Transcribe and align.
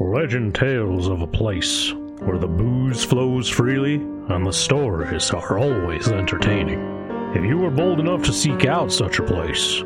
Legend 0.00 0.54
tales 0.54 1.08
of 1.08 1.22
a 1.22 1.26
place 1.26 1.92
where 2.20 2.38
the 2.38 2.46
booze 2.46 3.04
flows 3.04 3.48
freely 3.48 3.94
and 3.94 4.46
the 4.46 4.52
stories 4.52 5.32
are 5.32 5.58
always 5.58 6.06
entertaining. 6.06 6.78
If 7.34 7.44
you 7.44 7.64
are 7.64 7.70
bold 7.70 7.98
enough 7.98 8.22
to 8.24 8.32
seek 8.32 8.64
out 8.64 8.92
such 8.92 9.18
a 9.18 9.24
place, 9.24 9.80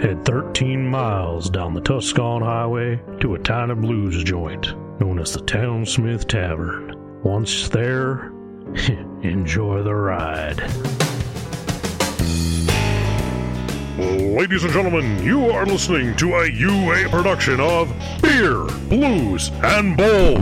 head 0.00 0.24
13 0.24 0.86
miles 0.86 1.50
down 1.50 1.74
the 1.74 1.82
Tuscan 1.82 2.40
Highway 2.40 2.98
to 3.20 3.34
a 3.34 3.38
tiny 3.38 3.74
blues 3.74 4.24
joint 4.24 4.74
known 5.00 5.18
as 5.18 5.34
the 5.34 5.40
Townsmith 5.42 6.26
Tavern. 6.26 7.20
Once 7.22 7.68
there, 7.68 8.32
enjoy 9.22 9.82
the 9.82 9.94
ride. 9.94 10.62
Ladies 13.98 14.62
and 14.62 14.72
gentlemen, 14.72 15.20
you 15.24 15.50
are 15.50 15.66
listening 15.66 16.14
to 16.18 16.36
a 16.36 16.48
UA 16.48 17.08
production 17.08 17.58
of 17.58 17.92
Beer, 18.22 18.62
Blues, 18.88 19.50
and 19.64 19.96
Bowl. 19.96 20.36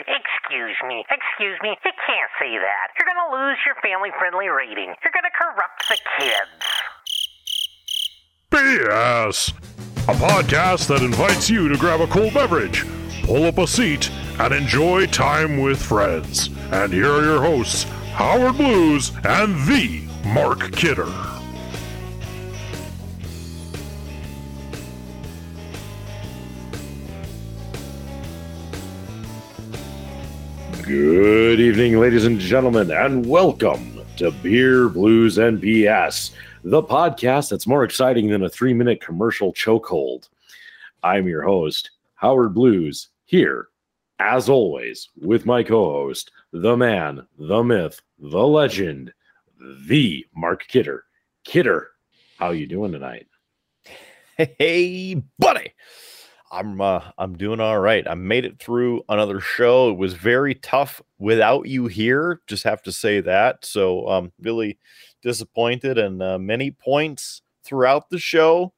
Excuse 0.00 0.76
me, 0.88 1.04
excuse 1.08 1.60
me, 1.62 1.68
you 1.84 1.92
can't 2.04 2.30
say 2.40 2.58
that. 2.58 2.88
You're 2.98 3.06
gonna 3.06 3.30
lose 3.32 3.58
your 3.64 3.76
family 3.82 4.10
friendly 4.18 4.48
rating. 4.48 4.96
You're 5.04 5.12
gonna 5.14 5.30
corrupt 5.30 5.88
the 5.88 5.96
kids. 6.18 6.66
BS! 8.50 9.52
A 10.08 10.14
podcast 10.14 10.88
that 10.88 11.02
invites 11.02 11.48
you 11.48 11.68
to 11.68 11.76
grab 11.76 12.00
a 12.00 12.08
cool 12.08 12.32
beverage, 12.32 12.84
pull 13.22 13.44
up 13.44 13.58
a 13.58 13.66
seat, 13.68 14.10
and 14.40 14.52
enjoy 14.52 15.06
time 15.06 15.58
with 15.58 15.80
friends. 15.80 16.50
And 16.72 16.92
here 16.92 17.12
are 17.12 17.22
your 17.22 17.40
hosts, 17.40 17.84
Howard 18.14 18.56
Blues 18.56 19.12
and 19.22 19.54
the 19.68 20.02
Mark 20.24 20.72
Kidder. 20.72 21.31
Good 30.82 31.60
evening, 31.60 32.00
ladies 32.00 32.24
and 32.24 32.40
gentlemen, 32.40 32.90
and 32.90 33.24
welcome 33.24 34.00
to 34.16 34.32
Beer, 34.32 34.88
Blues, 34.88 35.38
and 35.38 35.62
BS, 35.62 36.32
the 36.64 36.82
podcast 36.82 37.50
that's 37.50 37.68
more 37.68 37.84
exciting 37.84 38.28
than 38.28 38.42
a 38.42 38.48
three 38.48 38.74
minute 38.74 39.00
commercial 39.00 39.52
chokehold. 39.52 40.28
I'm 41.04 41.28
your 41.28 41.42
host, 41.42 41.92
Howard 42.16 42.52
Blues, 42.52 43.10
here, 43.26 43.68
as 44.18 44.48
always, 44.48 45.08
with 45.20 45.46
my 45.46 45.62
co 45.62 45.84
host, 45.84 46.32
the 46.52 46.76
man, 46.76 47.28
the 47.38 47.62
myth, 47.62 48.02
the 48.18 48.44
legend, 48.44 49.12
the 49.86 50.26
Mark 50.34 50.66
Kidder. 50.66 51.04
Kidder, 51.44 51.90
how 52.38 52.50
you 52.50 52.66
doing 52.66 52.90
tonight? 52.90 53.28
Hey, 54.36 55.22
buddy. 55.38 55.74
I'm 56.52 56.82
uh, 56.82 57.00
I'm 57.16 57.36
doing 57.36 57.60
all 57.60 57.80
right. 57.80 58.06
I 58.06 58.14
made 58.14 58.44
it 58.44 58.58
through 58.58 59.02
another 59.08 59.40
show. 59.40 59.90
It 59.90 59.96
was 59.96 60.12
very 60.12 60.54
tough 60.56 61.00
without 61.18 61.66
you 61.66 61.86
here. 61.86 62.42
Just 62.46 62.62
have 62.64 62.82
to 62.82 62.92
say 62.92 63.20
that. 63.22 63.64
So 63.64 64.06
um, 64.06 64.32
really 64.40 64.78
disappointed 65.22 65.96
and 65.96 66.22
uh, 66.22 66.38
many 66.38 66.70
points 66.70 67.40
throughout 67.64 68.10
the 68.10 68.18
show. 68.18 68.74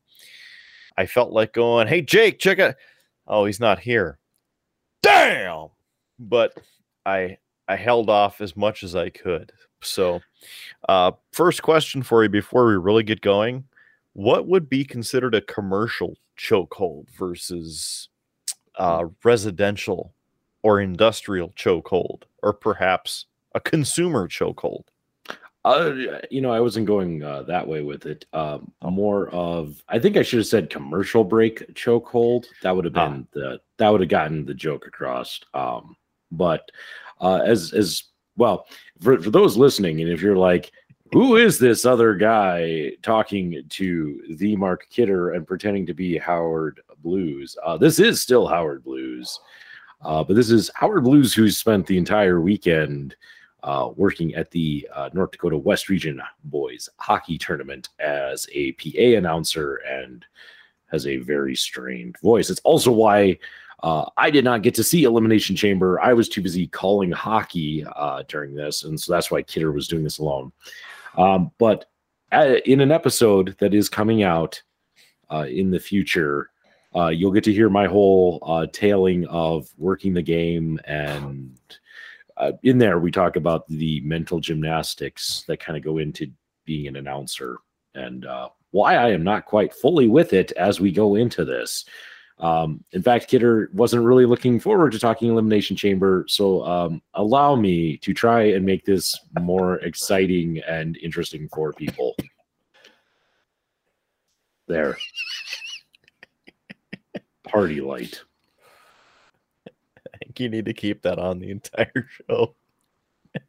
I 0.96 1.06
felt 1.06 1.32
like 1.32 1.52
going, 1.52 1.88
"Hey 1.88 2.00
Jake, 2.00 2.38
check 2.38 2.60
it." 2.60 2.76
Oh, 3.26 3.44
he's 3.44 3.60
not 3.60 3.80
here. 3.80 4.18
Damn. 5.02 5.68
But 6.20 6.56
I 7.04 7.38
I 7.66 7.74
held 7.74 8.08
off 8.08 8.40
as 8.40 8.56
much 8.56 8.84
as 8.84 8.94
I 8.94 9.10
could. 9.10 9.50
So, 9.82 10.20
uh, 10.88 11.12
first 11.32 11.62
question 11.62 12.04
for 12.04 12.22
you 12.22 12.28
before 12.28 12.68
we 12.68 12.76
really 12.76 13.02
get 13.02 13.20
going: 13.20 13.64
What 14.14 14.46
would 14.46 14.68
be 14.68 14.84
considered 14.84 15.34
a 15.34 15.40
commercial 15.42 16.16
chokehold 16.38 17.08
versus 17.10 18.08
uh, 18.76 19.06
residential 19.22 20.14
or 20.62 20.80
industrial 20.80 21.50
chokehold, 21.50 22.22
or 22.42 22.52
perhaps 22.52 23.26
a 23.54 23.60
consumer 23.60 24.26
chokehold? 24.28 24.84
Uh, 25.64 25.92
you 26.30 26.40
know, 26.40 26.50
I 26.52 26.60
wasn't 26.60 26.86
going 26.86 27.22
uh, 27.22 27.42
that 27.44 27.66
way 27.66 27.82
with 27.82 28.06
it. 28.06 28.26
Um, 28.32 28.70
more 28.82 29.28
of, 29.30 29.82
I 29.88 29.98
think 29.98 30.16
I 30.16 30.22
should 30.22 30.38
have 30.40 30.46
said 30.46 30.70
commercial 30.70 31.24
break 31.24 31.74
chokehold. 31.74 32.44
That 32.62 32.74
would 32.76 32.84
have 32.84 32.96
Ah. 32.96 33.08
been 33.08 33.26
the 33.32 33.60
that 33.78 33.88
would 33.88 34.00
have 34.00 34.10
gotten 34.10 34.44
the 34.44 34.54
joke 34.54 34.86
across. 34.86 35.40
Um, 35.54 35.96
but 36.30 36.70
uh, 37.20 37.40
as 37.44 37.72
as 37.72 38.04
well 38.36 38.66
for, 39.00 39.20
for 39.20 39.30
those 39.30 39.56
listening, 39.56 40.00
and 40.00 40.10
if 40.10 40.20
you're 40.20 40.36
like, 40.36 40.70
who 41.12 41.36
is 41.36 41.58
this 41.58 41.84
other 41.84 42.14
guy 42.14 42.92
talking 43.02 43.62
to 43.68 44.22
the 44.36 44.56
Mark 44.56 44.86
Kidder 44.90 45.32
and 45.32 45.46
pretending 45.46 45.86
to 45.86 45.94
be 45.94 46.18
Howard 46.18 46.80
Blues? 46.98 47.56
Uh, 47.62 47.76
this 47.76 47.98
is 47.98 48.20
still 48.20 48.46
Howard 48.46 48.82
Blues, 48.82 49.38
uh, 50.02 50.24
but 50.24 50.34
this 50.34 50.50
is 50.50 50.70
Howard 50.74 51.04
Blues 51.04 51.34
who 51.34 51.50
spent 51.50 51.86
the 51.86 51.98
entire 51.98 52.40
weekend 52.40 53.16
uh, 53.62 53.90
working 53.96 54.34
at 54.34 54.50
the 54.50 54.88
uh, 54.94 55.10
North 55.12 55.30
Dakota 55.30 55.56
West 55.56 55.88
Region 55.88 56.20
Boys 56.44 56.88
Hockey 56.98 57.38
Tournament 57.38 57.90
as 57.98 58.46
a 58.52 58.72
PA 58.72 59.16
announcer 59.18 59.76
and 59.88 60.24
has 60.90 61.06
a 61.06 61.18
very 61.18 61.56
strained 61.56 62.16
voice. 62.22 62.50
It's 62.50 62.60
also 62.60 62.92
why 62.92 63.38
uh, 63.82 64.08
I 64.16 64.30
did 64.30 64.44
not 64.44 64.62
get 64.62 64.74
to 64.76 64.84
see 64.84 65.04
Elimination 65.04 65.56
Chamber. 65.56 66.00
I 66.00 66.12
was 66.12 66.28
too 66.28 66.42
busy 66.42 66.66
calling 66.66 67.12
hockey 67.12 67.84
uh, 67.96 68.22
during 68.28 68.54
this, 68.54 68.84
and 68.84 68.98
so 68.98 69.12
that's 69.12 69.30
why 69.30 69.42
Kidder 69.42 69.72
was 69.72 69.88
doing 69.88 70.04
this 70.04 70.18
alone. 70.18 70.52
Um, 71.16 71.50
but 71.58 71.86
uh, 72.32 72.56
in 72.64 72.80
an 72.80 72.90
episode 72.90 73.56
that 73.60 73.74
is 73.74 73.88
coming 73.88 74.22
out 74.22 74.60
uh, 75.30 75.46
in 75.48 75.70
the 75.70 75.80
future, 75.80 76.50
uh, 76.94 77.08
you'll 77.08 77.32
get 77.32 77.44
to 77.44 77.52
hear 77.52 77.68
my 77.68 77.86
whole 77.86 78.38
uh, 78.42 78.66
tailing 78.72 79.26
of 79.26 79.68
working 79.78 80.14
the 80.14 80.22
game 80.22 80.78
and 80.86 81.58
uh, 82.36 82.52
in 82.62 82.78
there 82.78 82.98
we 82.98 83.10
talk 83.10 83.36
about 83.36 83.66
the 83.68 84.00
mental 84.00 84.40
gymnastics 84.40 85.44
that 85.46 85.60
kind 85.60 85.76
of 85.76 85.84
go 85.84 85.98
into 85.98 86.30
being 86.64 86.86
an 86.88 86.96
announcer 86.96 87.58
and 87.94 88.26
uh, 88.26 88.48
why 88.70 88.96
I 88.96 89.10
am 89.10 89.22
not 89.22 89.46
quite 89.46 89.72
fully 89.72 90.08
with 90.08 90.32
it 90.32 90.50
as 90.52 90.80
we 90.80 90.90
go 90.90 91.14
into 91.14 91.44
this. 91.44 91.84
Um, 92.38 92.82
in 92.92 93.02
fact, 93.02 93.28
Kidder 93.28 93.70
wasn't 93.72 94.04
really 94.04 94.26
looking 94.26 94.58
forward 94.58 94.92
to 94.92 94.98
talking 94.98 95.30
Elimination 95.30 95.76
Chamber, 95.76 96.24
so 96.28 96.64
um, 96.64 97.00
allow 97.14 97.54
me 97.54 97.96
to 97.98 98.12
try 98.12 98.42
and 98.42 98.66
make 98.66 98.84
this 98.84 99.18
more 99.40 99.76
exciting 99.76 100.60
and 100.66 100.96
interesting 100.96 101.48
for 101.48 101.72
people. 101.72 102.16
There. 104.66 104.96
Party 107.44 107.80
light. 107.80 108.20
I 109.68 109.70
think 110.24 110.40
you 110.40 110.48
need 110.48 110.64
to 110.64 110.72
keep 110.72 111.02
that 111.02 111.18
on 111.18 111.38
the 111.38 111.50
entire 111.50 112.08
show. 112.08 112.54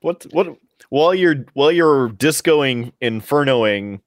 what 0.00 0.24
what 0.32 0.56
while 0.88 1.14
you're 1.14 1.44
while 1.54 1.72
you're 1.72 2.10
discoing 2.10 2.92
infernoing, 3.02 4.00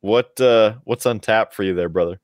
what 0.00 0.40
uh 0.40 0.74
what's 0.84 1.06
on 1.06 1.20
tap 1.20 1.52
for 1.52 1.62
you 1.62 1.74
there, 1.74 1.88
brother? 1.88 2.20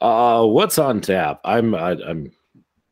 Uh, 0.00 0.44
what's 0.44 0.78
on 0.78 1.00
tap? 1.00 1.40
I'm 1.44 1.74
I, 1.74 1.92
I'm 1.92 2.32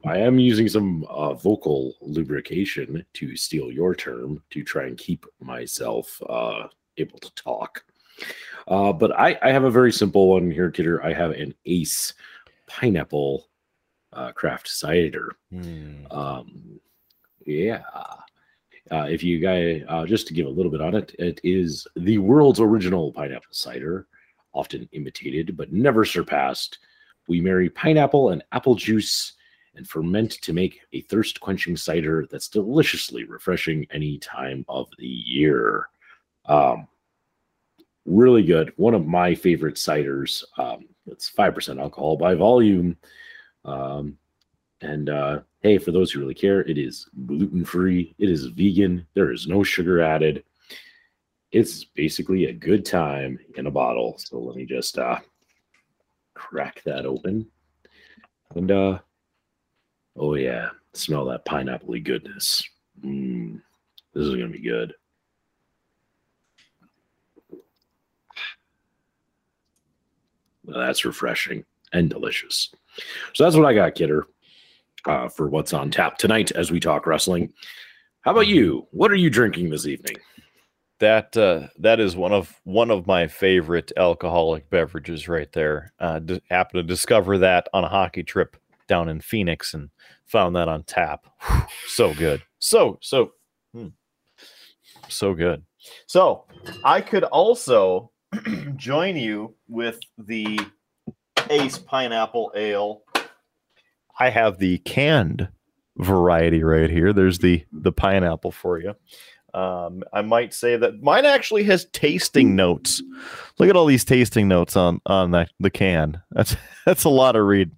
I 0.05 0.19
am 0.19 0.39
using 0.39 0.69
some 0.69 1.05
uh, 1.05 1.35
vocal 1.35 1.95
lubrication 2.03 3.05
to 3.15 3.37
steal 3.37 3.73
your 3.73 3.95
term 3.95 4.43
to 4.51 4.63
try 4.63 4.85
and 4.85 4.99
keep 4.99 5.25
myself 5.41 6.21
uh, 6.29 6.69
able 6.99 7.19
to 7.19 7.35
talk. 7.35 7.85
Uh, 8.69 8.93
but 8.93 9.19
I, 9.19 9.39
I 9.43 9.51
have 9.51 9.65
a 9.65 9.71
very 9.71 9.93
simple 9.93 10.29
one 10.29 10.51
here, 10.51 10.71
Kidder. 10.71 11.03
I 11.03 11.13
have 11.13 11.31
an 11.33 11.55
Ace 11.65 12.13
pineapple 12.67 13.49
uh, 14.13 14.33
craft 14.33 14.69
cider. 14.69 15.37
Um, 16.11 16.81
yeah. 17.47 17.83
Uh, 18.91 19.07
if 19.09 19.23
you 19.23 19.39
guys, 19.39 19.83
uh, 19.89 20.05
just 20.05 20.27
to 20.27 20.35
give 20.35 20.47
a 20.47 20.51
little 20.51 20.71
bit 20.71 20.81
on 20.81 20.95
it, 20.95 21.15
it 21.19 21.41
is 21.43 21.87
the 21.97 22.19
world's 22.19 22.61
original 22.61 23.13
pineapple 23.13 23.49
cider, 23.51 24.07
often 24.53 24.89
imitated 24.93 25.57
but 25.57 25.73
never 25.73 26.05
surpassed. 26.05 26.79
We 27.27 27.41
marry 27.41 27.71
pineapple 27.71 28.31
and 28.31 28.45
apple 28.53 28.75
juice 28.75 29.33
and 29.75 29.89
ferment 29.89 30.33
to 30.43 30.53
make 30.53 30.81
a 30.93 31.01
thirst 31.03 31.41
quenching 31.41 31.77
cider 31.77 32.27
that's 32.31 32.49
deliciously 32.49 33.25
refreshing 33.25 33.87
any 33.91 34.19
time 34.19 34.65
of 34.69 34.89
the 34.99 35.07
year. 35.07 35.89
Um, 36.47 36.87
really 38.05 38.43
good. 38.43 38.73
One 38.77 38.95
of 38.95 39.07
my 39.07 39.35
favorite 39.35 39.77
ciders. 39.77 40.45
Um, 40.59 40.87
it's 41.07 41.31
5% 41.31 41.81
alcohol 41.81 42.17
by 42.17 42.35
volume. 42.35 42.97
Um, 43.65 44.19
and 44.85 45.09
uh, 45.09 45.41
hey, 45.61 45.79
for 45.79 45.93
those 45.93 46.13
who 46.13 46.21
really 46.21 46.35
care, 46.35 46.61
it 46.61 46.77
is 46.77 47.09
gluten 47.25 47.65
free, 47.65 48.15
it 48.19 48.29
is 48.29 48.47
vegan, 48.49 49.07
there 49.15 49.33
is 49.33 49.47
no 49.47 49.63
sugar 49.63 50.03
added. 50.03 50.45
It's 51.53 51.85
basically 51.85 52.47
a 52.47 52.53
good 52.53 52.85
time 52.85 53.39
in 53.57 53.67
a 53.67 53.71
bottle. 53.71 54.17
So 54.19 54.39
let 54.39 54.57
me 54.57 54.67
just 54.67 54.99
uh, 54.99 55.21
crack 56.35 56.83
that 56.85 57.07
open. 57.07 57.47
And 58.55 58.71
uh, 58.71 58.99
oh, 60.17 60.35
yeah, 60.35 60.69
smell 60.93 61.25
that 61.27 61.47
pineapple 61.47 61.99
goodness. 62.01 62.63
Mm, 63.03 63.63
this 64.13 64.25
is 64.25 64.35
going 64.35 64.53
to 64.53 64.59
be 64.59 64.61
good. 64.61 64.93
Well, 70.65 70.79
that's 70.79 71.05
refreshing. 71.07 71.65
and 71.95 72.11
delicious. 72.11 72.71
So 73.33 73.45
that's 73.45 73.57
what 73.57 73.67
I 73.67 73.75
got, 73.75 73.95
Kidder, 73.95 74.27
uh, 75.07 75.29
for 75.29 75.49
what's 75.49 75.73
on 75.73 75.91
tap 75.91 76.19
tonight 76.19 76.51
as 76.53 76.71
we 76.71 76.81
talk 76.81 77.07
wrestling. 77.07 77.53
How 78.23 78.31
about 78.31 78.47
you? 78.47 78.87
What 78.91 79.11
are 79.11 79.17
you 79.17 79.31
drinking 79.31 79.71
this 79.71 79.87
evening? 79.87 80.17
That 81.01 81.37
uh, 81.37 81.69
that 81.79 82.01
is 82.01 82.17
one 82.17 82.33
of 82.33 82.55
one 82.65 82.91
of 82.91 83.07
my 83.07 83.27
favorite 83.27 83.93
alcoholic 83.97 84.71
beverages 84.71 85.29
right 85.29 85.51
there. 85.53 85.93
Uh, 85.99 86.21
d- 86.21 86.41
happened 86.51 86.79
to 86.79 86.83
discover 86.95 87.37
that 87.39 87.69
on 87.75 87.85
a 87.85 87.89
hockey 87.89 88.23
trip 88.23 88.57
down 88.87 89.09
in 89.09 89.21
Phoenix 89.21 89.75
and 89.75 89.91
found 90.25 90.57
that 90.57 90.69
on 90.69 90.85
tap. 90.85 91.27
so 91.89 92.15
good, 92.15 92.43
so 92.59 92.99
so 93.03 93.33
hmm. 93.75 93.89
so 95.09 95.35
good. 95.35 95.63
So 96.07 96.45
I 96.85 97.01
could 97.01 97.25
also 97.25 98.11
join 98.77 99.17
you 99.17 99.55
with 99.69 100.01
the 100.17 100.59
Ace 101.51 101.79
Pineapple 101.79 102.53
Ale. 102.55 103.03
I 104.19 104.31
have 104.31 104.59
the 104.59 104.79
canned 104.79 105.49
variety 105.97 106.63
right 106.63 106.91
here. 106.91 107.13
There's 107.13 107.39
the 107.39 107.65
the 107.73 107.93
pineapple 107.93 108.53
for 108.53 108.79
you. 108.79 108.95
Um, 109.55 110.03
I 110.13 110.23
might 110.23 110.53
say 110.53 110.77
that 110.77 111.01
mine 111.01 111.25
actually 111.25 111.63
has 111.65 111.87
tasting 111.93 112.57
notes. 112.57 113.01
Look 113.59 113.71
at 113.71 113.77
all 113.77 113.87
these 113.87 114.05
tasting 114.05 114.49
notes 114.49 114.77
on 114.77 115.01
on 115.07 115.31
that 115.33 115.51
the 115.61 115.71
can. 115.71 116.21
That's 116.33 116.57
that's 116.87 117.05
a 117.05 117.11
lot 117.11 117.37
of 117.37 117.47
read. 117.47 117.71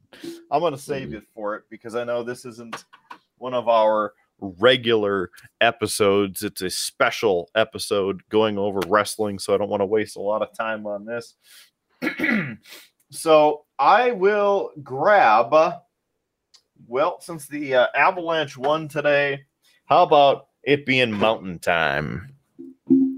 I'm 0.51 0.61
gonna 0.61 0.79
save 0.79 1.13
it 1.15 1.25
for 1.35 1.57
it 1.57 1.65
because 1.71 1.95
I 1.95 2.05
know 2.05 2.23
this 2.23 2.45
isn't 2.45 2.85
one 3.39 3.55
of 3.55 3.69
our 3.69 4.15
regular 4.41 5.31
episodes. 5.61 6.43
It's 6.43 6.63
a 6.63 6.71
special 6.71 7.51
episode 7.55 8.23
going 8.31 8.59
over 8.59 8.81
wrestling, 8.87 9.39
so 9.39 9.55
I 9.55 9.59
don't 9.59 9.69
want 9.69 9.81
to 9.81 9.87
waste 9.87 10.17
a 10.17 10.21
lot 10.21 10.43
of 10.43 10.53
time 10.57 10.87
on 10.87 11.05
this. 11.05 11.35
so 13.11 13.65
I 13.79 14.13
will 14.13 14.73
grab. 14.83 15.55
Well, 16.87 17.21
since 17.21 17.47
the 17.49 17.75
uh, 17.75 17.87
Avalanche 17.95 18.57
won 18.57 18.89
today, 18.89 19.45
how 19.87 20.03
about 20.03 20.49
it 20.63 20.87
being 20.87 21.13
mountain 21.13 21.59
time? 21.59 22.33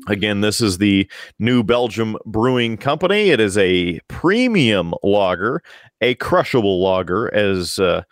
Again, 0.09 0.41
this 0.41 0.61
is 0.61 0.79
the 0.79 1.11
New 1.39 1.63
Belgium 1.63 2.17
Brewing 2.25 2.79
Company. 2.79 3.31
It 3.31 3.41
is 3.41 3.59
a 3.59 4.01
premium 4.09 4.95
lager, 5.03 5.63
a 6.01 6.15
crushable 6.15 6.83
lager, 6.83 7.33
as 7.35 7.79
uh, 7.79 8.05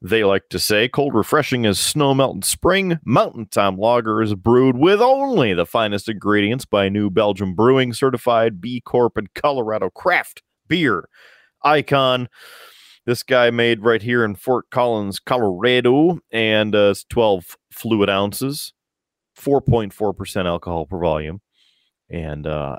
they 0.00 0.24
like 0.24 0.48
to 0.48 0.58
say. 0.58 0.88
Cold, 0.88 1.14
refreshing 1.14 1.66
as 1.66 1.78
snow 1.78 2.14
melt 2.14 2.36
in 2.36 2.42
spring. 2.42 2.98
Mountain 3.04 3.46
Time 3.46 3.76
Lager 3.76 4.22
is 4.22 4.34
brewed 4.34 4.76
with 4.76 5.02
only 5.02 5.52
the 5.52 5.66
finest 5.66 6.08
ingredients 6.08 6.64
by 6.64 6.88
New 6.88 7.10
Belgium 7.10 7.54
Brewing, 7.54 7.92
certified 7.92 8.60
B 8.60 8.80
Corp 8.80 9.18
and 9.18 9.32
Colorado 9.34 9.90
craft 9.90 10.42
beer 10.68 11.08
icon. 11.62 12.28
This 13.04 13.24
guy 13.24 13.50
made 13.50 13.82
right 13.82 14.00
here 14.00 14.24
in 14.24 14.36
Fort 14.36 14.70
Collins, 14.70 15.18
Colorado, 15.18 16.20
and 16.30 16.72
uh, 16.74 16.90
it's 16.92 17.02
12 17.04 17.56
fluid 17.72 18.08
ounces, 18.08 18.72
4.4% 19.36 20.46
alcohol 20.46 20.86
per 20.86 21.00
volume, 21.00 21.40
and 22.08 22.46
uh, 22.46 22.76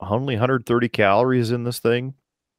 only 0.00 0.34
130 0.34 0.88
calories 0.88 1.52
in 1.52 1.62
this 1.62 1.78
thing, 1.78 2.14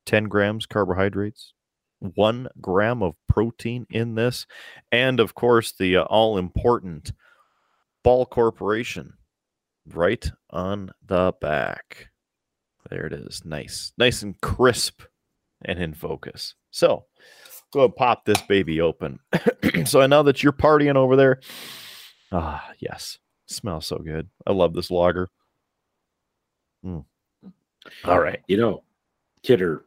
10 0.05 0.25
grams 0.25 0.65
carbohydrates, 0.65 1.53
one 1.99 2.47
gram 2.61 3.03
of 3.03 3.15
protein 3.27 3.85
in 3.89 4.15
this, 4.15 4.47
and 4.89 5.19
of 5.19 5.35
course, 5.35 5.73
the 5.77 5.97
uh, 5.97 6.03
all 6.03 6.37
important 6.37 7.11
Ball 8.01 8.25
Corporation 8.25 9.13
right 9.85 10.31
on 10.51 10.91
the 11.05 11.33
back. 11.41 12.07
There 12.89 13.05
it 13.05 13.11
is. 13.11 13.43
Nice, 13.43 13.91
nice 13.97 14.21
and 14.21 14.39
crisp 14.39 15.01
and 15.65 15.79
in 15.79 15.93
focus. 15.93 16.55
So 16.77 17.05
go 17.73 17.89
pop 17.89 18.23
this 18.23 18.39
baby 18.43 18.81
open. 18.81 19.19
so 19.85 19.99
I 19.99 20.05
know 20.05 20.21
that 20.21 20.43
you're 20.43 20.53
partying 20.53 20.95
over 20.95 21.15
there. 21.15 21.39
Ah, 22.31 22.69
yes. 22.77 23.17
Smells 23.47 23.87
so 23.87 23.97
good. 23.97 24.29
I 24.45 24.51
love 24.51 24.75
this 24.75 24.91
lager. 24.91 25.31
Mm. 26.85 27.03
All 28.05 28.19
right. 28.19 28.41
You 28.47 28.57
know, 28.57 28.83
Kidder, 29.41 29.85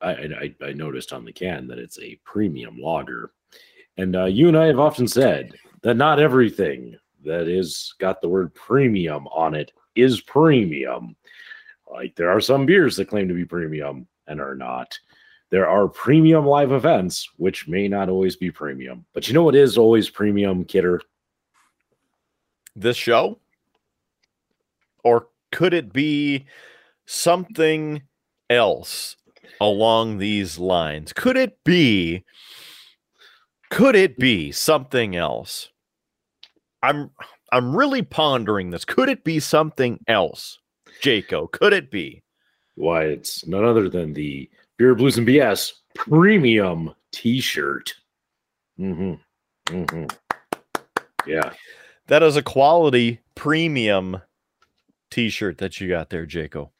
I, 0.00 0.10
I, 0.12 0.54
I 0.64 0.72
noticed 0.72 1.12
on 1.12 1.26
the 1.26 1.32
can 1.32 1.68
that 1.68 1.78
it's 1.78 1.98
a 1.98 2.18
premium 2.24 2.78
lager. 2.80 3.32
And 3.98 4.16
uh, 4.16 4.24
you 4.24 4.48
and 4.48 4.56
I 4.56 4.66
have 4.66 4.80
often 4.80 5.06
said 5.06 5.52
that 5.82 5.98
not 5.98 6.18
everything 6.18 6.96
that 7.26 7.46
is 7.46 7.94
got 7.98 8.22
the 8.22 8.28
word 8.30 8.54
premium 8.54 9.26
on 9.26 9.54
it 9.54 9.70
is 9.96 10.22
premium. 10.22 11.14
Like 11.90 12.16
there 12.16 12.30
are 12.30 12.40
some 12.40 12.64
beers 12.64 12.96
that 12.96 13.08
claim 13.08 13.28
to 13.28 13.34
be 13.34 13.44
premium 13.44 14.06
and 14.26 14.40
are 14.40 14.54
not. 14.54 14.98
There 15.52 15.68
are 15.68 15.86
premium 15.86 16.46
live 16.46 16.72
events, 16.72 17.28
which 17.36 17.68
may 17.68 17.86
not 17.86 18.08
always 18.08 18.36
be 18.36 18.50
premium. 18.50 19.04
But 19.12 19.28
you 19.28 19.34
know 19.34 19.42
what 19.42 19.54
is 19.54 19.76
always 19.76 20.08
premium, 20.08 20.64
Kidder? 20.64 21.02
This 22.74 22.96
show? 22.96 23.38
Or 25.04 25.26
could 25.50 25.74
it 25.74 25.92
be 25.92 26.46
something 27.04 28.00
else 28.48 29.16
along 29.60 30.16
these 30.16 30.58
lines? 30.58 31.12
Could 31.12 31.36
it 31.36 31.62
be 31.64 32.24
could 33.68 33.94
it 33.94 34.16
be 34.16 34.52
something 34.52 35.16
else? 35.16 35.68
I'm 36.82 37.10
I'm 37.52 37.76
really 37.76 38.00
pondering 38.00 38.70
this. 38.70 38.86
Could 38.86 39.10
it 39.10 39.22
be 39.22 39.38
something 39.38 40.00
else? 40.08 40.58
Jaco, 41.02 41.50
could 41.52 41.74
it 41.74 41.90
be? 41.90 42.22
Why, 42.74 43.04
it's 43.04 43.46
none 43.46 43.66
other 43.66 43.90
than 43.90 44.14
the 44.14 44.48
Beer 44.78 44.94
Blues 44.94 45.18
and 45.18 45.26
BS 45.26 45.72
premium 45.94 46.94
t-shirt. 47.12 47.94
Mm-hmm. 48.78 49.74
Mm-hmm. 49.74 50.06
Yeah. 51.26 51.52
That 52.08 52.22
is 52.22 52.36
a 52.36 52.42
quality 52.42 53.20
premium 53.34 54.20
t-shirt 55.10 55.58
that 55.58 55.80
you 55.80 55.88
got 55.88 56.10
there, 56.10 56.26
Jaco. 56.26 56.70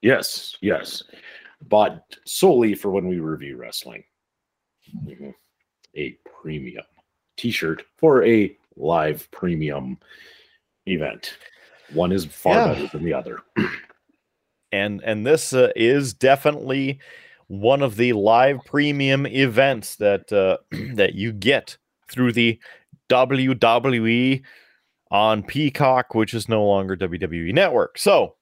Yes, 0.00 0.56
yes. 0.60 1.02
Bought 1.62 2.02
solely 2.24 2.74
for 2.74 2.90
when 2.90 3.06
we 3.06 3.20
review 3.20 3.56
wrestling. 3.56 4.02
Mm-hmm. 5.04 5.30
A 5.96 6.16
premium 6.42 6.84
t-shirt 7.36 7.84
for 7.96 8.24
a 8.24 8.56
live 8.76 9.30
premium 9.30 9.98
event. 10.86 11.36
One 11.92 12.12
is 12.12 12.24
far 12.24 12.54
yeah. 12.54 12.74
better 12.74 12.86
than 12.88 13.04
the 13.04 13.14
other. 13.14 13.38
and 14.72 15.02
and 15.04 15.26
this 15.26 15.52
uh, 15.52 15.70
is 15.76 16.14
definitely 16.14 16.98
one 17.52 17.82
of 17.82 17.96
the 17.96 18.14
live 18.14 18.64
premium 18.64 19.26
events 19.26 19.96
that 19.96 20.32
uh, 20.32 20.56
that 20.94 21.14
you 21.14 21.32
get 21.32 21.76
through 22.10 22.32
the 22.32 22.58
WWE 23.10 24.42
on 25.10 25.42
Peacock, 25.42 26.14
which 26.14 26.32
is 26.32 26.48
no 26.48 26.64
longer 26.64 26.96
WWE 26.96 27.52
Network. 27.52 27.98
So, 27.98 28.36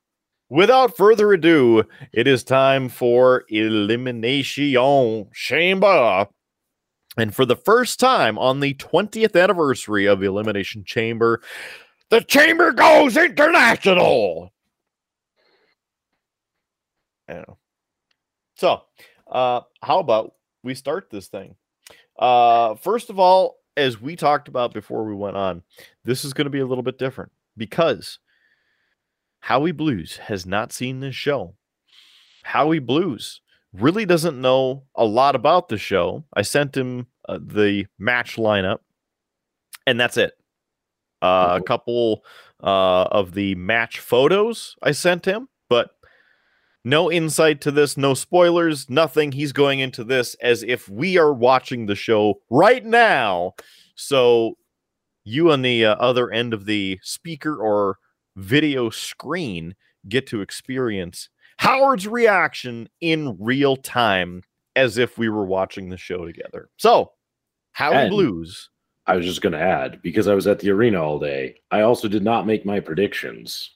without 0.49 0.96
further 0.96 1.32
ado, 1.32 1.82
it 2.12 2.28
is 2.28 2.44
time 2.44 2.88
for 2.88 3.44
Elimination 3.49 5.28
Chamber. 5.34 6.28
And 7.16 7.34
for 7.34 7.44
the 7.44 7.56
first 7.56 7.99
time 7.99 8.38
on 8.38 8.61
the 8.61 8.75
20th 8.75 9.34
anniversary 9.34 10.06
of 10.06 10.23
Elimination 10.23 10.84
Chamber, 10.84 11.42
the 12.11 12.20
Chamber 12.20 12.70
goes 12.70 13.16
international. 13.16 14.52
Know. 17.28 17.58
So, 18.54 18.82
uh, 19.30 19.60
how 19.82 19.99
about 19.99 20.34
we 20.62 20.75
start 20.75 21.08
this 21.10 21.28
thing? 21.28 21.54
Uh, 22.18 22.75
first 22.75 23.10
of 23.10 23.18
all, 23.18 23.56
as 23.76 24.00
we 24.00 24.16
talked 24.16 24.49
about 24.49 24.75
before 24.75 25.04
we 25.04 25.14
went 25.14 25.37
on, 25.37 25.62
this 26.04 26.25
is 26.25 26.32
going 26.32 26.44
to 26.44 26.50
be 26.50 26.60
a 26.60 26.66
little 26.66 26.82
bit 26.82 26.99
different 26.99 27.32
because 27.56 28.18
Howie 29.40 29.72
Blues 29.72 30.16
has 30.18 30.44
not 30.44 30.72
seen 30.72 31.00
this 31.00 31.14
show. 31.14 31.54
Howie 32.42 32.78
Blues 32.78 33.40
really 33.72 34.04
doesn't 34.04 34.40
know 34.40 34.84
a 34.94 35.04
lot 35.04 35.34
about 35.34 35.68
the 35.68 35.78
show. 35.78 36.25
I 36.34 36.42
sent 36.42 36.76
him 36.76 37.06
uh, 37.28 37.38
the 37.40 37.87
match 37.99 38.37
lineup, 38.37 38.78
and 39.87 39.99
that's 39.99 40.16
it. 40.16 40.34
Uh, 41.22 41.58
a 41.60 41.64
couple 41.64 42.25
uh, 42.62 43.02
of 43.04 43.34
the 43.34 43.54
match 43.54 44.00
photos 44.00 44.76
I 44.82 44.92
sent 44.92 45.25
him, 45.25 45.49
but 45.68 45.90
no 46.84 47.10
insight 47.10 47.60
to 47.62 47.70
this, 47.70 47.96
no 47.96 48.14
spoilers, 48.14 48.88
nothing. 48.88 49.32
He's 49.32 49.52
going 49.52 49.80
into 49.80 50.04
this 50.04 50.34
as 50.42 50.62
if 50.62 50.88
we 50.88 51.18
are 51.18 51.32
watching 51.32 51.87
the 51.87 51.94
show 51.94 52.40
right 52.50 52.84
now. 52.84 53.54
So 53.94 54.56
you 55.25 55.50
on 55.50 55.62
the 55.62 55.87
uh, 55.87 55.94
other 55.96 56.30
end 56.30 56.54
of 56.54 56.64
the 56.64 56.99
speaker 57.02 57.56
or 57.56 57.99
video 58.37 58.90
screen 58.90 59.75
get 60.08 60.26
to 60.28 60.40
experience 60.40 61.28
Howard's 61.58 62.08
reaction 62.08 62.88
in 63.00 63.37
real 63.38 63.76
time 63.76 64.42
as 64.76 64.96
if 64.96 65.18
we 65.18 65.28
were 65.28 65.44
watching 65.44 65.90
the 65.90 65.99
show 65.99 66.25
together. 66.25 66.70
So, 66.78 67.12
Howie 67.72 67.96
and 67.96 68.10
Blues. 68.10 68.70
I 69.06 69.16
was 69.16 69.26
just 69.26 69.42
going 69.42 69.52
to 69.52 69.58
add 69.58 70.00
because 70.02 70.28
I 70.28 70.34
was 70.34 70.46
at 70.46 70.60
the 70.60 70.70
arena 70.70 71.02
all 71.02 71.18
day, 71.18 71.56
I 71.70 71.82
also 71.82 72.08
did 72.08 72.22
not 72.22 72.46
make 72.46 72.64
my 72.64 72.80
predictions. 72.80 73.72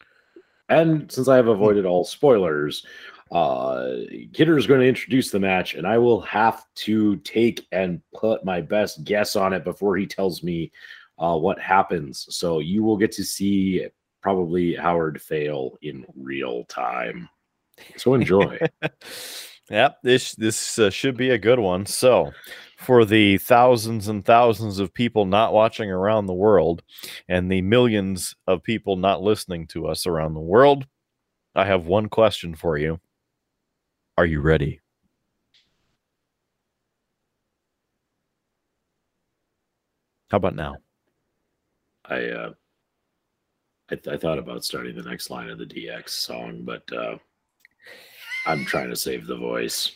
And 0.68 1.10
since 1.10 1.28
I 1.28 1.36
have 1.36 1.48
avoided 1.48 1.84
all 1.86 2.04
spoilers, 2.04 2.86
Uh, 3.32 3.96
Kidder 4.32 4.56
is 4.58 4.66
going 4.66 4.80
to 4.80 4.86
introduce 4.86 5.30
the 5.30 5.40
match, 5.40 5.74
and 5.74 5.86
I 5.88 5.98
will 5.98 6.20
have 6.20 6.62
to 6.86 7.16
take 7.24 7.66
and 7.72 8.00
put 8.12 8.44
my 8.44 8.60
best 8.60 9.02
guess 9.02 9.34
on 9.34 9.52
it 9.52 9.64
before 9.64 9.96
he 9.96 10.06
tells 10.06 10.42
me 10.42 10.70
uh, 11.18 11.36
what 11.36 11.58
happens. 11.58 12.26
So 12.30 12.60
you 12.60 12.84
will 12.84 12.96
get 12.96 13.10
to 13.12 13.24
see 13.24 13.88
probably 14.22 14.74
Howard 14.76 15.20
fail 15.20 15.76
in 15.82 16.04
real 16.14 16.64
time. 16.66 17.28
So 17.96 18.14
enjoy. 18.14 18.58
Yep, 19.70 20.02
this 20.02 20.34
this 20.34 20.78
uh, 20.78 20.90
should 20.90 21.16
be 21.16 21.30
a 21.30 21.38
good 21.38 21.58
one. 21.58 21.86
So, 21.86 22.32
for 22.84 23.06
the 23.06 23.38
thousands 23.38 24.08
and 24.08 24.24
thousands 24.24 24.78
of 24.78 24.92
people 24.92 25.24
not 25.24 25.54
watching 25.54 25.90
around 25.90 26.26
the 26.26 26.34
world 26.34 26.82
and 27.28 27.50
the 27.50 27.62
millions 27.62 28.36
of 28.46 28.62
people 28.62 28.96
not 28.96 29.22
listening 29.22 29.66
to 29.68 29.86
us 29.86 30.06
around 30.06 30.34
the 30.34 30.40
world, 30.40 30.86
I 31.54 31.64
have 31.64 31.86
one 31.86 32.08
question 32.10 32.54
for 32.54 32.76
you. 32.76 33.00
Are 34.18 34.26
you 34.26 34.42
ready? 34.42 34.80
How 40.30 40.36
about 40.36 40.54
now? 40.54 40.76
I 42.04 42.26
uh, 42.26 42.50
I, 43.90 43.94
th- 43.94 44.14
I 44.14 44.18
thought 44.18 44.38
about 44.38 44.64
starting 44.64 44.94
the 44.94 45.08
next 45.08 45.30
line 45.30 45.48
of 45.48 45.58
the 45.58 45.66
DX 45.66 46.10
song, 46.10 46.62
but 46.64 46.82
uh, 46.92 47.16
I'm 48.46 48.64
trying 48.66 48.90
to 48.90 48.96
save 48.96 49.26
the 49.26 49.36
voice. 49.36 49.90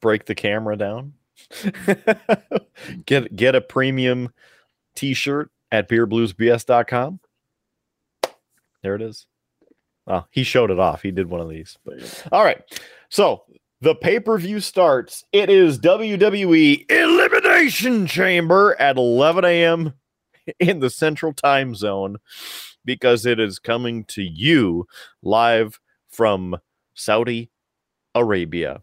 Break 0.00 0.24
the 0.24 0.34
camera 0.34 0.76
down. 0.76 1.14
get 3.06 3.34
get 3.34 3.54
a 3.54 3.60
premium 3.60 4.32
t-shirt 4.94 5.50
at 5.70 5.88
beerbluesbs.com. 5.88 7.20
There 8.82 8.94
it 8.94 9.02
is. 9.02 9.26
Oh, 10.06 10.24
he 10.30 10.42
showed 10.42 10.70
it 10.70 10.78
off. 10.78 11.02
He 11.02 11.10
did 11.10 11.28
one 11.28 11.40
of 11.40 11.48
these. 11.48 11.78
All 12.30 12.44
right. 12.44 12.60
So 13.08 13.44
the 13.80 13.94
pay-per-view 13.94 14.60
starts. 14.60 15.24
It 15.32 15.48
is 15.48 15.78
WWE 15.78 16.90
Elimination 16.90 18.06
Chamber 18.06 18.76
at 18.78 18.96
11 18.96 19.44
a.m. 19.44 19.94
in 20.60 20.80
the 20.80 20.90
Central 20.90 21.32
Time 21.32 21.74
Zone 21.74 22.16
because 22.84 23.24
it 23.24 23.40
is 23.40 23.58
coming 23.58 24.04
to 24.04 24.22
you 24.22 24.86
live 25.22 25.80
from 26.10 26.56
Saudi 26.94 27.50
Arabia. 28.14 28.82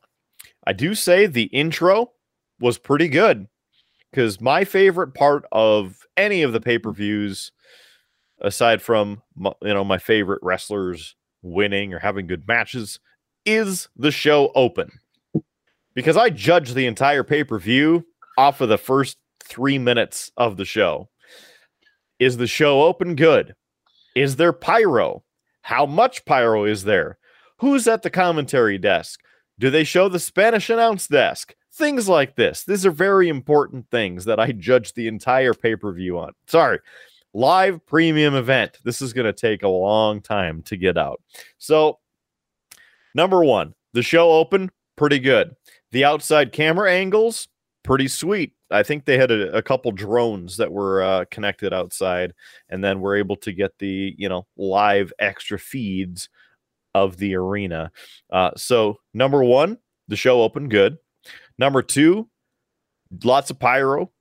I 0.65 0.74
do 0.74 0.96
say 0.96 1.25
the 1.27 1.44
intro 1.44 2.12
was 2.62 2.77
pretty 2.77 3.08
good 3.08 3.48
because 4.12 4.39
my 4.39 4.63
favorite 4.63 5.13
part 5.13 5.46
of 5.51 6.06
any 6.18 6.44
of 6.44 6.53
the 6.53 6.62
pay-per-views 6.62 7.51
aside 8.41 8.82
from 8.82 9.22
you 9.38 9.74
know 9.74 9.84
my 9.84 9.98
favorite 9.98 10.39
wrestlers 10.41 11.15
winning 11.41 11.94
or 11.94 12.00
having 12.00 12.27
good 12.27 12.48
matches 12.48 13.00
is 13.46 13.89
the 13.96 14.12
show 14.12 14.51
open 14.56 14.91
because 15.94 16.18
I 16.18 16.30
judge 16.30 16.74
the 16.74 16.86
entire 16.86 17.24
pay-per-view 17.24 18.06
off 18.38 18.62
of 18.62 18.70
the 18.70 18.77
first 18.77 19.18
3 19.44 19.77
minutes 19.80 20.32
of 20.38 20.58
the 20.58 20.65
show. 20.65 21.10
Is 22.20 22.38
the 22.38 22.48
show 22.48 22.84
open 22.84 23.15
good? 23.15 23.56
Is 24.15 24.36
there 24.36 24.53
pyro? 24.53 25.24
How 25.63 25.86
much 25.86 26.24
pyro 26.25 26.65
is 26.65 26.84
there? 26.84 27.18
Who's 27.60 27.88
at 27.88 28.03
the 28.03 28.10
commentary 28.10 28.77
desk? 28.77 29.20
Do 29.60 29.70
they 29.70 29.84
show 29.84 30.08
the 30.08 30.20
Spanish 30.20 30.70
announce 30.70 31.08
desk? 31.08 31.56
Things 31.74 32.10
like 32.10 32.36
this. 32.36 32.63
These 32.66 32.86
are 32.86 32.92
very 32.92 33.30
important 33.30 33.90
things 33.90 34.25
that 34.25 34.40
I 34.40 34.51
judge 34.51 34.94
the 34.94 35.08
entire 35.08 35.54
pay 35.54 35.75
per 35.75 35.94
view 35.94 36.20
on. 36.20 36.34
Sorry, 36.48 36.80
live 37.34 37.86
premium 37.86 38.36
event. 38.36 38.80
This 38.84 39.01
is 39.01 39.13
going 39.13 39.25
to 39.25 39.34
take 39.34 39.63
a 39.63 39.70
long 39.70 40.22
time 40.22 40.63
to 40.63 40.75
get 40.75 40.98
out. 40.98 41.22
So, 41.58 42.00
number 43.16 43.44
one, 43.44 43.74
the 43.94 44.04
show 44.04 44.32
opened 44.32 44.72
pretty 44.96 45.20
good. 45.20 45.56
The 45.92 46.06
outside 46.06 46.51
camera 46.51 46.92
angles, 46.92 47.48
pretty 47.84 48.08
sweet. 48.08 48.54
I 48.70 48.84
think 48.84 49.06
they 49.06 49.18
had 49.18 49.32
a, 49.32 49.56
a 49.56 49.62
couple 49.62 49.92
drones 49.92 50.58
that 50.58 50.72
were 50.72 51.01
uh, 51.01 51.25
connected 51.32 51.74
outside, 51.74 52.34
and 52.70 52.84
then 52.84 53.01
we're 53.01 53.18
able 53.18 53.36
to 53.38 53.51
get 53.51 53.78
the 53.80 54.16
you 54.18 54.30
know 54.30 54.46
live 54.58 55.13
extra 55.20 55.60
feeds 55.60 56.30
of 56.94 57.18
the 57.18 57.36
arena. 57.36 57.92
Uh, 58.30 58.51
so 58.56 58.98
number 59.13 59.44
one, 59.44 59.78
the 60.08 60.16
show 60.16 60.42
opened 60.42 60.70
good. 60.70 60.98
Number 61.62 61.84
two, 61.84 62.27
lots 63.24 63.51
of 63.51 63.60
pyro. 63.60 64.12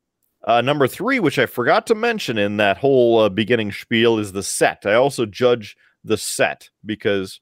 Uh, 0.46 0.60
number 0.60 0.86
three, 0.86 1.20
which 1.20 1.38
I 1.38 1.46
forgot 1.46 1.86
to 1.86 1.94
mention 1.94 2.36
in 2.36 2.58
that 2.58 2.76
whole 2.76 3.18
uh, 3.18 3.28
beginning 3.30 3.72
spiel, 3.72 4.18
is 4.18 4.32
the 4.32 4.42
set. 4.42 4.84
I 4.84 4.92
also 4.92 5.24
judge 5.24 5.74
the 6.04 6.18
set 6.18 6.68
because 6.84 7.40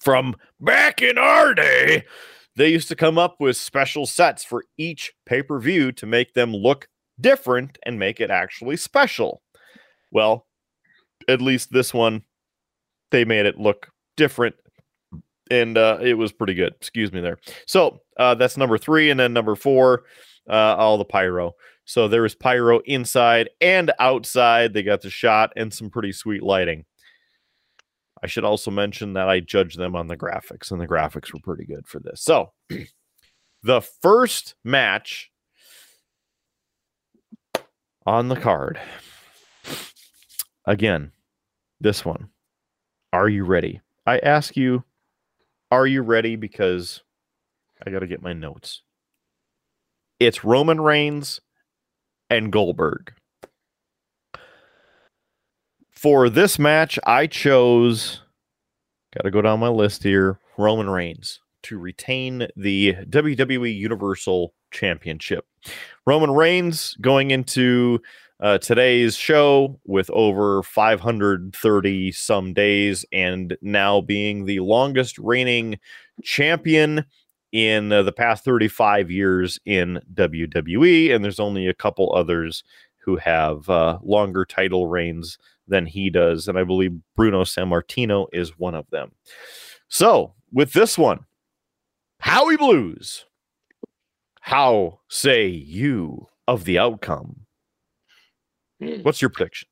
from 0.00 0.34
back 0.58 1.02
in 1.02 1.18
our 1.18 1.54
day, 1.54 2.04
they 2.56 2.68
used 2.68 2.88
to 2.88 2.96
come 2.96 3.16
up 3.16 3.36
with 3.38 3.56
special 3.56 4.06
sets 4.06 4.42
for 4.42 4.64
each 4.76 5.12
pay 5.24 5.40
per 5.40 5.60
view 5.60 5.92
to 5.92 6.04
make 6.04 6.34
them 6.34 6.52
look 6.52 6.88
different 7.20 7.78
and 7.86 7.96
make 7.96 8.20
it 8.20 8.28
actually 8.28 8.76
special. 8.76 9.40
Well, 10.10 10.48
at 11.28 11.40
least 11.40 11.70
this 11.70 11.94
one, 11.94 12.24
they 13.12 13.24
made 13.24 13.46
it 13.46 13.56
look 13.56 13.92
different 14.16 14.56
and 15.50 15.76
uh, 15.76 15.98
it 16.00 16.14
was 16.14 16.32
pretty 16.32 16.54
good. 16.54 16.74
Excuse 16.74 17.12
me 17.12 17.20
there. 17.20 17.38
So 17.66 18.00
uh, 18.16 18.34
that's 18.34 18.56
number 18.56 18.78
three, 18.78 19.10
and 19.10 19.18
then 19.18 19.32
number 19.32 19.56
four, 19.56 20.04
uh, 20.48 20.76
all 20.76 20.98
the 20.98 21.04
pyro. 21.04 21.54
So 21.84 22.08
there 22.08 22.22
was 22.22 22.34
pyro 22.34 22.80
inside 22.80 23.50
and 23.60 23.92
outside. 23.98 24.72
They 24.72 24.82
got 24.82 25.02
the 25.02 25.10
shot 25.10 25.52
and 25.56 25.72
some 25.72 25.90
pretty 25.90 26.12
sweet 26.12 26.42
lighting. 26.42 26.84
I 28.22 28.26
should 28.26 28.44
also 28.44 28.70
mention 28.70 29.14
that 29.14 29.28
I 29.28 29.40
judged 29.40 29.78
them 29.78 29.96
on 29.96 30.06
the 30.06 30.16
graphics, 30.16 30.70
and 30.70 30.80
the 30.80 30.86
graphics 30.86 31.32
were 31.32 31.40
pretty 31.40 31.64
good 31.64 31.86
for 31.86 31.98
this. 32.00 32.22
So 32.22 32.52
the 33.62 33.80
first 33.80 34.54
match 34.62 35.30
on 38.06 38.28
the 38.28 38.36
card. 38.36 38.78
Again, 40.66 41.12
this 41.80 42.04
one. 42.04 42.28
Are 43.12 43.28
you 43.28 43.44
ready? 43.44 43.80
I 44.06 44.18
ask 44.18 44.56
you, 44.56 44.84
are 45.70 45.86
you 45.86 46.02
ready? 46.02 46.36
Because 46.36 47.02
I 47.84 47.90
got 47.90 48.00
to 48.00 48.06
get 48.06 48.22
my 48.22 48.32
notes. 48.32 48.82
It's 50.18 50.44
Roman 50.44 50.80
Reigns 50.80 51.40
and 52.28 52.52
Goldberg. 52.52 53.12
For 55.90 56.30
this 56.30 56.58
match, 56.58 56.98
I 57.04 57.26
chose, 57.26 58.22
got 59.14 59.22
to 59.22 59.30
go 59.30 59.42
down 59.42 59.60
my 59.60 59.68
list 59.68 60.02
here, 60.02 60.38
Roman 60.56 60.88
Reigns 60.88 61.40
to 61.62 61.78
retain 61.78 62.46
the 62.56 62.94
WWE 63.08 63.74
Universal 63.74 64.54
Championship. 64.70 65.44
Roman 66.06 66.30
Reigns 66.30 66.94
going 67.00 67.30
into 67.30 68.00
uh, 68.40 68.58
today's 68.58 69.16
show 69.16 69.78
with 69.84 70.10
over 70.10 70.62
530 70.62 72.12
some 72.12 72.54
days 72.54 73.04
and 73.12 73.56
now 73.60 74.00
being 74.00 74.46
the 74.46 74.60
longest 74.60 75.18
reigning 75.18 75.78
champion 76.22 77.04
in 77.52 77.92
uh, 77.92 78.02
the 78.02 78.12
past 78.12 78.44
35 78.44 79.10
years 79.10 79.58
in 79.66 80.00
WWE. 80.14 81.14
And 81.14 81.22
there's 81.22 81.40
only 81.40 81.66
a 81.66 81.74
couple 81.74 82.14
others 82.14 82.64
who 82.98 83.16
have 83.16 83.68
uh, 83.68 83.98
longer 84.02 84.44
title 84.44 84.86
reigns 84.86 85.36
than 85.68 85.84
he 85.84 86.08
does. 86.08 86.48
And 86.48 86.58
I 86.58 86.64
believe 86.64 86.98
Bruno 87.16 87.44
Sammartino 87.44 88.26
is 88.32 88.58
one 88.58 88.74
of 88.74 88.88
them. 88.90 89.12
So 89.88 90.34
with 90.52 90.72
this 90.72 90.96
one, 90.96 91.26
Howie 92.20 92.56
Blues, 92.56 93.26
how 94.40 95.00
say 95.08 95.46
you 95.46 96.28
of 96.46 96.64
the 96.64 96.78
outcome? 96.78 97.46
Hmm. 98.80 99.02
What's 99.02 99.20
your 99.20 99.30
prediction? 99.30 99.68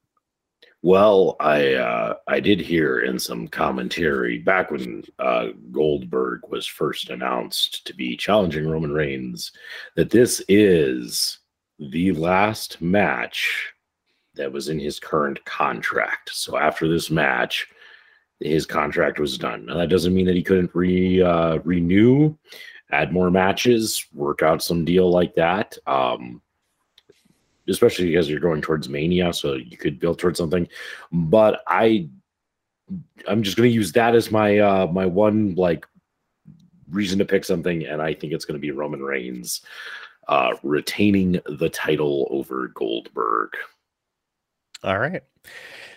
Well, 0.82 1.34
I 1.40 1.74
uh, 1.74 2.14
I 2.28 2.38
did 2.38 2.60
hear 2.60 3.00
in 3.00 3.18
some 3.18 3.48
commentary 3.48 4.38
back 4.38 4.70
when 4.70 5.02
uh, 5.18 5.48
Goldberg 5.72 6.42
was 6.48 6.66
first 6.66 7.10
announced 7.10 7.84
to 7.86 7.94
be 7.94 8.16
challenging 8.16 8.68
Roman 8.68 8.92
Reigns 8.92 9.50
that 9.96 10.10
this 10.10 10.40
is 10.48 11.40
the 11.80 12.12
last 12.12 12.80
match 12.80 13.72
that 14.34 14.52
was 14.52 14.68
in 14.68 14.78
his 14.78 15.00
current 15.00 15.44
contract. 15.44 16.30
So 16.32 16.56
after 16.56 16.86
this 16.86 17.10
match, 17.10 17.66
his 18.38 18.64
contract 18.64 19.18
was 19.18 19.36
done. 19.36 19.66
Now 19.66 19.78
that 19.78 19.90
doesn't 19.90 20.14
mean 20.14 20.26
that 20.26 20.36
he 20.36 20.44
couldn't 20.44 20.70
re 20.74 21.20
uh, 21.20 21.58
renew, 21.64 22.36
add 22.92 23.12
more 23.12 23.32
matches, 23.32 24.06
work 24.14 24.42
out 24.42 24.62
some 24.62 24.84
deal 24.84 25.10
like 25.10 25.34
that. 25.34 25.76
Um, 25.88 26.40
especially 27.68 28.06
because 28.06 28.28
you're 28.28 28.40
going 28.40 28.60
towards 28.60 28.88
mania 28.88 29.32
so 29.32 29.54
you 29.54 29.76
could 29.76 29.98
build 29.98 30.18
towards 30.18 30.38
something 30.38 30.66
but 31.12 31.62
i 31.66 32.08
i'm 33.26 33.42
just 33.42 33.56
going 33.56 33.68
to 33.68 33.74
use 33.74 33.92
that 33.92 34.14
as 34.14 34.30
my 34.30 34.58
uh 34.58 34.86
my 34.86 35.06
one 35.06 35.54
like 35.54 35.86
reason 36.90 37.18
to 37.18 37.24
pick 37.24 37.44
something 37.44 37.84
and 37.84 38.00
i 38.00 38.14
think 38.14 38.32
it's 38.32 38.44
going 38.44 38.58
to 38.58 38.60
be 38.60 38.70
roman 38.70 39.02
reigns 39.02 39.60
uh 40.28 40.52
retaining 40.62 41.40
the 41.46 41.68
title 41.68 42.26
over 42.30 42.68
goldberg 42.68 43.50
All 44.84 44.98
right. 44.98 45.22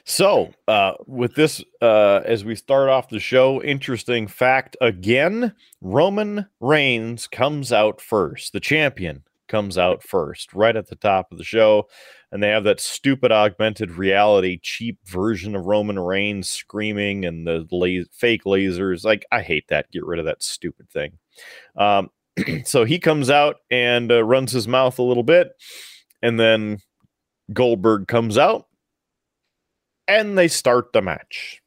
So, 0.03 0.51
uh, 0.67 0.93
with 1.05 1.35
this, 1.35 1.63
uh, 1.81 2.21
as 2.25 2.43
we 2.43 2.55
start 2.55 2.89
off 2.89 3.09
the 3.09 3.19
show, 3.19 3.61
interesting 3.61 4.27
fact 4.27 4.75
again 4.81 5.53
Roman 5.81 6.47
Reigns 6.59 7.27
comes 7.27 7.71
out 7.71 8.01
first. 8.01 8.53
The 8.53 8.59
champion 8.59 9.23
comes 9.51 9.77
out 9.77 10.01
first, 10.01 10.53
right 10.53 10.75
at 10.75 10.87
the 10.87 10.95
top 10.95 11.31
of 11.31 11.37
the 11.37 11.43
show. 11.43 11.87
And 12.31 12.41
they 12.41 12.49
have 12.49 12.63
that 12.63 12.79
stupid 12.79 13.31
augmented 13.31 13.91
reality, 13.91 14.57
cheap 14.63 14.97
version 15.05 15.55
of 15.55 15.65
Roman 15.65 15.99
Reigns 15.99 16.49
screaming 16.49 17.25
and 17.25 17.45
the 17.45 17.67
la- 17.71 18.05
fake 18.11 18.45
lasers. 18.45 19.03
Like, 19.03 19.25
I 19.31 19.41
hate 19.41 19.67
that. 19.67 19.91
Get 19.91 20.05
rid 20.05 20.19
of 20.19 20.25
that 20.25 20.41
stupid 20.41 20.89
thing. 20.89 21.19
Um, 21.75 22.09
so 22.63 22.85
he 22.85 22.97
comes 22.97 23.29
out 23.29 23.57
and 23.69 24.11
uh, 24.11 24.23
runs 24.23 24.53
his 24.53 24.67
mouth 24.67 24.97
a 24.97 25.03
little 25.03 25.23
bit. 25.23 25.51
And 26.21 26.39
then 26.39 26.79
Goldberg 27.53 28.07
comes 28.07 28.37
out 28.37 28.67
and 30.07 30.37
they 30.37 30.47
start 30.47 30.93
the 30.93 31.01
match. 31.01 31.61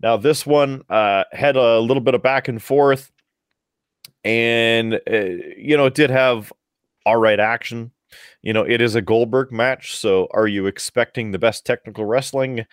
Now, 0.00 0.16
this 0.16 0.46
one 0.46 0.82
uh, 0.88 1.24
had 1.32 1.56
a 1.56 1.80
little 1.80 2.02
bit 2.02 2.14
of 2.14 2.22
back 2.22 2.48
and 2.48 2.62
forth, 2.62 3.10
and 4.24 4.94
uh, 4.94 5.24
you 5.56 5.76
know, 5.76 5.86
it 5.86 5.94
did 5.94 6.10
have 6.10 6.52
all 7.06 7.16
right 7.16 7.40
action. 7.40 7.92
You 8.42 8.52
know, 8.52 8.62
it 8.62 8.80
is 8.80 8.94
a 8.94 9.00
Goldberg 9.00 9.50
match, 9.52 9.96
so 9.96 10.28
are 10.32 10.46
you 10.46 10.66
expecting 10.66 11.30
the 11.30 11.38
best 11.38 11.64
technical 11.64 12.04
wrestling? 12.04 12.66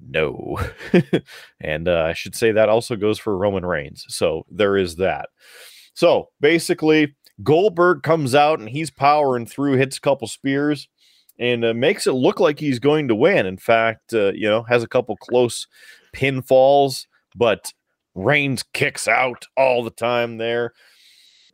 No. 0.00 0.58
and 1.60 1.88
uh, 1.88 2.04
I 2.04 2.12
should 2.12 2.36
say 2.36 2.52
that 2.52 2.68
also 2.68 2.94
goes 2.94 3.18
for 3.18 3.36
Roman 3.36 3.66
Reigns. 3.66 4.04
So 4.08 4.46
there 4.50 4.76
is 4.76 4.96
that. 4.96 5.30
So 5.94 6.28
basically, 6.40 7.16
Goldberg 7.42 8.02
comes 8.02 8.34
out 8.34 8.60
and 8.60 8.68
he's 8.68 8.90
powering 8.90 9.46
through, 9.46 9.76
hits 9.76 9.98
a 9.98 10.00
couple 10.00 10.28
spears 10.28 10.88
and 11.38 11.64
uh, 11.64 11.74
makes 11.74 12.06
it 12.06 12.12
look 12.12 12.40
like 12.40 12.58
he's 12.60 12.78
going 12.78 13.08
to 13.08 13.14
win. 13.14 13.46
In 13.46 13.56
fact, 13.56 14.12
uh, 14.12 14.32
you 14.32 14.48
know, 14.48 14.62
has 14.64 14.82
a 14.82 14.88
couple 14.88 15.16
close 15.16 15.66
pinfalls, 16.14 17.06
but 17.34 17.72
Reigns 18.14 18.62
kicks 18.72 19.06
out 19.08 19.46
all 19.56 19.82
the 19.82 19.90
time 19.90 20.38
there. 20.38 20.72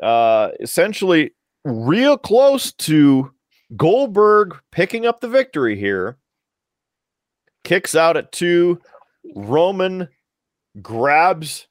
Uh, 0.02 0.50
essentially, 0.60 1.32
real 1.64 2.16
close 2.16 2.72
to 2.72 3.32
Goldberg 3.76 4.56
picking 4.70 5.06
up 5.06 5.20
the 5.20 5.28
victory 5.28 5.76
here. 5.76 6.18
Kicks 7.64 7.94
out 7.94 8.16
at 8.16 8.32
two. 8.32 8.80
Roman 9.34 10.08
grabs 10.82 11.66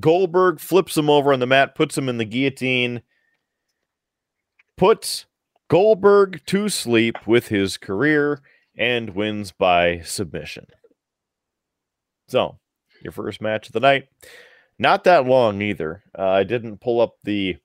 Goldberg, 0.00 0.58
flips 0.58 0.96
him 0.96 1.08
over 1.08 1.32
on 1.32 1.40
the 1.40 1.46
mat, 1.46 1.74
puts 1.74 1.96
him 1.96 2.08
in 2.08 2.18
the 2.18 2.24
guillotine, 2.24 3.02
puts 4.76 5.26
Goldberg 5.68 6.42
to 6.46 6.68
sleep 6.68 7.26
with 7.26 7.48
his 7.48 7.76
career 7.76 8.40
and 8.76 9.10
wins 9.10 9.52
by 9.52 10.00
submission. 10.00 10.66
So, 12.28 12.58
your 13.02 13.12
first 13.12 13.40
match 13.40 13.68
of 13.68 13.72
the 13.72 13.80
night. 13.80 14.08
Not 14.78 15.04
that 15.04 15.26
long 15.26 15.62
either. 15.62 16.02
Uh, 16.18 16.28
I 16.28 16.42
didn't 16.42 16.80
pull 16.80 17.00
up 17.00 17.14
the 17.22 17.56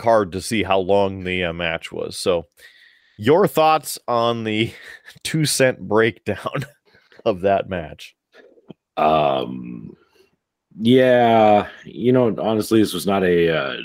card 0.00 0.32
to 0.32 0.40
see 0.40 0.62
how 0.62 0.78
long 0.80 1.22
the 1.24 1.44
uh, 1.44 1.52
match 1.52 1.92
was. 1.92 2.16
So, 2.16 2.46
your 3.16 3.46
thoughts 3.46 3.98
on 4.08 4.44
the 4.44 4.72
two 5.22 5.44
cent 5.44 5.78
breakdown 5.80 6.64
of 7.24 7.42
that 7.42 7.68
match? 7.68 8.16
Um, 8.96 9.96
yeah, 10.78 11.68
you 11.84 12.12
know, 12.12 12.34
honestly, 12.38 12.80
this 12.80 12.94
was 12.94 13.06
not 13.06 13.22
a 13.22 13.56
uh, 13.56 13.76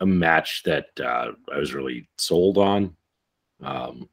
a 0.00 0.06
match 0.06 0.62
that 0.64 0.86
uh, 1.00 1.32
I 1.52 1.58
was 1.58 1.74
really 1.74 2.08
sold 2.18 2.58
on. 2.58 2.96
Um, 3.62 4.08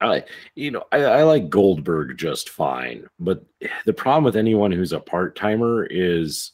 I, 0.00 0.24
you 0.56 0.72
know, 0.72 0.84
I, 0.90 0.98
I 1.04 1.22
like 1.22 1.48
Goldberg 1.48 2.18
just 2.18 2.50
fine, 2.50 3.06
but 3.18 3.44
the 3.86 3.92
problem 3.92 4.24
with 4.24 4.36
anyone 4.36 4.72
who's 4.72 4.92
a 4.92 5.00
part 5.00 5.36
timer 5.36 5.86
is, 5.88 6.52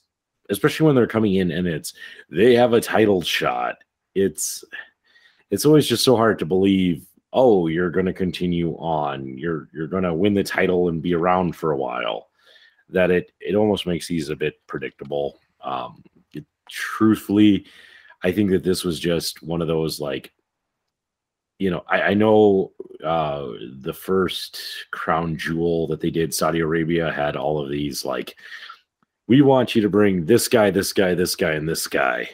especially 0.50 0.86
when 0.86 0.94
they're 0.94 1.06
coming 1.06 1.34
in 1.34 1.50
and 1.50 1.66
it's 1.66 1.94
they 2.30 2.54
have 2.54 2.72
a 2.72 2.80
title 2.80 3.22
shot. 3.22 3.76
It's 4.14 4.64
it's 5.50 5.64
always 5.64 5.86
just 5.86 6.04
so 6.04 6.16
hard 6.16 6.38
to 6.38 6.46
believe. 6.46 7.04
Oh, 7.32 7.66
you're 7.66 7.90
going 7.90 8.06
to 8.06 8.12
continue 8.12 8.72
on. 8.78 9.36
You're 9.36 9.68
you're 9.72 9.86
going 9.86 10.04
to 10.04 10.14
win 10.14 10.34
the 10.34 10.44
title 10.44 10.88
and 10.88 11.02
be 11.02 11.14
around 11.14 11.54
for 11.54 11.72
a 11.72 11.76
while. 11.76 12.28
That 12.88 13.10
it 13.10 13.32
it 13.40 13.54
almost 13.54 13.86
makes 13.86 14.08
these 14.08 14.30
a 14.30 14.36
bit 14.36 14.54
predictable. 14.66 15.38
Um, 15.60 16.02
it, 16.32 16.46
truthfully, 16.70 17.66
I 18.22 18.32
think 18.32 18.50
that 18.50 18.64
this 18.64 18.84
was 18.84 18.98
just 18.98 19.42
one 19.42 19.60
of 19.60 19.68
those 19.68 20.00
like, 20.00 20.32
you 21.58 21.70
know, 21.70 21.84
I, 21.88 22.02
I 22.02 22.14
know 22.14 22.72
uh, 23.04 23.48
the 23.80 23.92
first 23.92 24.60
crown 24.90 25.36
jewel 25.36 25.86
that 25.88 26.00
they 26.00 26.10
did, 26.10 26.34
Saudi 26.34 26.60
Arabia 26.60 27.12
had 27.12 27.36
all 27.36 27.62
of 27.62 27.70
these 27.70 28.04
like, 28.04 28.36
we 29.28 29.42
want 29.42 29.74
you 29.74 29.82
to 29.82 29.88
bring 29.88 30.26
this 30.26 30.48
guy, 30.48 30.70
this 30.70 30.92
guy, 30.92 31.14
this 31.14 31.36
guy, 31.36 31.52
and 31.52 31.68
this 31.68 31.86
guy. 31.86 32.30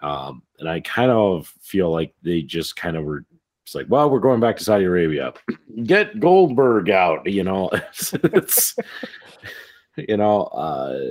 Um, 0.00 0.42
and 0.58 0.68
I 0.68 0.80
kind 0.80 1.10
of 1.10 1.52
feel 1.60 1.90
like 1.90 2.14
they 2.22 2.42
just 2.42 2.76
kind 2.76 2.96
of 2.96 3.04
were 3.04 3.24
it's 3.64 3.74
like, 3.74 3.86
well, 3.90 4.08
we're 4.08 4.18
going 4.18 4.40
back 4.40 4.56
to 4.56 4.64
Saudi 4.64 4.86
Arabia. 4.86 5.34
Get 5.84 6.18
Goldberg 6.18 6.88
out, 6.88 7.30
you 7.30 7.44
know. 7.44 7.68
it's 7.72 8.74
you 9.96 10.16
know, 10.16 10.44
uh 10.44 11.10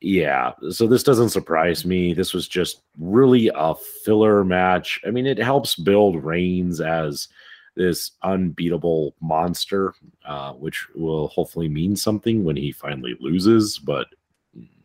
yeah, 0.00 0.52
so 0.70 0.86
this 0.86 1.02
doesn't 1.02 1.30
surprise 1.30 1.84
me. 1.84 2.14
This 2.14 2.32
was 2.32 2.46
just 2.46 2.82
really 2.98 3.50
a 3.52 3.74
filler 3.74 4.44
match. 4.44 5.00
I 5.06 5.10
mean, 5.10 5.26
it 5.26 5.38
helps 5.38 5.74
build 5.74 6.22
Reigns 6.22 6.80
as 6.80 7.26
this 7.78 8.10
unbeatable 8.22 9.14
monster, 9.20 9.94
uh, 10.26 10.52
which 10.52 10.86
will 10.94 11.28
hopefully 11.28 11.68
mean 11.68 11.96
something 11.96 12.44
when 12.44 12.56
he 12.56 12.72
finally 12.72 13.16
loses. 13.20 13.78
But 13.78 14.08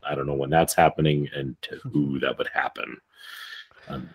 I 0.07 0.15
don't 0.15 0.27
know 0.27 0.33
when 0.35 0.49
that's 0.51 0.73
happening 0.75 1.27
and 1.35 1.61
to 1.63 1.75
who 1.91 2.19
that 2.19 2.37
would 2.37 2.49
happen. 2.53 2.95
Um, 3.89 4.09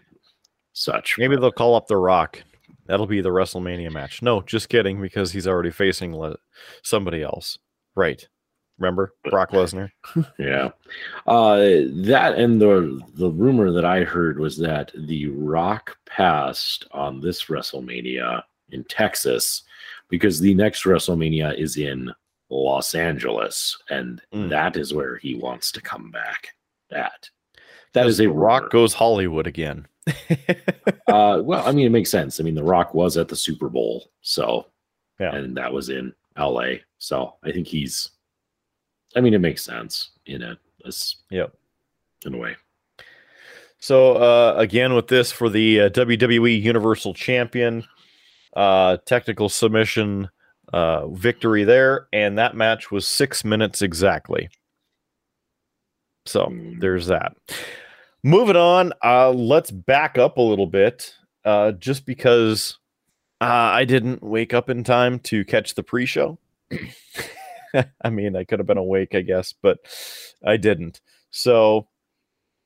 such. 0.72 1.18
Maybe 1.18 1.36
they'll 1.36 1.52
call 1.52 1.74
up 1.74 1.88
The 1.88 1.96
Rock. 1.96 2.42
That'll 2.86 3.06
be 3.06 3.20
the 3.20 3.28
WrestleMania 3.28 3.92
match. 3.92 4.22
No, 4.22 4.40
just 4.40 4.70
kidding, 4.70 5.00
because 5.02 5.32
he's 5.32 5.46
already 5.46 5.70
facing 5.70 6.16
le- 6.16 6.38
somebody 6.82 7.22
else. 7.22 7.58
Right. 7.94 8.26
Remember 8.78 9.12
Brock 9.28 9.50
Lesnar? 9.52 9.90
yeah. 10.38 10.70
Uh, 11.26 11.56
that 12.06 12.34
and 12.36 12.60
the 12.60 13.00
the 13.14 13.28
rumor 13.28 13.72
that 13.72 13.84
I 13.84 14.04
heard 14.04 14.38
was 14.38 14.56
that 14.58 14.92
The 14.94 15.26
Rock 15.26 15.96
passed 16.06 16.86
on 16.92 17.20
this 17.20 17.46
WrestleMania 17.46 18.42
in 18.72 18.84
Texas 18.84 19.62
because 20.08 20.40
the 20.40 20.54
next 20.54 20.84
WrestleMania 20.84 21.58
is 21.58 21.76
in 21.76 22.10
Los 22.50 22.94
Angeles, 22.94 23.76
and 23.90 24.22
Mm. 24.32 24.48
that 24.48 24.76
is 24.76 24.94
where 24.94 25.16
he 25.18 25.34
wants 25.34 25.70
to 25.72 25.80
come 25.82 26.10
back 26.10 26.48
at. 26.90 27.28
That 27.92 28.06
As 28.06 28.20
a 28.20 28.28
Rock 28.28 28.62
rumor. 28.62 28.70
goes 28.70 28.94
Hollywood 28.94 29.46
again. 29.46 29.86
Uh, 31.08 31.40
well, 31.44 31.66
I 31.66 31.72
mean, 31.72 31.86
it 31.86 31.90
makes 31.90 32.10
sense. 32.10 32.38
I 32.40 32.42
mean, 32.42 32.54
The 32.54 32.62
Rock 32.62 32.92
was 32.94 33.16
at 33.16 33.28
the 33.28 33.36
Super 33.36 33.68
Bowl, 33.68 34.10
so 34.22 34.66
Yeah. 35.20 35.34
and 35.34 35.56
that 35.56 35.72
was 35.72 35.88
in 35.90 36.14
LA. 36.38 36.80
So 36.98 37.34
I 37.42 37.50
think 37.52 37.66
he's. 37.66 38.10
I 39.16 39.20
mean, 39.22 39.32
it 39.34 39.38
makes 39.40 39.62
sense 39.64 40.10
in 40.26 40.42
a, 40.42 40.58
a 40.84 40.92
Yep. 41.30 41.54
in 42.26 42.34
a 42.34 42.36
way. 42.38 42.56
So 43.80 44.14
uh, 44.16 44.54
again, 44.58 44.94
with 44.94 45.06
this 45.08 45.30
for 45.32 45.48
the 45.48 45.82
uh, 45.82 45.88
WWE 45.90 46.60
Universal 46.60 47.14
Champion, 47.14 47.84
uh, 48.56 48.98
technical 49.06 49.48
submission 49.48 50.28
uh, 50.72 51.08
victory 51.08 51.64
there, 51.64 52.08
and 52.12 52.38
that 52.38 52.54
match 52.56 52.90
was 52.90 53.06
six 53.06 53.44
minutes 53.44 53.82
exactly. 53.82 54.48
So 56.26 56.46
Mm. 56.46 56.80
there's 56.80 57.06
that. 57.06 57.36
Moving 58.22 58.56
on, 58.56 58.92
uh, 59.02 59.30
let's 59.30 59.70
back 59.70 60.18
up 60.18 60.36
a 60.36 60.42
little 60.42 60.66
bit, 60.66 61.14
uh, 61.44 61.72
just 61.72 62.04
because 62.04 62.78
uh, 63.40 63.44
I 63.44 63.84
didn't 63.84 64.22
wake 64.22 64.52
up 64.52 64.68
in 64.68 64.82
time 64.84 65.20
to 65.20 65.44
catch 65.44 65.74
the 65.74 65.82
pre-show. 65.82 66.38
I 68.02 68.10
mean, 68.10 68.34
I 68.34 68.44
could 68.44 68.58
have 68.58 68.66
been 68.66 68.76
awake, 68.78 69.14
I 69.14 69.20
guess, 69.20 69.54
but 69.62 69.78
I 70.44 70.56
didn't. 70.56 71.00
So 71.30 71.88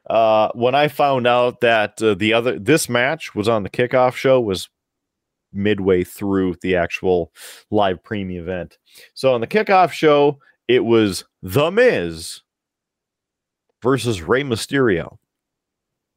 uh, 0.09 0.49
when 0.55 0.75
I 0.75 0.89
found 0.89 1.27
out 1.27 1.61
that 1.61 2.01
uh, 2.03 2.15
the 2.15 2.33
other 2.33 2.59
this 2.59 2.89
match 2.89 3.35
was 3.35 3.49
on 3.49 3.63
the 3.63 3.71
kickoff 3.71 4.15
show 4.15 4.41
was 4.41 4.69
midway 5.53 6.05
through 6.05 6.57
the 6.63 6.77
actual 6.77 7.33
live 7.71 8.03
premium 8.03 8.43
event. 8.45 8.79
So 9.15 9.35
on 9.35 9.41
the 9.41 9.47
kickoff 9.47 9.93
show, 9.93 10.39
it 10.69 10.85
was 10.85 11.25
The 11.43 11.71
Miz 11.71 12.43
versus 13.83 14.23
Rey 14.23 14.43
Mysterio. 14.43 15.19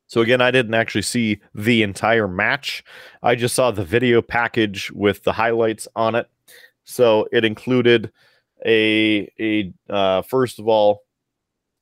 So 0.08 0.22
again, 0.22 0.42
I 0.42 0.52
didn't 0.52 0.76
actually 0.76 1.02
see 1.02 1.42
the 1.54 1.84
entire 1.84 2.28
match. 2.28 2.84
I 3.24 3.36
just 3.36 3.56
saw 3.56 3.72
the 3.72 3.84
video 3.84 4.22
package 4.22 4.92
with 4.92 5.24
the 5.24 5.34
highlights 5.34 5.88
on 5.96 6.16
it. 6.16 6.28
So 6.84 7.28
it 7.32 7.44
included 7.44 8.12
a 8.66 9.30
a 9.40 9.74
uh, 9.90 10.22
first 10.22 10.60
of 10.60 10.68
all, 10.68 11.02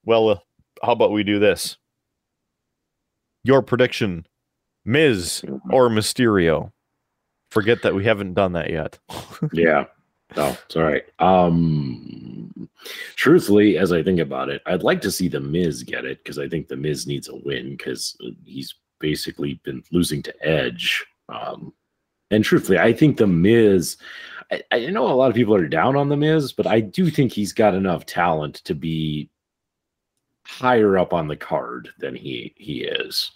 well, 0.06 0.30
uh, 0.30 0.40
how 0.82 0.94
about 0.94 1.12
we 1.12 1.24
do 1.24 1.40
this? 1.40 1.78
Your 3.44 3.62
prediction, 3.62 4.26
Miz 4.86 5.44
or 5.70 5.90
Mysterio 5.90 6.72
Forget 7.54 7.84
that 7.84 7.94
we 7.94 8.04
haven't 8.04 8.34
done 8.34 8.54
that 8.54 8.72
yet. 8.72 8.98
yeah. 9.54 9.86
No, 10.36 10.58
it's 10.66 10.76
all 10.76 10.82
right. 10.82 11.04
Um, 11.20 12.68
truthfully, 13.16 13.78
as 13.78 13.94
I 13.94 14.02
think 14.02 14.20
about 14.20 14.50
it, 14.50 14.64
I'd 14.66 14.82
like 14.82 15.02
to 15.02 15.12
see 15.12 15.28
the 15.28 15.40
Miz 15.40 15.84
get 15.84 16.04
it 16.04 16.24
because 16.24 16.40
I 16.40 16.50
think 16.50 16.68
the 16.68 16.76
Miz 16.76 17.06
needs 17.06 17.30
a 17.30 17.36
win 17.36 17.78
because 17.78 18.18
he's 18.44 18.74
basically 19.00 19.62
been 19.64 19.84
losing 19.92 20.24
to 20.24 20.34
Edge. 20.44 21.06
Um, 21.30 21.74
and 22.32 22.44
truthfully, 22.44 22.80
I 22.80 22.92
think 22.92 23.18
the 23.18 23.28
Miz. 23.28 23.98
I, 24.52 24.64
I 24.72 24.86
know 24.88 25.06
a 25.06 25.14
lot 25.14 25.30
of 25.30 25.36
people 25.36 25.54
are 25.54 25.68
down 25.68 25.96
on 25.96 26.10
the 26.10 26.18
Miz, 26.18 26.54
but 26.54 26.66
I 26.66 26.80
do 26.80 27.12
think 27.12 27.32
he's 27.32 27.54
got 27.54 27.76
enough 27.76 28.08
talent 28.08 28.56
to 28.64 28.74
be 28.74 29.30
higher 30.44 30.98
up 30.98 31.14
on 31.14 31.28
the 31.28 31.38
card 31.38 31.90
than 32.00 32.16
he 32.16 32.56
he 32.58 32.86
is. 32.86 33.30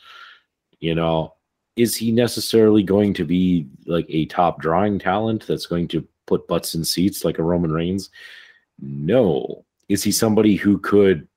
You 0.79 0.95
know, 0.95 1.35
is 1.77 1.95
he 1.95 2.11
necessarily 2.11 2.83
going 2.83 3.13
to 3.13 3.23
be 3.23 3.67
like 3.85 4.07
a 4.09 4.25
top 4.25 4.59
drawing 4.59 4.99
talent 4.99 5.45
that's 5.47 5.67
going 5.67 5.87
to 5.89 6.05
put 6.25 6.47
butts 6.47 6.73
in 6.73 6.83
seats 6.83 7.23
like 7.23 7.37
a 7.37 7.43
Roman 7.43 7.71
Reigns? 7.71 8.09
No. 8.79 9.63
Is 9.87 10.03
he 10.03 10.11
somebody 10.11 10.55
who 10.55 10.79
could 10.79 11.27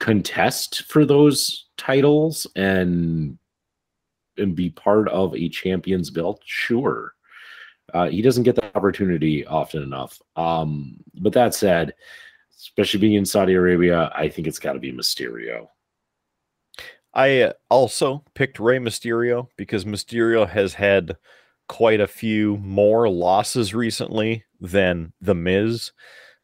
contest 0.00 0.82
for 0.88 1.04
those 1.04 1.66
titles 1.76 2.46
and 2.56 3.38
and 4.38 4.56
be 4.56 4.70
part 4.70 5.08
of 5.08 5.34
a 5.36 5.48
champion's 5.50 6.10
belt? 6.10 6.40
Sure. 6.44 7.14
Uh, 7.92 8.08
he 8.08 8.22
doesn't 8.22 8.44
get 8.44 8.56
the 8.56 8.76
opportunity 8.76 9.46
often 9.46 9.82
enough. 9.82 10.20
Um, 10.34 10.96
but 11.20 11.34
that 11.34 11.54
said, 11.54 11.92
especially 12.56 13.00
being 13.00 13.14
in 13.14 13.26
Saudi 13.26 13.52
Arabia, 13.52 14.10
I 14.14 14.28
think 14.28 14.46
it's 14.46 14.58
got 14.58 14.72
to 14.72 14.78
be 14.78 14.92
Mysterio. 14.92 15.68
I 17.14 17.42
uh, 17.42 17.52
also 17.70 18.24
picked 18.34 18.58
Rey 18.58 18.78
Mysterio 18.78 19.48
because 19.56 19.84
Mysterio 19.84 20.48
has 20.48 20.74
had 20.74 21.16
quite 21.68 22.00
a 22.00 22.06
few 22.06 22.56
more 22.58 23.08
losses 23.08 23.74
recently 23.74 24.44
than 24.60 25.12
The 25.20 25.34
Miz, 25.34 25.92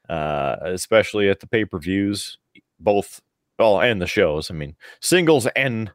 uh, 0.09 0.57
especially 0.63 1.29
at 1.29 1.41
the 1.41 1.47
pay 1.47 1.65
per 1.65 1.79
views, 1.79 2.39
both, 2.79 3.21
well, 3.59 3.81
and 3.81 4.01
the 4.01 4.07
shows. 4.07 4.51
I 4.51 4.55
mean, 4.55 4.77
singles 5.01 5.47
and 5.57 5.91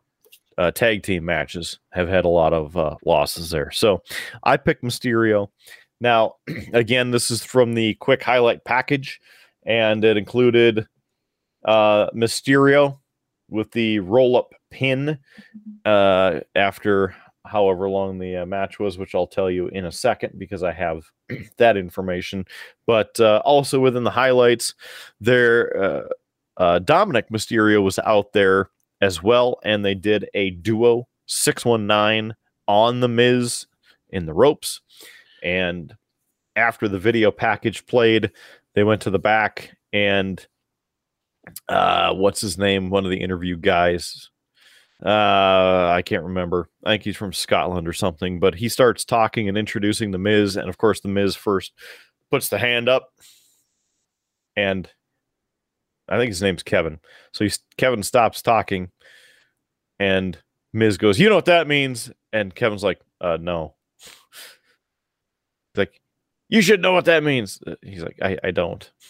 uh, 0.57 0.71
tag 0.71 1.03
team 1.03 1.25
matches 1.25 1.79
have 1.91 2.07
had 2.07 2.25
a 2.25 2.29
lot 2.29 2.53
of 2.53 2.77
uh, 2.77 2.95
losses 3.05 3.49
there. 3.49 3.71
So 3.71 4.01
I 4.43 4.57
picked 4.57 4.83
Mysterio. 4.83 5.49
Now, 5.99 6.35
again, 6.73 7.11
this 7.11 7.31
is 7.31 7.43
from 7.43 7.73
the 7.73 7.95
quick 7.95 8.23
highlight 8.23 8.63
package, 8.65 9.19
and 9.65 10.03
it 10.03 10.17
included 10.17 10.87
uh, 11.65 12.09
Mysterio 12.11 12.99
with 13.49 13.71
the 13.71 13.99
roll 13.99 14.35
up 14.35 14.53
pin 14.73 15.19
uh, 15.85 16.39
after 16.55 17.15
however 17.45 17.87
long 17.87 18.17
the 18.17 18.37
uh, 18.37 18.45
match 18.45 18.79
was, 18.79 18.97
which 18.97 19.13
I'll 19.13 19.27
tell 19.27 19.51
you 19.51 19.67
in 19.67 19.85
a 19.85 19.91
second 19.91 20.39
because 20.39 20.63
I 20.63 20.71
have 20.71 21.05
that 21.57 21.77
information. 21.77 22.45
But 22.87 23.19
uh, 23.19 23.41
also 23.45 23.79
within 23.79 24.03
the 24.03 24.09
highlights, 24.11 24.73
there 25.21 25.77
uh, 25.77 26.07
uh, 26.57 26.79
Dominik 26.79 27.29
Mysterio 27.31 27.83
was 27.83 27.99
out 27.99 28.33
there 28.33 28.69
as 29.01 29.21
well, 29.21 29.59
and 29.63 29.85
they 29.85 29.95
did 29.95 30.27
a 30.33 30.51
duo 30.51 31.07
619 31.27 32.35
on 32.67 32.99
the 32.99 33.09
Miz 33.09 33.67
in 34.09 34.25
the 34.25 34.33
ropes. 34.33 34.81
And 35.43 35.93
after 36.55 36.87
the 36.87 36.99
video 36.99 37.31
package 37.31 37.85
played, 37.85 38.31
they 38.73 38.83
went 38.83 39.01
to 39.01 39.09
the 39.09 39.19
back 39.19 39.75
and 39.91 40.45
uh 41.67 42.13
what's 42.13 42.39
his 42.39 42.57
name 42.57 42.89
one 42.89 43.03
of 43.03 43.11
the 43.11 43.21
interview 43.21 43.57
guys 43.57 44.29
uh 45.05 45.89
i 45.93 46.01
can't 46.05 46.23
remember. 46.23 46.69
I 46.85 46.91
think 46.91 47.03
he's 47.03 47.17
from 47.17 47.33
scotland 47.33 47.87
or 47.87 47.93
something 47.93 48.39
but 48.39 48.55
he 48.55 48.69
starts 48.69 49.03
talking 49.03 49.49
and 49.49 49.57
introducing 49.57 50.11
the 50.11 50.17
miz 50.17 50.55
and 50.55 50.69
of 50.69 50.77
course 50.77 51.01
the 51.01 51.09
miz 51.09 51.35
first 51.35 51.73
puts 52.31 52.49
the 52.49 52.57
hand 52.57 52.87
up. 52.89 53.09
And 54.55 54.89
i 56.07 56.17
think 56.17 56.29
his 56.29 56.41
name's 56.41 56.63
kevin. 56.63 56.99
So 57.33 57.43
he's 57.43 57.59
kevin 57.77 58.03
stops 58.03 58.41
talking 58.41 58.91
and 59.99 60.37
miz 60.73 60.97
goes 60.97 61.19
you 61.19 61.29
know 61.29 61.35
what 61.35 61.45
that 61.45 61.67
means? 61.67 62.11
And 62.31 62.55
kevin's 62.55 62.83
like 62.83 63.01
uh 63.21 63.37
no. 63.39 63.75
Like 65.75 65.99
you 66.49 66.61
should 66.61 66.81
know 66.81 66.93
what 66.93 67.05
that 67.05 67.23
means. 67.23 67.59
Uh, 67.65 67.75
he's 67.81 68.03
like 68.03 68.19
i, 68.21 68.37
I 68.43 68.51
don't. 68.51 68.89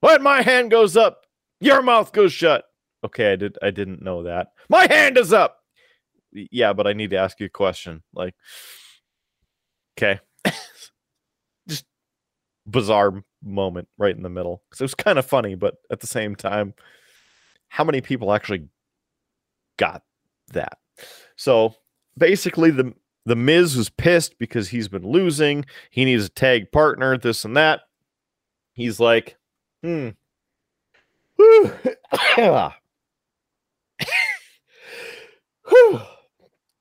When 0.00 0.22
my 0.22 0.42
hand 0.42 0.70
goes 0.70 0.96
up, 0.96 1.26
your 1.60 1.82
mouth 1.82 2.12
goes 2.12 2.32
shut. 2.32 2.67
Okay, 3.04 3.32
I 3.32 3.36
did 3.36 3.56
I 3.62 3.70
didn't 3.70 4.02
know 4.02 4.24
that. 4.24 4.48
My 4.68 4.86
hand 4.90 5.16
is 5.18 5.32
up. 5.32 5.58
Yeah, 6.32 6.72
but 6.72 6.86
I 6.86 6.92
need 6.92 7.10
to 7.10 7.16
ask 7.18 7.38
you 7.40 7.46
a 7.46 7.50
question. 7.50 8.02
Like 8.14 8.34
okay. 9.98 10.20
Just 11.68 11.84
bizarre 12.66 13.22
moment 13.42 13.88
right 13.98 14.16
in 14.16 14.22
the 14.22 14.28
middle. 14.28 14.62
Cuz 14.70 14.80
it 14.80 14.84
was 14.84 14.94
kind 14.94 15.18
of 15.18 15.26
funny, 15.26 15.54
but 15.54 15.76
at 15.90 16.00
the 16.00 16.06
same 16.06 16.34
time 16.36 16.74
how 17.68 17.84
many 17.84 18.00
people 18.00 18.32
actually 18.32 18.68
got 19.78 20.02
that? 20.52 20.78
So, 21.36 21.74
basically 22.18 22.70
the 22.70 22.94
the 23.26 23.36
Miz 23.36 23.76
was 23.76 23.90
pissed 23.90 24.38
because 24.38 24.68
he's 24.70 24.88
been 24.88 25.06
losing. 25.06 25.66
He 25.90 26.04
needs 26.06 26.24
a 26.24 26.30
tag 26.30 26.72
partner, 26.72 27.18
this 27.18 27.44
and 27.44 27.56
that. 27.56 27.82
He's 28.72 28.98
like, 29.00 29.36
Hmm. 29.82 30.10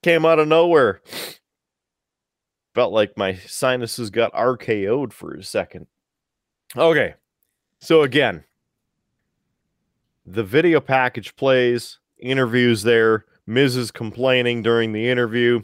Came 0.04 0.26
out 0.26 0.40
of 0.40 0.48
nowhere. 0.48 1.02
Felt 2.74 2.94
like 2.94 3.18
my 3.18 3.36
sinuses 3.36 4.10
got 4.10 4.34
RKO'd 4.34 5.14
for 5.14 5.34
a 5.34 5.44
second. 5.44 5.88
Okay. 6.76 7.16
So 7.80 8.04
again, 8.04 8.44
the 10.26 10.44
video 10.44 10.80
package 10.80 11.36
plays, 11.36 12.00
interviews 12.20 12.84
there. 12.84 13.26
Miz 13.48 13.76
is 13.76 13.92
complaining 13.92 14.62
during 14.62 14.92
the 14.92 15.10
interview. 15.10 15.62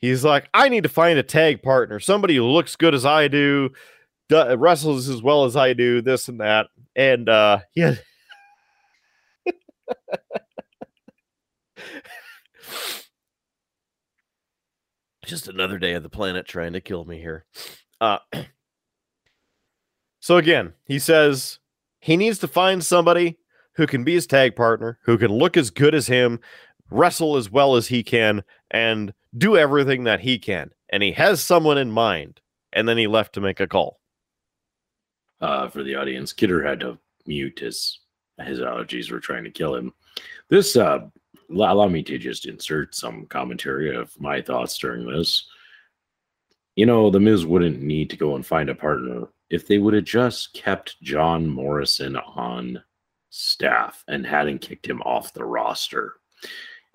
He's 0.00 0.24
like, 0.24 0.48
I 0.52 0.68
need 0.68 0.82
to 0.82 0.88
find 0.90 1.18
a 1.18 1.22
tag 1.22 1.62
partner, 1.62 1.98
somebody 1.98 2.36
who 2.36 2.44
looks 2.44 2.76
good 2.76 2.94
as 2.94 3.06
I 3.06 3.28
do, 3.28 3.70
wrestles 4.30 5.08
as 5.08 5.22
well 5.22 5.44
as 5.44 5.56
I 5.56 5.72
do, 5.72 6.02
this 6.02 6.28
and 6.28 6.40
that. 6.40 6.66
And 6.94 7.28
uh 7.28 7.60
yeah. 7.74 7.94
Just 15.26 15.48
another 15.48 15.78
day 15.78 15.94
of 15.94 16.02
the 16.02 16.08
planet 16.08 16.46
trying 16.46 16.72
to 16.74 16.80
kill 16.80 17.04
me 17.04 17.18
here. 17.18 17.44
Uh 18.00 18.18
so 20.20 20.36
again, 20.36 20.74
he 20.84 20.98
says 20.98 21.58
he 22.00 22.16
needs 22.16 22.38
to 22.38 22.48
find 22.48 22.84
somebody 22.84 23.38
who 23.76 23.86
can 23.86 24.04
be 24.04 24.14
his 24.14 24.26
tag 24.26 24.54
partner, 24.54 24.98
who 25.02 25.18
can 25.18 25.32
look 25.32 25.56
as 25.56 25.70
good 25.70 25.94
as 25.94 26.06
him, 26.06 26.40
wrestle 26.90 27.36
as 27.36 27.50
well 27.50 27.76
as 27.76 27.88
he 27.88 28.02
can, 28.02 28.42
and 28.70 29.12
do 29.36 29.56
everything 29.56 30.04
that 30.04 30.20
he 30.20 30.38
can. 30.38 30.70
And 30.90 31.02
he 31.02 31.12
has 31.12 31.42
someone 31.42 31.78
in 31.78 31.90
mind. 31.90 32.40
And 32.72 32.88
then 32.88 32.98
he 32.98 33.06
left 33.06 33.34
to 33.34 33.40
make 33.40 33.60
a 33.60 33.68
call 33.68 34.00
uh, 35.40 35.68
for 35.68 35.82
the 35.82 35.94
audience. 35.94 36.32
Kidder 36.32 36.64
had 36.64 36.80
to 36.80 36.98
mute 37.26 37.60
his 37.60 38.00
his 38.42 38.58
allergies 38.58 39.12
were 39.12 39.20
trying 39.20 39.44
to 39.44 39.50
kill 39.50 39.76
him. 39.76 39.92
This 40.48 40.76
uh, 40.76 41.06
allow 41.50 41.88
me 41.88 42.02
to 42.04 42.18
just 42.18 42.46
insert 42.46 42.94
some 42.94 43.26
commentary 43.26 43.94
of 43.94 44.18
my 44.20 44.40
thoughts 44.40 44.78
during 44.78 45.06
this. 45.06 45.46
You 46.76 46.86
know, 46.86 47.10
the 47.10 47.20
Miz 47.20 47.46
wouldn't 47.46 47.82
need 47.82 48.10
to 48.10 48.16
go 48.16 48.34
and 48.34 48.44
find 48.44 48.68
a 48.68 48.74
partner 48.74 49.28
if 49.50 49.66
they 49.66 49.78
would 49.78 49.94
have 49.94 50.04
just 50.04 50.52
kept 50.54 51.00
John 51.02 51.46
Morrison 51.46 52.16
on 52.16 52.82
staff 53.30 54.04
and 54.08 54.26
hadn't 54.26 54.60
kicked 54.60 54.86
him 54.86 55.02
off 55.02 55.32
the 55.32 55.44
roster. 55.44 56.14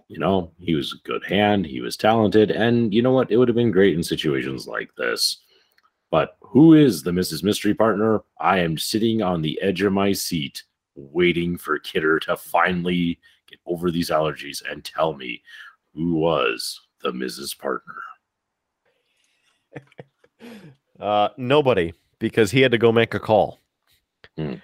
You 0.07 0.19
know, 0.19 0.51
he 0.57 0.73
was 0.73 0.93
a 0.93 1.07
good 1.07 1.23
hand, 1.23 1.65
he 1.65 1.81
was 1.81 1.95
talented, 1.95 2.49
and 2.49 2.93
you 2.93 3.01
know 3.01 3.11
what? 3.11 3.31
It 3.31 3.37
would 3.37 3.47
have 3.47 3.55
been 3.55 3.71
great 3.71 3.95
in 3.95 4.03
situations 4.03 4.67
like 4.67 4.89
this. 4.97 5.37
But 6.11 6.37
who 6.41 6.73
is 6.73 7.03
the 7.03 7.13
Miz's 7.13 7.43
Mystery 7.43 7.75
Partner? 7.75 8.21
I 8.39 8.59
am 8.59 8.77
sitting 8.77 9.21
on 9.21 9.41
the 9.41 9.61
edge 9.61 9.83
of 9.83 9.93
my 9.93 10.11
seat 10.11 10.63
waiting 10.95 11.57
for 11.57 11.77
Kidder 11.79 12.19
to 12.21 12.35
finally 12.35 13.19
get 13.49 13.59
over 13.65 13.91
these 13.91 14.09
allergies 14.09 14.61
and 14.69 14.83
tell 14.83 15.13
me 15.13 15.41
who 15.93 16.15
was 16.15 16.79
the 17.01 17.11
Miz's 17.11 17.53
Partner. 17.53 17.95
uh, 20.99 21.29
nobody, 21.37 21.93
because 22.19 22.51
he 22.51 22.61
had 22.61 22.71
to 22.71 22.77
go 22.77 22.91
make 22.91 23.13
a 23.13 23.19
call. 23.19 23.59
Hmm. 24.37 24.55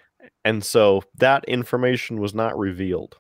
And 0.44 0.64
so 0.64 1.04
that 1.16 1.46
information 1.46 2.20
was 2.20 2.34
not 2.34 2.58
revealed. 2.58 3.18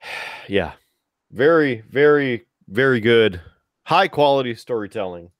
yeah. 0.48 0.72
Very, 1.30 1.82
very, 1.90 2.46
very 2.68 3.00
good. 3.00 3.40
High 3.84 4.08
quality 4.08 4.54
storytelling 4.54 5.30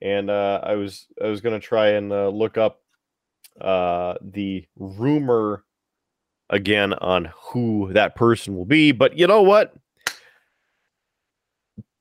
and 0.00 0.30
uh, 0.30 0.60
I 0.62 0.74
was 0.74 1.06
I 1.22 1.28
was 1.28 1.40
gonna 1.40 1.60
try 1.60 1.88
and 1.90 2.12
uh, 2.12 2.28
look 2.28 2.56
up 2.56 2.80
uh, 3.60 4.14
the 4.22 4.64
rumor 4.76 5.64
again 6.50 6.94
on 6.94 7.30
who 7.36 7.92
that 7.92 8.14
person 8.14 8.56
will 8.56 8.64
be, 8.64 8.92
but 8.92 9.18
you 9.18 9.26
know 9.26 9.42
what? 9.42 9.74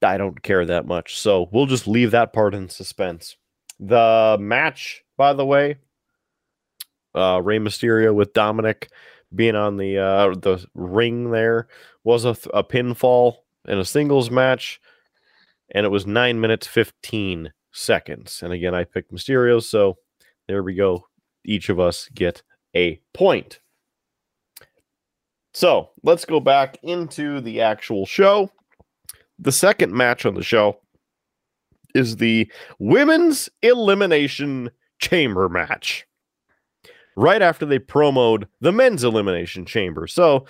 I 0.02 0.18
don't 0.18 0.42
care 0.44 0.66
that 0.66 0.86
much. 0.86 1.20
So 1.20 1.50
we'll 1.52 1.66
just 1.66 1.88
leave 1.88 2.12
that 2.12 2.34
part 2.34 2.54
in 2.54 2.70
suspense. 2.70 3.36
The 3.80 4.38
match, 4.40 5.04
by 5.18 5.34
the 5.34 5.46
way, 5.46 5.78
uh, 7.16 7.42
Rey 7.44 7.60
Mysterio 7.60 8.14
with 8.14 8.34
Dominik 8.34 8.88
being 9.34 9.56
on 9.56 9.78
the 9.78 9.98
uh, 9.98 10.30
the 10.36 10.66
ring 10.74 11.32
there 11.32 11.68
was 12.04 12.26
a, 12.26 12.36
a 12.54 12.64
pinfall 12.64 13.38
in 13.68 13.78
a 13.78 13.86
singles 13.86 14.32
match, 14.32 14.80
and 15.72 15.86
it 15.86 15.90
was 15.90 16.06
nine 16.06 16.40
minutes 16.40 16.68
fifteen 16.68 17.52
seconds. 17.72 18.42
And 18.44 18.54
again, 18.54 18.74
I 18.74 18.84
picked 18.84 19.12
Mysterio, 19.12 19.62
so 19.62 19.98
there 20.48 20.64
we 20.64 20.76
go. 20.76 21.08
Each 21.44 21.70
of 21.70 21.80
us 21.80 22.10
get 22.14 22.44
a 22.76 23.02
point. 23.14 23.60
So 25.58 25.90
let's 26.04 26.24
go 26.24 26.40
back 26.40 26.78
into 26.84 27.42
the 27.42 27.62
actual 27.62 28.06
show. 28.06 28.52
The 29.40 29.52
second 29.52 29.92
match 29.92 30.24
on 30.24 30.36
the 30.36 30.44
show 30.44 30.82
is 31.96 32.18
the 32.18 32.52
women's 32.78 33.50
elimination 33.64 34.70
chamber 35.00 35.50
match. 35.50 36.06
Right 37.16 37.42
after 37.42 37.66
they 37.66 37.80
promoted 37.80 38.48
the 38.62 38.72
men's 38.72 39.04
elimination 39.04 39.66
chamber. 39.66 40.06
So 40.06 40.46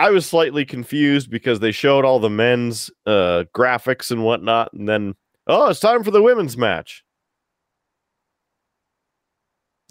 I 0.00 0.10
was 0.10 0.26
slightly 0.26 0.64
confused 0.64 1.30
because 1.30 1.60
they 1.60 1.70
showed 1.70 2.04
all 2.04 2.18
the 2.18 2.28
men's 2.28 2.90
uh, 3.06 3.44
graphics 3.54 4.10
and 4.10 4.24
whatnot, 4.24 4.72
and 4.72 4.88
then, 4.88 5.14
oh, 5.46 5.70
it's 5.70 5.78
time 5.78 6.02
for 6.02 6.10
the 6.10 6.20
women's 6.22 6.56
match. 6.56 7.04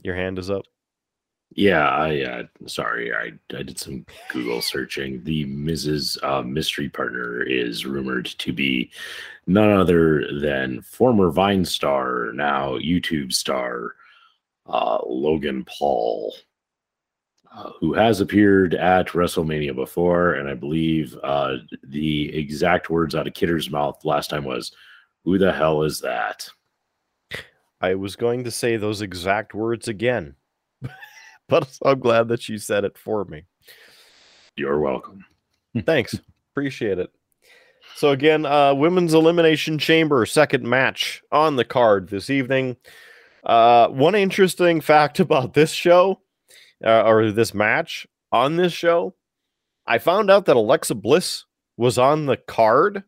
Your 0.04 0.16
hand 0.16 0.38
is 0.38 0.50
up. 0.50 0.66
Yeah, 1.56 1.88
I 1.88 2.22
uh, 2.22 2.44
sorry, 2.68 3.14
I 3.14 3.34
I 3.56 3.64
did 3.64 3.78
some 3.78 4.06
Google 4.32 4.62
searching. 4.62 5.24
The 5.24 5.46
Miz's 5.46 6.18
Uh, 6.24 6.42
mystery 6.42 6.90
partner 6.90 7.44
is 7.44 7.86
rumored 7.86 8.26
to 8.26 8.52
be 8.52 8.92
none 9.46 9.70
other 9.72 10.40
than 10.40 10.82
former 10.82 11.30
Vine 11.30 11.66
star, 11.66 12.32
now 12.34 12.78
YouTube 12.78 13.34
star, 13.34 13.96
uh, 14.66 15.00
Logan 15.06 15.66
Paul, 15.66 16.34
uh, 17.56 17.72
who 17.80 17.94
has 17.94 18.20
appeared 18.20 18.74
at 18.74 19.10
WrestleMania 19.10 19.76
before, 19.76 20.34
and 20.34 20.50
I 20.50 20.56
believe 20.56 21.16
uh, 21.24 21.58
the 21.84 22.36
exact 22.36 22.90
words 22.90 23.14
out 23.14 23.28
of 23.28 23.34
Kidder's 23.36 23.70
mouth 23.70 24.04
last 24.06 24.30
time 24.32 24.46
was, 24.46 24.72
"Who 25.24 25.38
the 25.38 25.52
hell 25.54 25.84
is 25.84 26.00
that?" 26.00 26.50
I 27.82 27.96
was 27.96 28.16
going 28.16 28.44
to 28.46 28.52
say 28.52 28.78
those 28.78 29.02
exact 29.02 29.54
words 29.54 29.88
again 29.88 30.36
but 31.54 31.78
I'm 31.86 32.00
glad 32.00 32.30
that 32.30 32.50
you 32.50 32.58
said 32.58 32.84
it 32.84 32.98
for 32.98 33.26
me. 33.26 33.46
You're 34.56 34.80
welcome. 34.80 35.24
Thanks. 35.86 36.20
Appreciate 36.52 36.98
it. 36.98 37.12
So 37.96 38.10
again, 38.10 38.46
uh 38.46 38.74
women's 38.74 39.14
elimination 39.14 39.78
chamber 39.78 40.26
second 40.26 40.64
match 40.68 41.22
on 41.32 41.56
the 41.56 41.66
card 41.66 42.10
this 42.10 42.32
evening. 42.32 42.78
Uh 43.44 43.88
one 43.90 44.16
interesting 44.16 44.82
fact 44.82 45.20
about 45.20 45.54
this 45.54 45.72
show 45.72 46.22
uh, 46.84 47.04
or 47.04 47.32
this 47.32 47.54
match 47.54 48.08
on 48.32 48.56
this 48.56 48.74
show, 48.74 49.14
I 49.86 50.00
found 50.00 50.32
out 50.32 50.46
that 50.46 50.56
Alexa 50.56 50.96
Bliss 50.96 51.46
was 51.78 52.00
on 52.00 52.26
the 52.26 52.38
card 52.38 53.04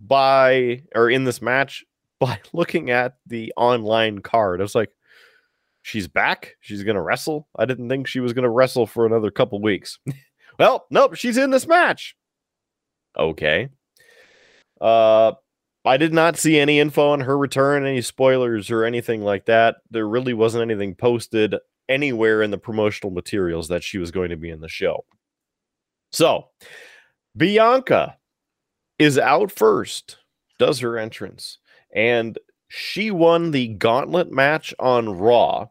by 0.00 0.82
or 0.94 1.10
in 1.10 1.24
this 1.24 1.42
match 1.42 1.84
by 2.20 2.40
looking 2.54 2.90
at 2.90 3.16
the 3.26 3.52
online 3.56 4.20
card. 4.20 4.60
I 4.60 4.64
was 4.64 4.74
like, 4.74 4.90
she's 5.88 6.06
back. 6.06 6.56
She's 6.60 6.84
going 6.84 6.96
to 6.96 7.00
wrestle. 7.00 7.48
I 7.56 7.64
didn't 7.64 7.88
think 7.88 8.06
she 8.06 8.20
was 8.20 8.32
going 8.32 8.44
to 8.44 8.50
wrestle 8.50 8.86
for 8.86 9.06
another 9.06 9.30
couple 9.30 9.60
weeks. 9.60 9.98
well, 10.58 10.86
nope, 10.90 11.14
she's 11.14 11.38
in 11.38 11.50
this 11.50 11.66
match. 11.66 12.14
Okay. 13.18 13.70
Uh 14.80 15.32
I 15.84 15.96
did 15.96 16.12
not 16.12 16.36
see 16.36 16.58
any 16.58 16.80
info 16.80 17.10
on 17.10 17.20
her 17.20 17.38
return, 17.38 17.86
any 17.86 18.02
spoilers 18.02 18.70
or 18.70 18.84
anything 18.84 19.22
like 19.22 19.46
that. 19.46 19.76
There 19.90 20.06
really 20.06 20.34
wasn't 20.34 20.70
anything 20.70 20.94
posted 20.94 21.54
anywhere 21.88 22.42
in 22.42 22.50
the 22.50 22.58
promotional 22.58 23.10
materials 23.10 23.68
that 23.68 23.82
she 23.82 23.96
was 23.96 24.10
going 24.10 24.28
to 24.28 24.36
be 24.36 24.50
in 24.50 24.60
the 24.60 24.68
show. 24.68 25.06
So, 26.12 26.48
Bianca 27.36 28.18
is 28.98 29.18
out 29.18 29.50
first, 29.50 30.18
does 30.58 30.80
her 30.80 30.98
entrance, 30.98 31.58
and 31.94 32.38
she 32.68 33.10
won 33.10 33.52
the 33.52 33.68
gauntlet 33.68 34.30
match 34.30 34.74
on 34.78 35.16
Raw 35.16 35.68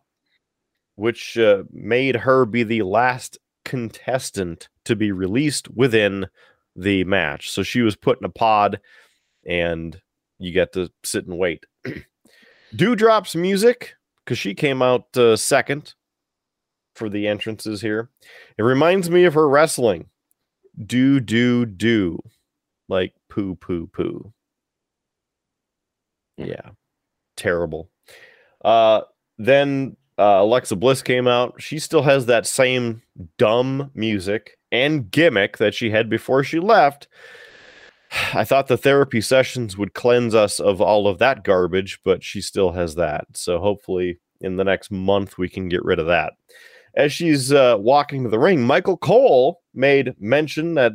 which 0.97 1.37
uh, 1.37 1.63
made 1.71 2.15
her 2.15 2.45
be 2.45 2.63
the 2.63 2.81
last 2.81 3.37
contestant 3.63 4.67
to 4.83 4.95
be 4.95 5.11
released 5.11 5.69
within 5.69 6.27
the 6.75 7.03
match. 7.05 7.51
So 7.51 7.63
she 7.63 7.81
was 7.81 7.95
put 7.95 8.19
in 8.19 8.25
a 8.25 8.29
pod 8.29 8.79
and 9.45 9.99
you 10.39 10.51
get 10.51 10.73
to 10.73 10.91
sit 11.03 11.27
and 11.27 11.37
wait. 11.37 11.65
Doudrop's 12.75 13.35
music, 13.35 13.93
because 14.25 14.39
she 14.39 14.55
came 14.55 14.81
out 14.81 15.15
uh, 15.15 15.37
second 15.37 15.93
for 16.95 17.09
the 17.09 17.27
entrances 17.27 17.79
here. 17.79 18.09
It 18.57 18.63
reminds 18.63 19.09
me 19.09 19.25
of 19.25 19.35
her 19.35 19.47
wrestling. 19.47 20.07
Do, 20.83 21.19
do, 21.19 21.65
do. 21.65 22.19
Like 22.89 23.13
poo, 23.29 23.55
poo, 23.55 23.87
poo. 23.87 24.33
Yeah. 26.37 26.71
Terrible. 27.35 27.89
Uh, 28.65 29.01
then 29.37 29.95
uh, 30.17 30.39
Alexa 30.41 30.75
Bliss 30.75 31.01
came 31.01 31.27
out. 31.27 31.61
She 31.61 31.79
still 31.79 32.03
has 32.03 32.25
that 32.25 32.47
same 32.47 33.01
dumb 33.37 33.91
music 33.93 34.57
and 34.71 35.09
gimmick 35.11 35.57
that 35.57 35.73
she 35.73 35.91
had 35.91 36.09
before 36.09 36.43
she 36.43 36.59
left. 36.59 37.07
I 38.33 38.43
thought 38.43 38.67
the 38.67 38.77
therapy 38.77 39.21
sessions 39.21 39.77
would 39.77 39.93
cleanse 39.93 40.33
us 40.33 40.59
of 40.59 40.81
all 40.81 41.07
of 41.07 41.19
that 41.19 41.43
garbage, 41.43 41.99
but 42.03 42.23
she 42.23 42.41
still 42.41 42.71
has 42.71 42.95
that. 42.95 43.25
So 43.33 43.59
hopefully, 43.59 44.19
in 44.41 44.55
the 44.55 44.63
next 44.63 44.91
month, 44.91 45.37
we 45.37 45.49
can 45.49 45.69
get 45.69 45.83
rid 45.83 45.99
of 45.99 46.07
that. 46.07 46.33
As 46.95 47.13
she's 47.13 47.53
uh, 47.53 47.77
walking 47.79 48.23
to 48.23 48.29
the 48.29 48.39
ring, 48.39 48.63
Michael 48.63 48.97
Cole 48.97 49.61
made 49.73 50.15
mention 50.19 50.73
that 50.75 50.93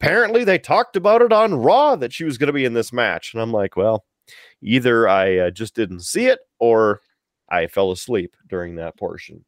apparently 0.00 0.42
they 0.42 0.58
talked 0.58 0.96
about 0.96 1.22
it 1.22 1.32
on 1.32 1.54
Raw 1.54 1.94
that 1.96 2.12
she 2.12 2.24
was 2.24 2.36
going 2.36 2.48
to 2.48 2.52
be 2.52 2.64
in 2.64 2.74
this 2.74 2.92
match. 2.92 3.32
And 3.32 3.40
I'm 3.40 3.52
like, 3.52 3.76
well, 3.76 4.04
either 4.60 5.08
I 5.08 5.38
uh, 5.38 5.50
just 5.50 5.76
didn't 5.76 6.00
see 6.00 6.26
it 6.26 6.40
or 6.58 7.00
I 7.50 7.66
fell 7.66 7.90
asleep 7.92 8.36
during 8.48 8.76
that 8.76 8.96
portion. 8.96 9.44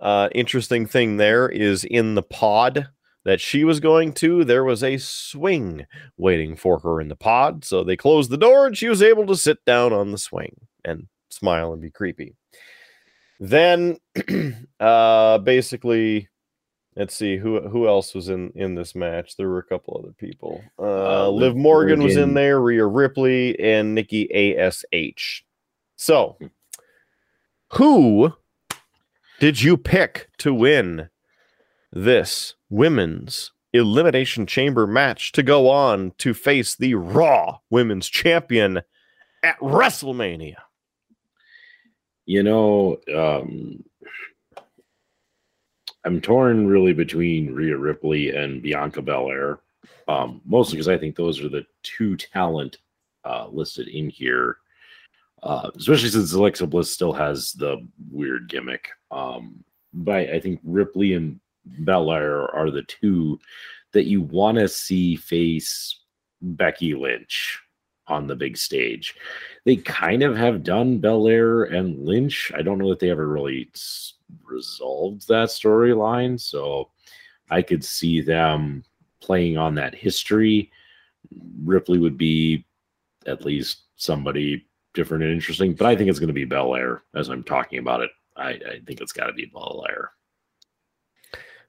Uh, 0.00 0.28
interesting 0.32 0.86
thing 0.86 1.16
there 1.16 1.48
is 1.48 1.84
in 1.84 2.14
the 2.14 2.22
pod 2.22 2.88
that 3.24 3.40
she 3.40 3.64
was 3.64 3.80
going 3.80 4.12
to, 4.14 4.44
there 4.44 4.64
was 4.64 4.82
a 4.82 4.96
swing 4.96 5.86
waiting 6.16 6.56
for 6.56 6.78
her 6.78 7.00
in 7.00 7.08
the 7.08 7.16
pod. 7.16 7.64
So 7.64 7.84
they 7.84 7.96
closed 7.96 8.30
the 8.30 8.38
door 8.38 8.66
and 8.66 8.76
she 8.76 8.88
was 8.88 9.02
able 9.02 9.26
to 9.26 9.36
sit 9.36 9.64
down 9.64 9.92
on 9.92 10.12
the 10.12 10.18
swing 10.18 10.56
and 10.84 11.08
smile 11.30 11.72
and 11.72 11.82
be 11.82 11.90
creepy. 11.90 12.36
Then, 13.40 13.98
uh, 14.80 15.38
basically, 15.38 16.28
let's 16.96 17.14
see 17.14 17.36
who 17.36 17.60
who 17.68 17.86
else 17.86 18.14
was 18.14 18.28
in 18.28 18.50
in 18.56 18.74
this 18.74 18.94
match. 18.94 19.36
There 19.36 19.48
were 19.48 19.58
a 19.58 19.64
couple 19.64 20.00
other 20.02 20.12
people. 20.12 20.62
Uh, 20.78 21.26
uh 21.26 21.30
Liv 21.30 21.54
Morgan, 21.54 22.00
Morgan 22.00 22.02
was 22.02 22.16
in 22.16 22.34
there, 22.34 22.60
Rhea 22.60 22.84
Ripley, 22.84 23.58
and 23.60 23.94
Nikki 23.94 24.56
Ash. 24.56 25.44
So, 25.98 26.38
who 27.72 28.32
did 29.40 29.60
you 29.60 29.76
pick 29.76 30.30
to 30.38 30.54
win 30.54 31.08
this 31.92 32.54
women's 32.70 33.50
elimination 33.72 34.46
chamber 34.46 34.86
match 34.86 35.32
to 35.32 35.42
go 35.42 35.68
on 35.68 36.12
to 36.18 36.34
face 36.34 36.76
the 36.76 36.94
Raw 36.94 37.58
Women's 37.68 38.08
Champion 38.08 38.80
at 39.42 39.58
WrestleMania? 39.58 40.58
You 42.26 42.44
know, 42.44 42.98
um, 43.12 43.82
I'm 46.04 46.20
torn 46.20 46.68
really 46.68 46.92
between 46.92 47.52
Rhea 47.52 47.76
Ripley 47.76 48.36
and 48.36 48.62
Bianca 48.62 49.02
Belair, 49.02 49.58
um, 50.06 50.42
mostly 50.44 50.76
because 50.76 50.88
I 50.88 50.96
think 50.96 51.16
those 51.16 51.42
are 51.42 51.48
the 51.48 51.66
two 51.82 52.16
talent 52.16 52.76
uh, 53.24 53.48
listed 53.50 53.88
in 53.88 54.08
here 54.08 54.58
uh, 55.42 55.70
especially 55.76 56.08
since 56.08 56.32
Alexa 56.32 56.66
Bliss 56.66 56.90
still 56.90 57.12
has 57.12 57.52
the 57.52 57.86
weird 58.10 58.48
gimmick. 58.48 58.88
Um, 59.10 59.64
but 59.92 60.30
I 60.30 60.40
think 60.40 60.60
Ripley 60.64 61.14
and 61.14 61.40
Belair 61.84 62.54
are 62.54 62.70
the 62.70 62.82
two 62.82 63.38
that 63.92 64.04
you 64.04 64.22
want 64.22 64.58
to 64.58 64.68
see 64.68 65.16
face 65.16 66.00
Becky 66.40 66.94
Lynch 66.94 67.60
on 68.06 68.26
the 68.26 68.36
big 68.36 68.56
stage. 68.56 69.14
They 69.64 69.76
kind 69.76 70.22
of 70.22 70.36
have 70.36 70.62
done 70.62 70.98
Belair 70.98 71.64
and 71.64 72.04
Lynch. 72.04 72.50
I 72.54 72.62
don't 72.62 72.78
know 72.78 72.88
that 72.90 72.98
they 72.98 73.10
ever 73.10 73.28
really 73.28 73.70
resolved 74.44 75.28
that 75.28 75.48
storyline. 75.48 76.40
So 76.40 76.90
I 77.50 77.62
could 77.62 77.84
see 77.84 78.20
them 78.20 78.84
playing 79.20 79.56
on 79.58 79.74
that 79.76 79.94
history. 79.94 80.70
Ripley 81.64 81.98
would 81.98 82.16
be 82.16 82.64
at 83.26 83.44
least 83.44 83.82
somebody 83.96 84.66
different 84.94 85.24
and 85.24 85.32
interesting. 85.32 85.74
But 85.74 85.86
I 85.86 85.96
think 85.96 86.10
it's 86.10 86.18
going 86.18 86.28
to 86.28 86.32
be 86.34 86.44
Belair 86.44 87.02
as 87.14 87.28
I'm 87.28 87.42
talking 87.44 87.78
about 87.78 88.00
it. 88.00 88.10
I, 88.36 88.50
I 88.50 88.80
think 88.86 89.00
it's 89.00 89.12
got 89.12 89.26
to 89.26 89.32
be 89.32 89.46
Belair. 89.46 90.12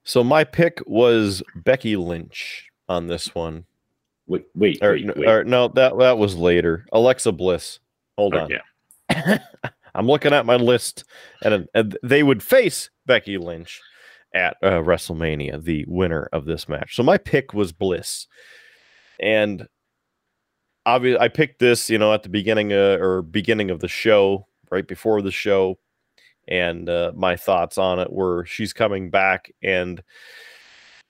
So 0.04 0.24
my 0.24 0.44
pick 0.44 0.82
was 0.86 1.44
Becky 1.56 1.96
Lynch 1.96 2.70
on 2.88 3.08
this 3.08 3.36
one. 3.36 3.66
Wait, 4.28 4.46
wait, 4.56 4.80
Or, 4.82 4.92
wait, 4.94 5.06
n- 5.06 5.14
wait. 5.16 5.28
or 5.28 5.44
no, 5.44 5.68
that 5.70 5.98
that 5.98 6.18
was 6.18 6.36
later. 6.36 6.86
Alexa 6.92 7.32
Bliss. 7.32 7.80
Hold 8.18 8.36
on. 8.36 8.52
Okay. 9.12 9.40
I'm 9.96 10.06
looking 10.08 10.34
at 10.34 10.46
my 10.46 10.56
list, 10.56 11.04
and, 11.44 11.68
and 11.74 11.98
they 12.04 12.22
would 12.22 12.44
face 12.44 12.92
Becky 13.08 13.38
Lynch 13.40 13.82
at 14.36 14.56
uh, 14.62 14.82
WrestleMania, 14.82 15.64
the 15.64 15.84
winner 15.88 16.30
of 16.32 16.46
this 16.46 16.70
match. 16.70 16.96
So 16.96 17.02
my 17.02 17.18
pick 17.18 17.54
was 17.56 17.72
Bliss, 17.72 18.28
and 19.20 19.68
obviously 20.90 21.20
I 21.20 21.28
picked 21.28 21.60
this, 21.60 21.90
you 21.90 21.98
know, 21.98 22.14
at 22.14 22.24
the 22.24 22.30
beginning 22.30 22.74
uh, 22.74 22.98
or 23.00 23.22
beginning 23.22 23.70
of 23.70 23.80
the 23.80 23.88
show, 23.88 24.48
right 24.72 24.88
before 24.88 25.22
the 25.22 25.32
show, 25.32 25.78
and 26.48 26.90
uh, 26.90 27.12
my 27.16 27.36
thoughts 27.36 27.78
on 27.78 28.00
it 28.00 28.12
were 28.12 28.46
she's 28.46 28.74
coming 28.74 29.10
back 29.10 29.52
and 29.62 30.04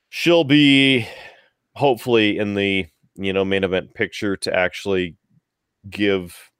she'll 0.09 0.43
be 0.43 1.07
hopefully 1.75 2.37
in 2.37 2.55
the 2.55 2.85
you 3.15 3.31
know 3.31 3.45
main 3.45 3.63
event 3.63 3.93
picture 3.93 4.35
to 4.35 4.53
actually 4.53 5.15
give 5.89 6.51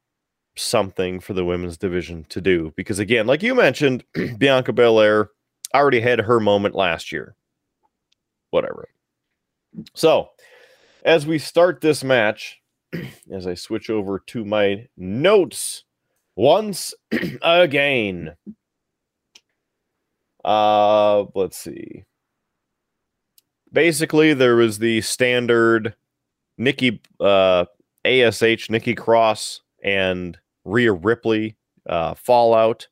something 0.55 1.19
for 1.19 1.34
the 1.34 1.45
women's 1.45 1.77
division 1.77 2.25
to 2.29 2.39
do. 2.41 2.73
Because 2.75 2.99
again 2.99 3.27
like 3.27 3.43
you 3.43 3.53
mentioned 3.53 4.03
bianca 4.38 4.71
belair 4.71 5.29
already 5.75 5.99
had 5.99 6.19
her 6.19 6.39
moment 6.39 6.73
last 6.73 7.12
year. 7.12 7.36
Whatever. 8.51 8.88
So 9.93 10.29
as 11.03 11.27
we 11.27 11.38
start 11.38 11.82
this 11.82 12.03
match 12.03 12.58
as 13.32 13.47
i 13.47 13.54
switch 13.54 13.89
over 13.89 14.19
to 14.19 14.43
my 14.45 14.88
notes 14.97 15.84
once 16.36 16.93
again 17.41 18.36
uh 20.45 21.23
let's 21.36 21.58
see 21.58 22.04
basically 23.71 24.34
there 24.34 24.56
was 24.56 24.80
the 24.80 25.02
standard 25.02 25.93
nikki 26.58 27.02
uh 27.19 27.65
ash 28.06 28.69
nikki 28.69 28.95
cross 28.95 29.62
and 29.84 30.38
Rhea 30.65 30.93
Ripley 30.93 31.58
uh, 31.88 32.13
fallout, 32.13 32.88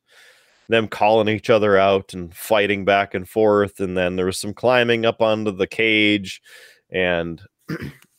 them 0.70 0.88
calling 0.88 1.28
each 1.28 1.50
other 1.50 1.78
out 1.78 2.14
and 2.14 2.34
fighting 2.36 2.86
back 2.86 3.14
and 3.14 3.28
forth. 3.28 3.80
And 3.80 3.98
then 3.98 4.16
there 4.16 4.26
was 4.26 4.40
some 4.40 4.54
climbing 4.54 5.06
up 5.06 5.22
onto 5.22 5.52
the 5.52 5.68
cage. 5.68 6.42
And, 6.92 7.42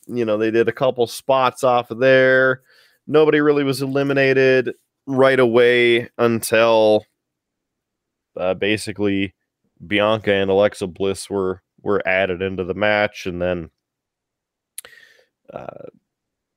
you 0.09 0.25
know, 0.25 0.37
they 0.39 0.51
did 0.51 0.69
a 0.69 0.73
couple 0.73 1.07
spots 1.07 1.63
off 1.63 1.91
of 1.91 1.99
there. 1.99 2.63
Nobody 3.07 3.41
really 3.41 3.65
was 3.65 3.83
eliminated 3.83 4.75
right 5.07 5.39
away 5.39 6.09
until 6.19 7.05
uh, 8.37 8.55
basically 8.55 9.35
Bianca 9.87 10.33
and 10.33 10.51
Alexa 10.51 10.87
Bliss 10.87 11.31
were 11.31 11.63
were 11.83 12.07
added 12.07 12.43
into 12.43 12.65
the 12.65 12.75
match. 12.75 13.27
And 13.27 13.41
then 13.41 13.71
uh, 15.53 15.87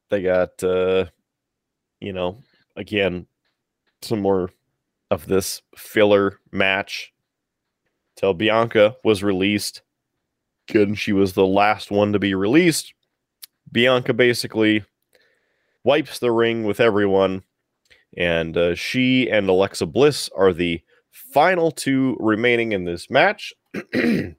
they 0.10 0.22
got, 0.22 0.64
uh, 0.64 1.06
you 2.00 2.12
know, 2.14 2.42
again, 2.76 3.28
some 4.02 4.20
more 4.20 4.50
of 5.12 5.28
this 5.28 5.62
filler 5.78 6.40
match 6.52 7.14
till 8.16 8.34
Bianca 8.34 8.96
was 9.04 9.24
released. 9.24 9.82
And 10.74 10.98
she 10.98 11.14
was 11.14 11.34
the 11.34 11.46
last 11.46 11.92
one 11.92 12.14
to 12.14 12.20
be 12.20 12.34
released. 12.34 12.94
Bianca 13.72 14.14
basically 14.14 14.84
wipes 15.84 16.20
the 16.20 16.32
ring 16.32 16.64
with 16.66 16.80
everyone, 16.80 17.44
and 18.18 18.58
uh, 18.58 18.76
she 18.76 19.30
and 19.30 19.50
Alexa 19.50 19.86
Bliss 19.86 20.30
are 20.36 20.54
the 20.54 20.82
final 21.12 21.72
two 21.72 22.18
remaining 22.20 22.72
in 22.72 22.86
this 22.86 23.10
match. 23.10 23.54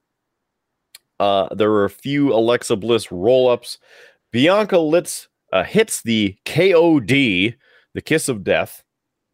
uh, 1.21 1.55
there 1.55 1.71
were 1.71 1.85
a 1.85 1.91
few 1.91 2.33
Alexa 2.33 2.77
Bliss 2.77 3.11
roll 3.11 3.49
ups. 3.49 3.79
Bianca 4.31 4.79
Litz 4.79 5.29
uh, 5.53 5.65
hits 5.65 6.03
the 6.03 6.37
KOD, 6.45 7.55
the 7.95 8.03
kiss 8.03 8.29
of 8.29 8.45
death, 8.45 8.83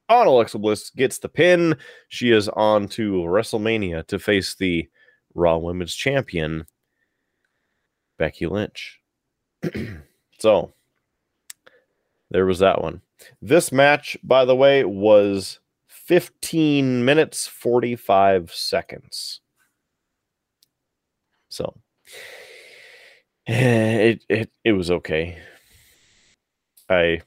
on 0.08 0.26
Alexa 0.26 0.58
Bliss, 0.58 0.90
gets 0.90 1.18
the 1.18 1.28
pin. 1.28 1.76
She 2.08 2.30
is 2.30 2.48
on 2.48 2.88
to 2.88 3.12
WrestleMania 3.22 4.06
to 4.06 4.18
face 4.18 4.54
the 4.54 4.88
Raw 5.34 5.58
Women's 5.58 5.94
Champion, 5.94 6.66
Becky 8.18 8.46
Lynch. 8.46 9.00
so 10.38 10.72
there 12.30 12.46
was 12.46 12.58
that 12.60 12.82
one. 12.82 13.00
This 13.42 13.72
match, 13.72 14.16
by 14.22 14.44
the 14.44 14.54
way, 14.56 14.84
was 14.84 15.60
15 15.88 17.04
minutes 17.04 17.46
45 17.46 18.52
seconds. 18.54 19.40
So 21.48 21.74
it 23.46 24.24
it 24.28 24.50
it 24.64 24.72
was 24.72 24.90
okay. 24.90 25.38
I 26.88 27.20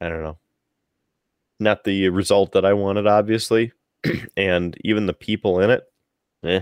I 0.00 0.08
don't 0.08 0.22
know. 0.22 0.38
Not 1.58 1.84
the 1.84 2.10
result 2.10 2.52
that 2.52 2.66
I 2.66 2.74
wanted, 2.74 3.06
obviously, 3.06 3.72
and 4.36 4.76
even 4.84 5.06
the 5.06 5.14
people 5.14 5.60
in 5.60 5.70
it, 5.70 5.84
eh, 6.44 6.60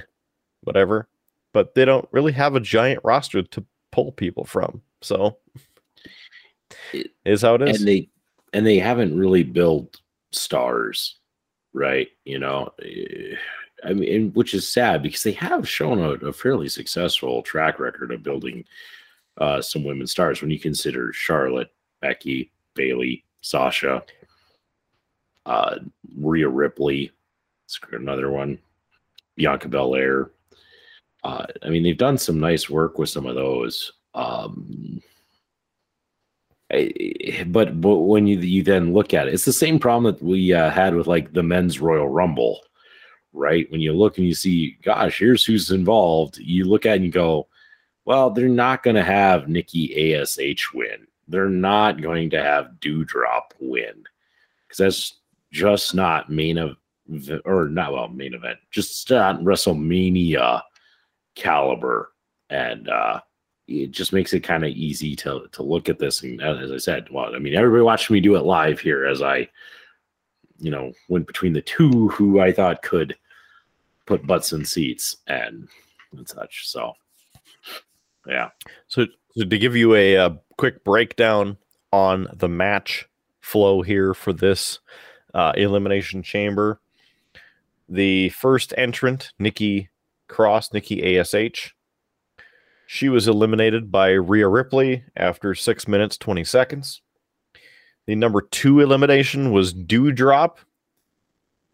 whatever. 0.62 1.08
But 1.52 1.74
they 1.74 1.84
don't 1.84 2.08
really 2.12 2.32
have 2.32 2.54
a 2.54 2.60
giant 2.60 3.00
roster 3.04 3.42
to 3.42 3.64
pull 3.94 4.10
people 4.10 4.44
from, 4.44 4.82
so 5.02 5.38
It- 6.92 7.12
is 7.24 7.42
how 7.42 7.54
it 7.54 7.62
is. 7.62 7.78
and 7.78 7.88
they 7.88 8.08
and 8.52 8.66
they 8.66 8.78
haven't 8.78 9.16
really 9.16 9.44
built 9.44 10.00
stars 10.32 11.20
right 11.72 12.08
you 12.24 12.38
know 12.40 12.72
Eh, 12.84 13.36
i 13.84 13.92
mean 13.92 14.32
which 14.32 14.52
is 14.54 14.66
sad 14.66 15.00
because 15.02 15.22
they 15.22 15.32
have 15.32 15.68
shown 15.68 15.98
a, 16.00 16.10
a 16.26 16.32
fairly 16.32 16.68
successful 16.68 17.40
track 17.42 17.78
record 17.78 18.10
of 18.12 18.22
building 18.24 18.64
uh 19.38 19.60
some 19.62 19.84
women 19.84 20.06
stars 20.08 20.40
when 20.40 20.50
you 20.50 20.58
consider 20.58 21.12
charlotte 21.12 21.70
becky 22.00 22.50
bailey 22.74 23.24
sasha 23.42 24.02
uh 25.46 25.78
Rhea 26.18 26.48
ripley 26.48 27.12
another 27.92 28.30
one 28.30 28.58
bianca 29.36 29.68
belair 29.68 30.30
uh 31.24 31.46
i 31.62 31.68
mean 31.68 31.82
they've 31.82 31.98
done 31.98 32.18
some 32.18 32.38
nice 32.38 32.70
work 32.70 32.98
with 32.98 33.08
some 33.08 33.26
of 33.26 33.34
those 33.34 33.92
um 34.14 35.02
I- 36.72 37.44
but 37.46 37.80
but 37.80 37.98
when 37.98 38.26
you 38.26 38.38
you 38.38 38.62
then 38.62 38.92
look 38.92 39.14
at 39.14 39.28
it, 39.28 39.34
it's 39.34 39.44
the 39.44 39.52
same 39.52 39.78
problem 39.78 40.12
that 40.12 40.22
we 40.22 40.52
uh, 40.52 40.70
had 40.70 40.94
with 40.94 41.06
like 41.06 41.32
the 41.32 41.42
men's 41.42 41.80
Royal 41.80 42.08
Rumble, 42.08 42.60
right? 43.32 43.70
When 43.70 43.80
you 43.80 43.92
look 43.92 44.18
and 44.18 44.26
you 44.26 44.34
see, 44.34 44.76
gosh, 44.82 45.18
here's 45.18 45.44
who's 45.44 45.70
involved. 45.70 46.38
You 46.38 46.64
look 46.64 46.86
at 46.86 46.96
and 46.96 47.04
you 47.04 47.10
go, 47.10 47.48
well, 48.06 48.30
they're 48.30 48.48
not 48.48 48.82
going 48.82 48.96
to 48.96 49.04
have 49.04 49.48
Nikki 49.48 50.14
Ash 50.14 50.36
win. 50.72 51.06
They're 51.28 51.48
not 51.48 52.02
going 52.02 52.30
to 52.30 52.42
have 52.42 52.72
Doudrop 52.80 53.52
win 53.60 54.04
because 54.66 54.78
that's 54.78 55.14
just 55.52 55.94
not 55.94 56.30
main 56.30 56.58
of 56.58 56.76
or 57.44 57.68
not 57.68 57.92
well 57.92 58.08
main 58.08 58.34
event, 58.34 58.58
just 58.70 59.10
not 59.10 59.40
WrestleMania 59.40 60.62
caliber. 61.34 62.12
And 62.50 62.88
uh 62.88 63.20
it 63.66 63.92
just 63.92 64.12
makes 64.12 64.34
it 64.34 64.40
kind 64.40 64.64
of 64.64 64.70
easy 64.70 65.16
to 65.16 65.46
to 65.52 65.62
look 65.62 65.88
at 65.88 65.98
this. 65.98 66.22
And 66.22 66.42
uh, 66.42 66.56
as 66.56 66.70
i 66.70 66.76
said 66.76 67.08
well 67.10 67.34
i 67.34 67.38
mean 67.38 67.54
everybody 67.54 67.82
watched 67.82 68.10
me 68.10 68.20
do 68.20 68.36
it 68.36 68.44
live 68.44 68.78
here 68.78 69.06
as 69.06 69.22
i 69.22 69.48
you 70.58 70.70
know 70.70 70.92
went 71.08 71.26
between 71.26 71.54
the 71.54 71.62
two 71.62 72.08
who 72.10 72.40
i 72.40 72.52
thought 72.52 72.82
could 72.82 73.16
put 74.06 74.26
butts 74.26 74.52
in 74.52 74.64
seats 74.64 75.16
and 75.26 75.68
and 76.16 76.28
such. 76.28 76.68
So 76.68 76.92
yeah. 78.26 78.50
So, 78.88 79.06
so 79.36 79.44
to 79.44 79.58
give 79.58 79.76
you 79.76 79.94
a, 79.94 80.16
uh 80.16 80.30
quick 80.56 80.84
breakdown 80.84 81.56
on 81.92 82.28
the 82.32 82.48
match 82.48 83.08
flow 83.40 83.82
here 83.82 84.14
for 84.14 84.32
this 84.32 84.78
uh, 85.34 85.52
elimination 85.56 86.22
chamber, 86.22 86.80
the 87.88 88.28
first 88.30 88.72
entrant, 88.76 89.32
Nikki 89.40 89.88
Cross, 90.28 90.72
Nikki 90.72 91.18
Ash, 91.18 91.74
she 92.86 93.08
was 93.08 93.28
eliminated 93.28 93.90
by 93.90 94.10
Rhea 94.10 94.48
Ripley 94.48 95.04
after 95.16 95.54
six 95.54 95.88
minutes 95.88 96.16
twenty 96.16 96.44
seconds. 96.44 97.00
The 98.06 98.14
number 98.14 98.42
two 98.42 98.80
elimination 98.80 99.52
was 99.52 99.72
Doudrop. 99.72 100.58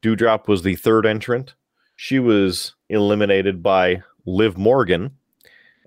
Doudrop 0.03 0.49
was 0.49 0.63
the 0.63 0.77
third 0.77 1.05
entrant. 1.05 1.55
She 1.97 2.19
was 2.19 2.75
eliminated 2.89 3.63
by 3.63 4.03
Liv 4.25 4.57
Morgan 4.57 5.11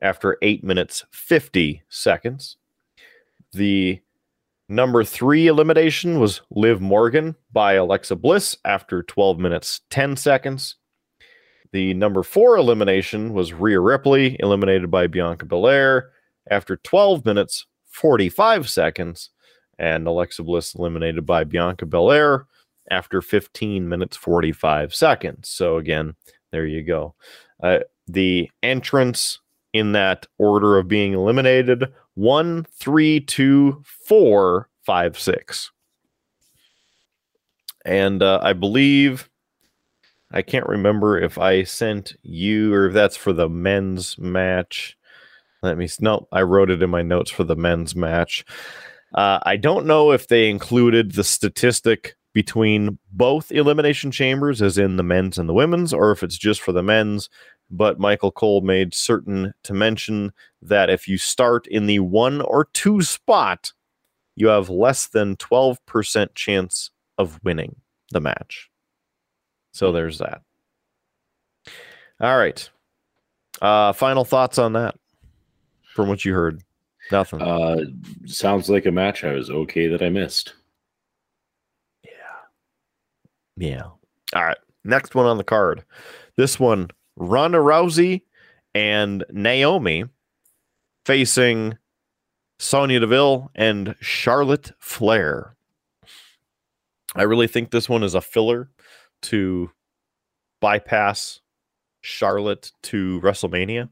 after 0.02 0.38
8 0.42 0.64
minutes 0.64 1.06
50 1.12 1.82
seconds. 1.90 2.58
The 3.54 4.02
number 4.70 5.04
3 5.04 5.48
elimination 5.48 6.20
was 6.20 6.42
Liv 6.52 6.82
Morgan 6.82 7.36
by 7.52 7.74
Alexa 7.74 8.16
Bliss 8.18 8.58
after 8.66 9.02
12 9.02 9.40
minutes 9.40 9.82
10 9.90 10.18
seconds. 10.18 10.76
The 11.74 11.96
number 11.96 12.22
4 12.22 12.58
elimination 12.58 13.34
was 13.34 13.52
Rhea 13.52 13.80
Ripley 13.80 14.38
eliminated 14.40 14.92
by 14.92 15.08
Bianca 15.08 15.46
Belair 15.46 16.12
after 16.50 16.78
12 16.78 17.26
minutes 17.26 17.66
45 17.88 18.70
seconds 18.70 19.32
and 19.80 20.06
Alexa 20.06 20.44
Bliss 20.44 20.76
eliminated 20.76 21.26
by 21.26 21.44
Bianca 21.44 21.88
Belair 21.88 22.46
after 22.92 23.22
15 23.24 23.90
minutes 23.90 24.16
45 24.16 24.94
seconds. 24.94 25.50
So 25.50 25.78
again, 25.78 26.14
there 26.52 26.68
you 26.68 26.84
go. 26.84 27.16
Uh, 27.62 27.80
the 28.08 28.52
entrance 28.62 29.40
in 29.74 29.94
that 29.94 30.28
order 30.38 30.78
of 30.78 30.88
being 30.88 31.14
eliminated 31.14 31.92
one, 32.14 32.68
three, 32.72 33.20
two, 33.20 33.82
four, 33.84 34.70
five, 34.84 35.18
six. 35.18 35.72
And 37.84 38.22
uh, 38.22 38.40
I 38.44 38.54
believe 38.54 39.28
I 40.34 40.42
can't 40.42 40.68
remember 40.68 41.20
if 41.20 41.38
I 41.38 41.64
sent 41.64 42.16
you 42.24 42.74
or 42.74 42.88
if 42.88 42.94
that's 42.94 43.16
for 43.16 43.34
the 43.34 43.48
men's 43.48 44.18
match. 44.18 44.98
Let 45.62 45.78
me 45.78 45.88
no, 46.02 46.28
I 46.32 46.42
wrote 46.42 46.72
it 46.72 46.82
in 46.82 46.90
my 46.90 47.04
notes 47.04 47.30
for 47.32 47.44
the 47.44 47.56
men's 47.56 47.96
match. 47.96 48.44
Uh, 49.14 49.40
I 49.44 49.58
don't 49.58 49.86
know 49.86 50.12
if 50.12 50.28
they 50.28 50.50
included 50.50 51.12
the 51.12 51.24
statistic 51.24 52.16
between 52.34 52.98
both 53.12 53.52
elimination 53.52 54.10
chambers, 54.10 54.62
as 54.62 54.80
in 54.80 54.98
the 54.98 55.04
men's 55.04 55.38
and 55.38 55.48
the 55.48 55.54
women's, 55.54 55.94
or 55.94 56.12
if 56.12 56.24
it's 56.24 56.38
just 56.38 56.62
for 56.62 56.72
the 56.72 56.82
men's. 56.82 57.30
But 57.70 58.00
Michael 58.00 58.32
Cole 58.32 58.62
made 58.62 58.94
certain 58.94 59.54
to 59.64 59.74
mention 59.74 60.34
that 60.62 60.90
if 60.90 61.08
you 61.08 61.18
start 61.18 61.68
in 61.68 61.86
the 61.86 62.00
one 62.00 62.42
or 62.42 62.66
two 62.74 63.04
spot, 63.04 63.72
you 64.36 64.48
have 64.48 64.70
less 64.70 65.08
than 65.08 65.38
12% 65.38 66.34
chance 66.34 66.90
of 67.18 67.40
winning 67.44 67.76
the 68.12 68.20
match. 68.20 68.72
So 69.74 69.92
there's 69.92 70.20
that. 70.20 70.42
All 72.22 72.38
right. 72.38 72.70
Uh, 73.62 73.92
final 73.92 74.24
thoughts 74.24 74.58
on 74.58 74.74
that 74.74 74.96
from 75.94 76.08
what 76.08 76.24
you 76.24 76.34
heard? 76.34 76.62
Nothing. 77.12 77.42
Uh, 77.42 77.78
sounds 78.26 78.70
like 78.70 78.86
a 78.86 78.92
match 78.92 79.24
I 79.24 79.34
was 79.34 79.50
okay 79.50 79.88
that 79.88 80.02
I 80.02 80.10
missed. 80.10 80.54
Yeah. 82.04 82.12
Yeah. 83.58 83.84
All 84.36 84.46
right. 84.46 84.58
Next 84.86 85.16
one 85.16 85.26
on 85.26 85.38
the 85.38 85.44
card. 85.44 85.84
This 86.38 86.60
one, 86.60 86.90
Ronda 87.16 87.58
Rousey 87.58 88.22
and 88.74 89.24
Naomi 89.32 90.06
facing 91.06 91.78
Sonya 92.60 93.00
Deville 93.02 93.52
and 93.56 93.96
Charlotte 94.00 94.72
Flair. 94.80 95.56
I 97.16 97.24
really 97.24 97.48
think 97.48 97.72
this 97.72 97.88
one 97.90 98.04
is 98.04 98.16
a 98.16 98.22
filler 98.22 98.70
to 99.24 99.72
bypass 100.62 101.42
Charlotte 102.02 102.72
to 102.84 103.20
WrestleMania 103.22 103.90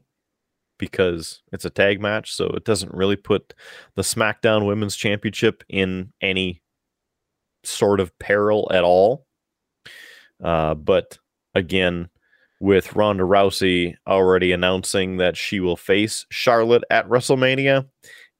because 0.78 1.42
it's 1.52 1.64
a 1.64 1.70
tag 1.70 2.00
match, 2.00 2.32
so 2.32 2.46
it 2.46 2.64
doesn't 2.64 2.94
really 2.94 3.16
put 3.16 3.54
the 3.94 4.02
SmackDown 4.02 4.66
Women's 4.66 4.96
Championship 4.96 5.62
in 5.68 6.12
any 6.20 6.62
sort 7.64 8.00
of 8.00 8.18
peril 8.18 8.70
at 8.72 8.84
all. 8.84 9.26
Uh, 10.42 10.74
but 10.74 11.18
again, 11.54 12.08
with 12.60 12.94
Ronda 12.94 13.24
Rousey 13.24 13.94
already 14.06 14.52
announcing 14.52 15.18
that 15.18 15.36
she 15.36 15.60
will 15.60 15.76
face 15.76 16.26
Charlotte 16.30 16.84
at 16.90 17.08
WrestleMania, 17.08 17.86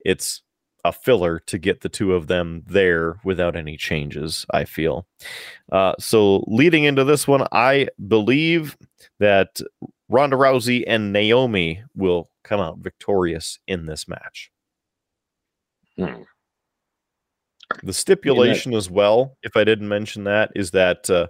it's 0.05 0.43
a 0.85 0.93
filler 0.93 1.39
to 1.47 1.59
get 1.59 1.81
the 1.81 1.89
two 1.89 2.15
of 2.15 2.27
them 2.27 2.63
there 2.67 3.19
without 3.25 3.55
any 3.55 3.77
changes, 3.77 4.45
I 4.51 4.65
feel. 4.65 5.07
Uh, 5.71 5.95
so, 5.99 6.45
leading 6.49 6.85
into 6.85 7.05
this 7.05 7.29
one, 7.29 7.47
I 7.53 7.89
believe 8.09 8.77
that 9.21 9.61
Ronda 10.09 10.37
Rousey 10.37 10.85
and 10.87 11.13
Naomi 11.13 11.83
will 11.95 12.31
come 12.43 12.61
out 12.61 12.79
victorious 12.79 13.59
in 13.69 13.87
this 13.87 14.09
match. 14.09 14.51
Hmm. 15.97 16.23
The 17.83 17.93
stipulation 17.93 18.75
as 18.75 18.91
well, 18.91 19.37
if 19.43 19.57
I 19.57 19.65
didn't 19.65 19.89
mention 19.89 20.25
that, 20.25 20.51
is 20.55 20.73
that 20.73 21.09
uh, 21.09 21.29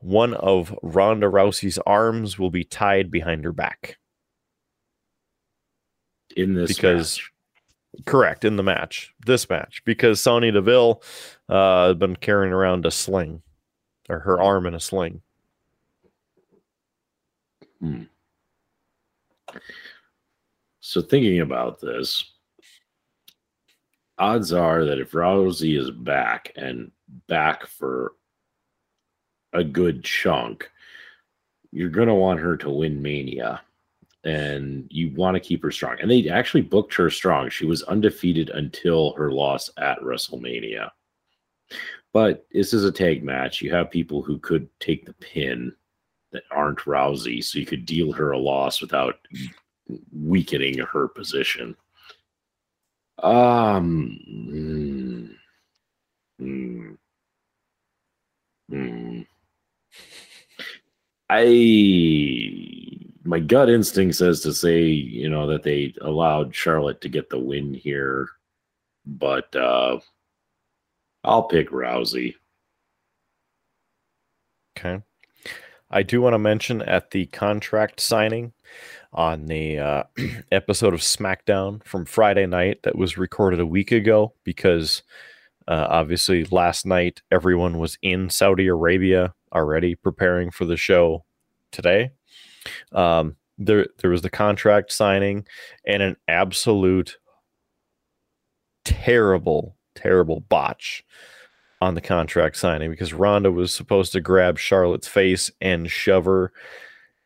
one 0.00 0.32
of 0.34 0.74
Ronda 0.82 1.26
Rousey's 1.26 1.78
arms 1.86 2.38
will 2.38 2.50
be 2.50 2.64
tied 2.64 3.10
behind 3.10 3.44
her 3.44 3.52
back. 3.52 3.98
In 6.36 6.54
this 6.54 6.68
Because- 6.74 7.18
match. 7.18 7.32
Correct 8.04 8.44
in 8.44 8.56
the 8.56 8.62
match, 8.62 9.14
this 9.24 9.48
match, 9.48 9.82
because 9.84 10.20
Sonya 10.20 10.52
Deville 10.52 11.02
uh, 11.48 11.88
has 11.88 11.96
been 11.96 12.14
carrying 12.16 12.52
around 12.52 12.84
a 12.86 12.90
sling 12.90 13.42
or 14.08 14.20
her 14.20 14.40
arm 14.40 14.66
in 14.66 14.74
a 14.74 14.80
sling. 14.80 15.22
So 20.80 21.02
thinking 21.02 21.40
about 21.40 21.80
this, 21.80 22.32
odds 24.18 24.52
are 24.52 24.84
that 24.84 24.98
if 24.98 25.12
Rousey 25.12 25.78
is 25.78 25.90
back 25.90 26.52
and 26.56 26.92
back 27.26 27.66
for 27.66 28.12
a 29.52 29.64
good 29.64 30.04
chunk, 30.04 30.70
you're 31.72 31.90
going 31.90 32.08
to 32.08 32.14
want 32.14 32.40
her 32.40 32.56
to 32.58 32.70
win 32.70 33.02
Mania. 33.02 33.62
And 34.26 34.86
you 34.90 35.14
want 35.14 35.36
to 35.36 35.40
keep 35.40 35.62
her 35.62 35.70
strong. 35.70 35.96
And 36.00 36.10
they 36.10 36.28
actually 36.28 36.62
booked 36.62 36.94
her 36.94 37.10
strong. 37.10 37.48
She 37.48 37.64
was 37.64 37.84
undefeated 37.84 38.50
until 38.50 39.12
her 39.12 39.30
loss 39.30 39.70
at 39.78 40.00
WrestleMania. 40.00 40.90
But 42.12 42.44
this 42.50 42.74
is 42.74 42.84
a 42.84 42.90
tag 42.90 43.22
match. 43.22 43.62
You 43.62 43.72
have 43.72 43.90
people 43.90 44.22
who 44.22 44.38
could 44.38 44.68
take 44.80 45.06
the 45.06 45.12
pin 45.14 45.72
that 46.32 46.42
aren't 46.50 46.80
Rousey. 46.80 47.42
So 47.42 47.60
you 47.60 47.66
could 47.66 47.86
deal 47.86 48.12
her 48.12 48.32
a 48.32 48.38
loss 48.38 48.80
without 48.80 49.16
weakening 50.12 50.78
her 50.78 51.06
position. 51.06 51.76
Um, 53.22 54.18
mm, 54.28 55.30
mm, 56.42 56.96
mm. 58.72 59.26
I 61.30 63.05
my 63.26 63.40
gut 63.40 63.68
instinct 63.68 64.16
says 64.16 64.40
to 64.40 64.52
say 64.52 64.82
you 64.82 65.28
know 65.28 65.46
that 65.46 65.62
they 65.62 65.94
allowed 66.00 66.54
Charlotte 66.54 67.00
to 67.02 67.08
get 67.08 67.30
the 67.30 67.38
win 67.38 67.74
here, 67.74 68.28
but 69.04 69.54
uh, 69.54 69.98
I'll 71.24 71.44
pick 71.44 71.70
Rousey. 71.70 72.34
Okay. 74.78 75.02
I 75.90 76.02
do 76.02 76.20
want 76.20 76.34
to 76.34 76.38
mention 76.38 76.82
at 76.82 77.10
the 77.10 77.26
contract 77.26 78.00
signing 78.00 78.52
on 79.12 79.46
the 79.46 79.78
uh, 79.78 80.02
episode 80.52 80.94
of 80.94 81.00
SmackDown 81.00 81.84
from 81.84 82.04
Friday 82.04 82.46
night 82.46 82.80
that 82.82 82.96
was 82.96 83.16
recorded 83.16 83.60
a 83.60 83.66
week 83.66 83.92
ago 83.92 84.34
because 84.44 85.02
uh, 85.68 85.86
obviously 85.88 86.44
last 86.46 86.86
night 86.86 87.22
everyone 87.30 87.78
was 87.78 87.98
in 88.02 88.28
Saudi 88.30 88.66
Arabia 88.66 89.34
already 89.52 89.94
preparing 89.94 90.50
for 90.50 90.64
the 90.64 90.76
show 90.76 91.24
today. 91.72 92.10
Um, 92.92 93.36
there, 93.58 93.86
there 93.98 94.10
was 94.10 94.22
the 94.22 94.30
contract 94.30 94.92
signing 94.92 95.46
and 95.86 96.02
an 96.02 96.16
absolute 96.28 97.18
terrible, 98.84 99.76
terrible 99.94 100.40
botch 100.40 101.04
on 101.80 101.94
the 101.94 102.00
contract 102.00 102.56
signing 102.56 102.90
because 102.90 103.12
Ronda 103.12 103.50
was 103.52 103.72
supposed 103.72 104.12
to 104.12 104.20
grab 104.20 104.58
Charlotte's 104.58 105.08
face 105.08 105.50
and 105.60 105.90
shove 105.90 106.24
her 106.24 106.52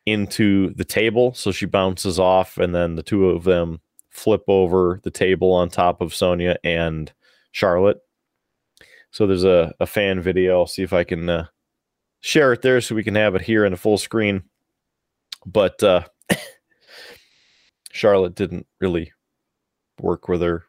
into 0.05 0.73
the 0.73 0.85
table. 0.85 1.33
So 1.33 1.51
she 1.51 1.65
bounces 1.65 2.19
off, 2.19 2.57
and 2.57 2.73
then 2.73 2.95
the 2.95 3.03
two 3.03 3.29
of 3.29 3.43
them 3.43 3.79
flip 4.09 4.43
over 4.47 4.99
the 5.03 5.11
table 5.11 5.53
on 5.53 5.69
top 5.69 6.01
of 6.01 6.13
Sonya 6.13 6.57
and 6.63 7.11
Charlotte. 7.51 7.99
So 9.11 9.27
there's 9.27 9.43
a, 9.43 9.73
a 9.79 9.85
fan 9.85 10.21
video. 10.21 10.59
I'll 10.59 10.67
see 10.67 10.83
if 10.83 10.93
I 10.93 11.03
can 11.03 11.29
uh, 11.29 11.47
share 12.21 12.53
it 12.53 12.61
there 12.61 12.81
so 12.81 12.95
we 12.95 13.03
can 13.03 13.15
have 13.15 13.35
it 13.35 13.41
here 13.41 13.65
in 13.65 13.73
a 13.73 13.77
full 13.77 13.97
screen. 13.97 14.43
But 15.45 15.81
uh, 15.83 16.03
Charlotte 17.91 18.35
didn't 18.35 18.67
really 18.79 19.11
work 19.99 20.27
with 20.27 20.41
her, 20.41 20.63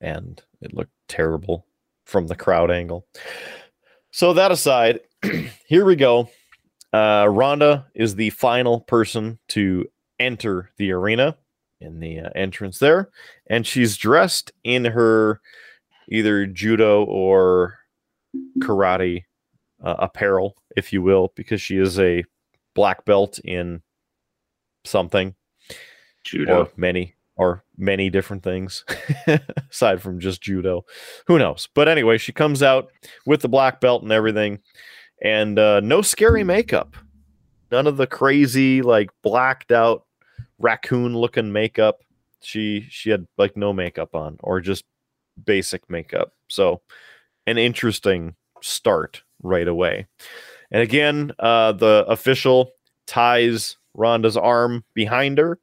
and 0.00 0.42
it 0.60 0.74
looked 0.74 0.92
terrible 1.08 1.66
from 2.04 2.26
the 2.26 2.36
crowd 2.36 2.70
angle. 2.70 3.06
So 4.10 4.32
that 4.34 4.50
aside, 4.50 5.00
here 5.66 5.84
we 5.84 5.96
go. 5.96 6.28
Uh, 6.92 7.26
Ronda 7.30 7.86
is 7.94 8.16
the 8.16 8.30
final 8.30 8.80
person 8.80 9.38
to 9.48 9.86
enter 10.18 10.70
the 10.76 10.90
arena 10.92 11.36
in 11.80 12.00
the 12.00 12.20
uh, 12.20 12.30
entrance 12.34 12.78
there, 12.78 13.10
and 13.48 13.66
she's 13.66 13.96
dressed 13.96 14.52
in 14.64 14.84
her 14.84 15.40
either 16.08 16.46
judo 16.46 17.04
or 17.04 17.78
karate 18.58 19.24
uh, 19.82 19.94
apparel, 19.98 20.56
if 20.76 20.92
you 20.92 21.00
will, 21.00 21.32
because 21.36 21.62
she 21.62 21.78
is 21.78 21.98
a 21.98 22.24
black 22.74 23.04
belt 23.04 23.38
in 23.40 23.82
something 24.84 25.34
Judo. 26.24 26.62
or 26.62 26.68
many 26.76 27.14
or 27.36 27.64
many 27.76 28.10
different 28.10 28.42
things 28.42 28.84
aside 29.70 30.02
from 30.02 30.20
just 30.20 30.42
judo. 30.42 30.84
Who 31.26 31.38
knows? 31.38 31.68
But 31.74 31.88
anyway 31.88 32.18
she 32.18 32.32
comes 32.32 32.62
out 32.62 32.90
with 33.26 33.40
the 33.40 33.48
black 33.48 33.80
belt 33.80 34.02
and 34.02 34.12
everything 34.12 34.60
and 35.22 35.58
uh, 35.58 35.80
no 35.80 36.02
scary 36.02 36.44
makeup. 36.44 36.96
None 37.70 37.86
of 37.86 37.96
the 37.96 38.06
crazy 38.06 38.82
like 38.82 39.10
blacked 39.22 39.72
out 39.72 40.04
raccoon 40.58 41.16
looking 41.16 41.52
makeup. 41.52 42.00
She 42.42 42.86
she 42.90 43.10
had 43.10 43.26
like 43.38 43.56
no 43.56 43.72
makeup 43.72 44.14
on 44.14 44.38
or 44.42 44.60
just 44.60 44.84
basic 45.44 45.88
makeup. 45.88 46.32
So 46.48 46.82
an 47.46 47.58
interesting 47.58 48.34
start 48.62 49.22
right 49.42 49.68
away 49.68 50.06
and 50.70 50.82
again 50.82 51.32
uh 51.38 51.72
the 51.72 52.04
official 52.08 52.70
ties 53.06 53.76
Ronda's 53.94 54.36
arm 54.36 54.84
behind 54.94 55.38
her 55.38 55.58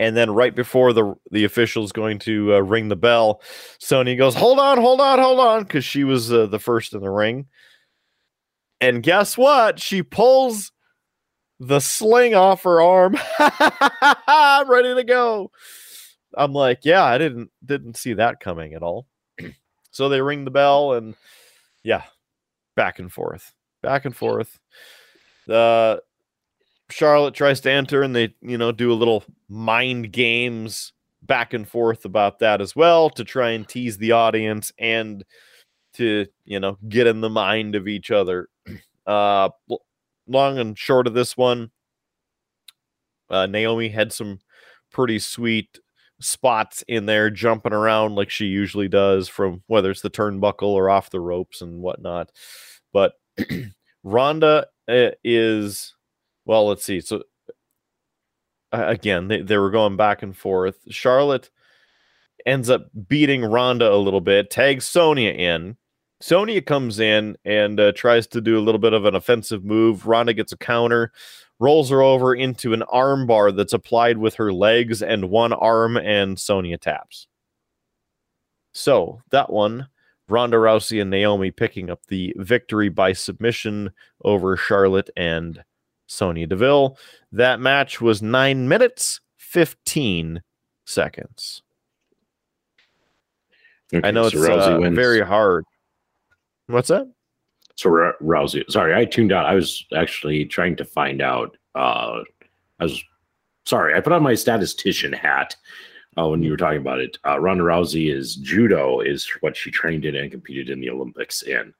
And 0.00 0.16
then 0.16 0.30
right 0.30 0.54
before 0.54 0.92
the 0.92 1.14
the 1.32 1.44
official's 1.44 1.90
going 1.92 2.20
to 2.20 2.54
uh, 2.54 2.60
ring 2.60 2.88
the 2.88 2.96
bell, 2.96 3.42
Sonya 3.78 4.14
goes, 4.16 4.34
"Hold 4.36 4.58
on, 4.60 4.78
hold 4.78 5.00
on, 5.00 5.18
hold 5.18 5.40
on," 5.40 5.62
because 5.64 5.84
she 5.84 6.04
was 6.04 6.32
uh, 6.32 6.46
the 6.46 6.60
first 6.60 6.94
in 6.94 7.00
the 7.00 7.10
ring. 7.10 7.46
And 8.80 9.02
guess 9.02 9.36
what? 9.36 9.80
She 9.80 10.02
pulls 10.02 10.72
the 11.60 11.80
sling 11.80 12.34
off 12.34 12.62
her 12.62 12.80
arm. 12.80 13.16
I'm 13.38 14.70
ready 14.70 14.94
to 14.94 15.04
go. 15.04 15.50
I'm 16.36 16.52
like, 16.52 16.80
yeah, 16.84 17.02
I 17.04 17.18
didn't 17.18 17.50
didn't 17.64 17.96
see 17.96 18.14
that 18.14 18.40
coming 18.40 18.74
at 18.74 18.82
all. 18.82 19.06
so 19.90 20.08
they 20.08 20.20
ring 20.22 20.44
the 20.44 20.50
bell 20.52 20.94
and 20.94 21.14
yeah, 21.82 22.04
back 22.76 22.98
and 23.00 23.12
forth, 23.12 23.52
back 23.82 24.04
and 24.04 24.16
forth. 24.16 24.58
Uh, 25.48 25.96
Charlotte 26.90 27.34
tries 27.34 27.60
to 27.60 27.70
enter 27.70 28.02
and 28.02 28.14
they, 28.14 28.34
you 28.40 28.58
know, 28.58 28.72
do 28.72 28.92
a 28.92 28.94
little 28.94 29.24
mind 29.48 30.12
games 30.12 30.92
back 31.22 31.52
and 31.52 31.68
forth 31.68 32.04
about 32.04 32.38
that 32.38 32.60
as 32.60 32.74
well 32.74 33.10
to 33.10 33.24
try 33.24 33.50
and 33.50 33.68
tease 33.68 33.98
the 33.98 34.12
audience 34.12 34.72
and 34.78 35.24
to, 35.94 36.26
you 36.44 36.60
know, 36.60 36.78
get 36.88 37.06
in 37.06 37.20
the 37.20 37.30
mind 37.30 37.74
of 37.74 37.88
each 37.88 38.10
other. 38.10 38.48
Uh, 39.06 39.48
long 40.26 40.58
and 40.58 40.78
short 40.78 41.06
of 41.06 41.14
this 41.14 41.34
one, 41.34 41.70
uh, 43.30 43.46
Naomi 43.46 43.88
had 43.88 44.12
some 44.12 44.38
pretty 44.92 45.18
sweet 45.18 45.78
spots 46.20 46.84
in 46.88 47.06
there 47.06 47.30
jumping 47.30 47.72
around 47.72 48.16
like 48.16 48.28
she 48.28 48.44
usually 48.44 48.86
does 48.86 49.28
from 49.28 49.62
whether 49.66 49.90
it's 49.90 50.02
the 50.02 50.10
turnbuckle 50.10 50.62
or 50.62 50.90
off 50.90 51.08
the 51.08 51.20
ropes 51.20 51.62
and 51.62 51.80
whatnot. 51.80 52.30
But 52.92 53.14
Ronda 54.02 54.66
uh, 54.88 55.10
is 55.22 55.94
well, 56.44 56.66
let's 56.66 56.84
see. 56.84 57.00
So 57.00 57.22
again, 58.72 59.28
they, 59.28 59.42
they 59.42 59.58
were 59.58 59.70
going 59.70 59.96
back 59.96 60.22
and 60.22 60.36
forth. 60.36 60.76
Charlotte 60.88 61.50
ends 62.46 62.70
up 62.70 62.88
beating 63.08 63.44
Ronda 63.44 63.92
a 63.92 63.96
little 63.96 64.20
bit, 64.20 64.50
tags 64.50 64.86
Sonya 64.86 65.30
in. 65.30 65.76
Sonya 66.20 66.62
comes 66.62 66.98
in 66.98 67.36
and 67.44 67.78
uh, 67.78 67.92
tries 67.92 68.26
to 68.28 68.40
do 68.40 68.58
a 68.58 68.62
little 68.62 68.80
bit 68.80 68.92
of 68.92 69.04
an 69.04 69.14
offensive 69.14 69.64
move. 69.64 70.06
Ronda 70.06 70.34
gets 70.34 70.52
a 70.52 70.56
counter, 70.56 71.12
rolls 71.60 71.90
her 71.90 72.02
over 72.02 72.34
into 72.34 72.72
an 72.72 72.82
armbar 72.92 73.54
that's 73.54 73.72
applied 73.72 74.18
with 74.18 74.34
her 74.34 74.52
legs 74.52 75.02
and 75.02 75.30
one 75.30 75.52
arm, 75.52 75.96
and 75.96 76.38
Sonya 76.38 76.78
taps. 76.78 77.28
So 78.72 79.22
that 79.30 79.50
one, 79.50 79.88
Ronda 80.28 80.56
Rousey 80.56 81.00
and 81.00 81.10
Naomi 81.10 81.50
picking 81.50 81.90
up 81.90 82.00
the 82.08 82.34
victory 82.36 82.88
by 82.88 83.12
submission 83.12 83.90
over 84.24 84.56
Charlotte 84.56 85.10
and 85.16 85.62
Sonya 86.06 86.46
Deville. 86.46 86.98
That 87.32 87.60
match 87.60 88.00
was 88.00 88.22
nine 88.22 88.68
minutes, 88.68 89.20
15 89.38 90.42
seconds. 90.84 91.62
Okay, 93.92 94.06
I 94.06 94.10
know 94.10 94.26
it's 94.26 94.36
uh, 94.36 94.78
very 94.92 95.24
hard. 95.24 95.64
What's 96.66 96.88
that? 96.88 97.10
So 97.76 97.90
Ra- 97.90 98.12
Rousey, 98.20 98.64
sorry, 98.70 98.94
I 98.94 99.04
tuned 99.06 99.32
out. 99.32 99.46
I 99.46 99.54
was 99.54 99.86
actually 99.94 100.44
trying 100.44 100.76
to 100.76 100.84
find 100.84 101.22
out. 101.22 101.56
Uh, 101.74 102.22
I 102.80 102.84
was 102.84 103.02
sorry, 103.64 103.94
I 103.94 104.00
put 104.00 104.12
on 104.12 104.22
my 104.22 104.34
statistician 104.34 105.12
hat 105.12 105.56
uh, 106.18 106.26
when 106.28 106.42
you 106.42 106.50
were 106.50 106.56
talking 106.56 106.80
about 106.80 107.00
it. 107.00 107.18
Uh, 107.26 107.38
Ronda 107.38 107.62
Rousey 107.64 108.12
is 108.12 108.36
judo 108.36 109.00
is 109.00 109.28
what 109.40 109.56
she 109.56 109.70
trained 109.70 110.04
in 110.04 110.16
and 110.16 110.30
competed 110.30 110.68
in 110.70 110.80
the 110.80 110.90
Olympics 110.90 111.42
in. 111.42 111.72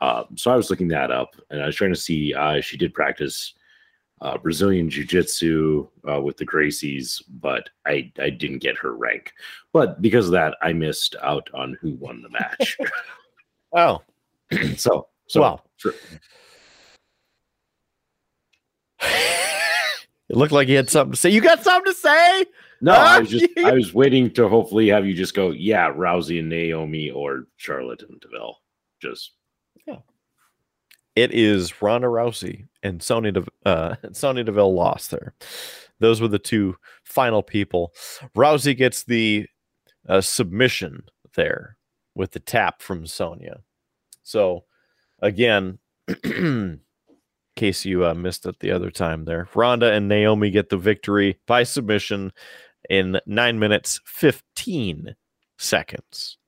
Uh, 0.00 0.24
so 0.34 0.50
I 0.50 0.56
was 0.56 0.68
looking 0.68 0.88
that 0.88 1.10
up, 1.10 1.34
and 1.50 1.62
I 1.62 1.66
was 1.66 1.76
trying 1.76 1.94
to 1.94 1.98
see. 2.00 2.34
Uh, 2.34 2.60
she 2.60 2.76
did 2.76 2.92
practice 2.92 3.54
uh, 4.20 4.36
Brazilian 4.36 4.90
Jiu 4.90 5.04
Jitsu 5.04 5.88
uh, 6.10 6.20
with 6.20 6.36
the 6.36 6.46
Gracies, 6.46 7.22
but 7.40 7.70
I 7.86 8.12
I 8.18 8.28
didn't 8.30 8.58
get 8.58 8.76
her 8.78 8.94
rank. 8.94 9.32
But 9.72 10.02
because 10.02 10.26
of 10.26 10.32
that, 10.32 10.56
I 10.62 10.72
missed 10.74 11.16
out 11.22 11.48
on 11.54 11.78
who 11.80 11.92
won 11.94 12.22
the 12.22 12.28
match. 12.30 12.76
Oh, 13.72 14.00
so 14.76 15.08
so 15.26 15.40
Wow. 15.40 15.62
for- 15.78 15.94
it 19.00 20.36
looked 20.36 20.52
like 20.52 20.68
you 20.68 20.76
had 20.76 20.88
something 20.88 21.12
to 21.12 21.18
say. 21.18 21.30
You 21.30 21.40
got 21.40 21.62
something 21.64 21.92
to 21.92 21.98
say? 21.98 22.44
No, 22.80 22.92
I 22.94 23.18
was 23.20 23.30
just 23.30 23.46
I 23.58 23.72
was 23.72 23.94
waiting 23.94 24.30
to 24.32 24.48
hopefully 24.48 24.88
have 24.88 25.06
you 25.06 25.14
just 25.14 25.34
go, 25.34 25.50
yeah, 25.50 25.90
Rousey 25.90 26.40
and 26.40 26.48
Naomi 26.48 27.10
or 27.10 27.46
Charlotte 27.56 28.02
and 28.08 28.20
Deville. 28.20 28.56
Just 29.00 29.32
yeah. 29.86 29.98
It 31.14 31.32
is 31.32 31.80
Ronda 31.80 32.08
Rousey 32.08 32.66
and 32.82 33.02
Sonya 33.02 33.32
De- 33.32 33.46
uh, 33.64 33.96
Sonya 34.12 34.44
Deville 34.44 34.74
lost 34.74 35.10
there. 35.10 35.34
Those 35.98 36.20
were 36.20 36.28
the 36.28 36.38
two 36.38 36.76
final 37.04 37.42
people. 37.42 37.92
Rousey 38.36 38.76
gets 38.76 39.04
the 39.04 39.46
uh, 40.08 40.20
submission 40.20 41.04
there 41.34 41.78
with 42.14 42.32
the 42.32 42.40
tap 42.40 42.82
from 42.82 43.06
Sonya. 43.06 43.60
So 44.22 44.64
again, 45.20 45.78
in 46.24 46.80
case 47.54 47.84
you 47.84 48.04
uh, 48.04 48.14
missed 48.14 48.44
it 48.44 48.58
the 48.60 48.70
other 48.70 48.90
time 48.90 49.24
there, 49.24 49.48
Ronda 49.54 49.92
and 49.92 50.08
Naomi 50.08 50.50
get 50.50 50.68
the 50.68 50.76
victory 50.76 51.38
by 51.46 51.62
submission 51.62 52.32
in 52.90 53.20
nine 53.26 53.58
minutes 53.58 54.00
fifteen 54.04 55.16
seconds. 55.58 56.38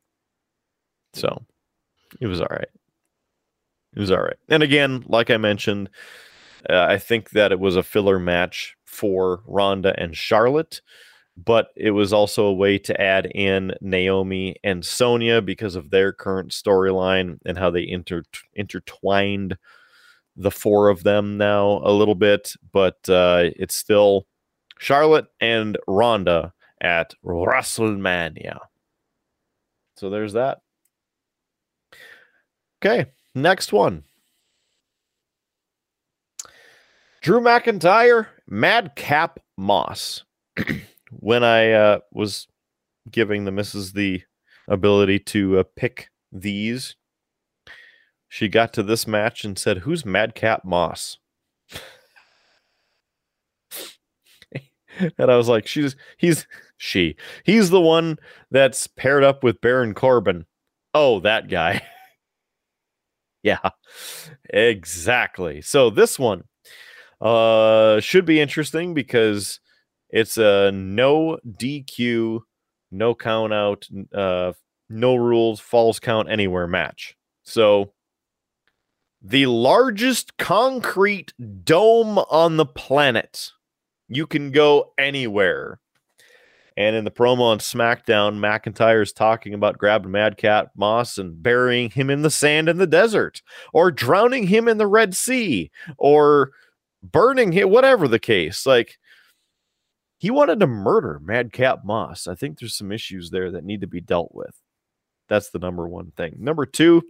So 1.15 1.45
it 2.21 2.27
was 2.27 2.41
all 2.41 2.49
right. 2.51 2.69
It 3.95 4.01
was 4.01 4.11
all 4.11 4.23
right. 4.23 4.37
And 4.49 4.63
again, 4.63 5.05
like 5.07 5.31
I 5.31 5.37
mentioned, 5.39 5.89
uh, 6.69 6.87
I 6.89 6.99
think 6.99 7.31
that 7.31 7.53
it 7.53 7.59
was 7.59 7.77
a 7.77 7.83
filler 7.83 8.19
match 8.19 8.77
for 8.85 9.43
Ronda 9.47 9.95
and 9.99 10.17
Charlotte, 10.17 10.83
but 11.37 11.69
it 11.77 11.93
was 11.93 12.13
also 12.13 12.47
a 12.47 12.53
way 12.53 12.79
to 12.79 13.01
add 13.01 13.27
in 13.27 13.73
Naomi 13.81 14.57
and 14.63 14.85
Sonya 14.85 15.41
because 15.41 15.75
of 15.77 15.91
their 15.91 16.13
current 16.13 16.51
storyline 16.51 17.39
and 17.47 17.57
how 17.57 17.71
they 17.71 17.89
inter- 17.89 18.25
intertwined 18.55 19.57
the 20.37 20.51
four 20.51 20.89
of 20.89 21.03
them 21.03 21.39
now 21.39 21.81
a 21.83 21.93
little 21.93 22.15
bit. 22.15 22.55
But 22.73 23.09
uh, 23.09 23.51
it's 23.57 23.75
still 23.75 24.27
Charlotte 24.79 25.27
and 25.41 25.77
Ronda 25.87 26.53
at 26.81 27.15
WrestleMania. 27.25 28.59
So 29.97 30.11
there's 30.11 30.33
that. 30.35 30.61
Okay, 32.81 33.11
next 33.35 33.73
one. 33.73 34.05
Drew 37.21 37.41
McIntyre, 37.41 38.29
Madcap 38.47 39.41
Moss. 39.57 40.23
when 41.11 41.43
I 41.43 41.73
uh, 41.73 41.99
was 42.13 42.47
giving 43.11 43.45
the 43.45 43.51
missus 43.51 43.93
the 43.93 44.23
ability 44.69 45.19
to 45.19 45.59
uh, 45.59 45.65
pick 45.75 46.11
these, 46.31 46.95
she 48.29 48.49
got 48.49 48.73
to 48.75 48.83
this 48.83 49.07
match 49.07 49.45
and 49.45 49.59
said, 49.59 49.79
Who's 49.79 50.05
Madcap 50.05 50.65
Moss? 50.65 51.19
and 55.19 55.31
I 55.31 55.37
was 55.37 55.49
like, 55.49 55.67
She's 55.67 55.97
he's 56.17 56.47
she. 56.77 57.17
He's 57.45 57.71
the 57.71 57.81
one 57.81 58.19
that's 58.51 58.87
paired 58.87 59.25
up 59.25 59.43
with 59.43 59.61
Baron 59.61 59.95
Corbin. 59.95 60.47
Oh, 60.95 61.21
that 61.21 61.49
guy. 61.49 61.83
yeah, 63.43 63.71
exactly. 64.51 65.61
So 65.63 65.91
this 65.91 66.19
one 66.19 66.45
uh 67.21 67.99
should 68.01 68.25
be 68.25 68.41
interesting 68.41 68.95
because 68.95 69.59
it's 70.11 70.39
a 70.39 70.71
no 70.73 71.39
DQ, 71.47 72.41
no 72.91 73.15
count 73.15 73.53
out, 73.53 73.87
uh 74.15 74.53
no 74.89 75.17
rules, 75.17 75.61
falls 75.61 76.01
count 76.01 76.31
anywhere 76.31 76.67
match. 76.67 77.17
So 77.43 77.93
the 79.21 79.47
largest 79.47 80.37
concrete 80.37 81.33
dome 81.65 82.19
on 82.19 82.57
the 82.57 82.67
planet. 82.67 83.51
You 84.09 84.27
can 84.27 84.51
go 84.51 84.93
anywhere. 84.99 85.81
And 86.77 86.95
in 86.95 87.05
the 87.05 87.11
promo 87.11 87.41
on 87.41 87.59
SmackDown, 87.59 88.39
McIntyre 88.39 89.03
is 89.03 89.13
talking 89.13 89.53
about 89.53 89.79
grabbing 89.79 90.13
Madcap 90.13 90.71
Moss 90.77 91.19
and 91.19 91.43
burying 91.43 91.91
him 91.91 92.09
in 92.09 92.23
the 92.23 92.31
sand 92.31 92.69
in 92.69 92.79
the 92.79 92.87
desert, 92.87 93.43
or 93.73 93.91
drowning 93.91 94.47
him 94.47 94.69
in 94.69 94.79
the 94.79 94.87
Red 94.87 95.17
Sea, 95.17 95.73
or 95.97 96.53
burning 97.03 97.51
him, 97.51 97.71
whatever 97.71 98.07
the 98.07 98.21
case. 98.21 98.65
Like, 98.65 98.99
he 100.19 100.31
wanted 100.31 100.61
to 100.61 100.69
murder 100.69 101.21
Madcap 101.21 101.85
Moss. 101.85 102.29
I 102.29 102.37
think 102.37 102.59
there's 102.59 102.77
some 102.77 102.93
issues 102.93 103.31
there 103.31 103.51
that 103.51 103.65
need 103.65 103.81
to 103.81 103.89
be 103.89 104.01
dealt 104.01 104.33
with. 104.33 104.55
That's 105.29 105.51
the 105.51 105.59
number 105.59 105.89
one 105.89 106.13
thing. 106.17 106.37
Number 106.39 106.65
two, 106.65 107.03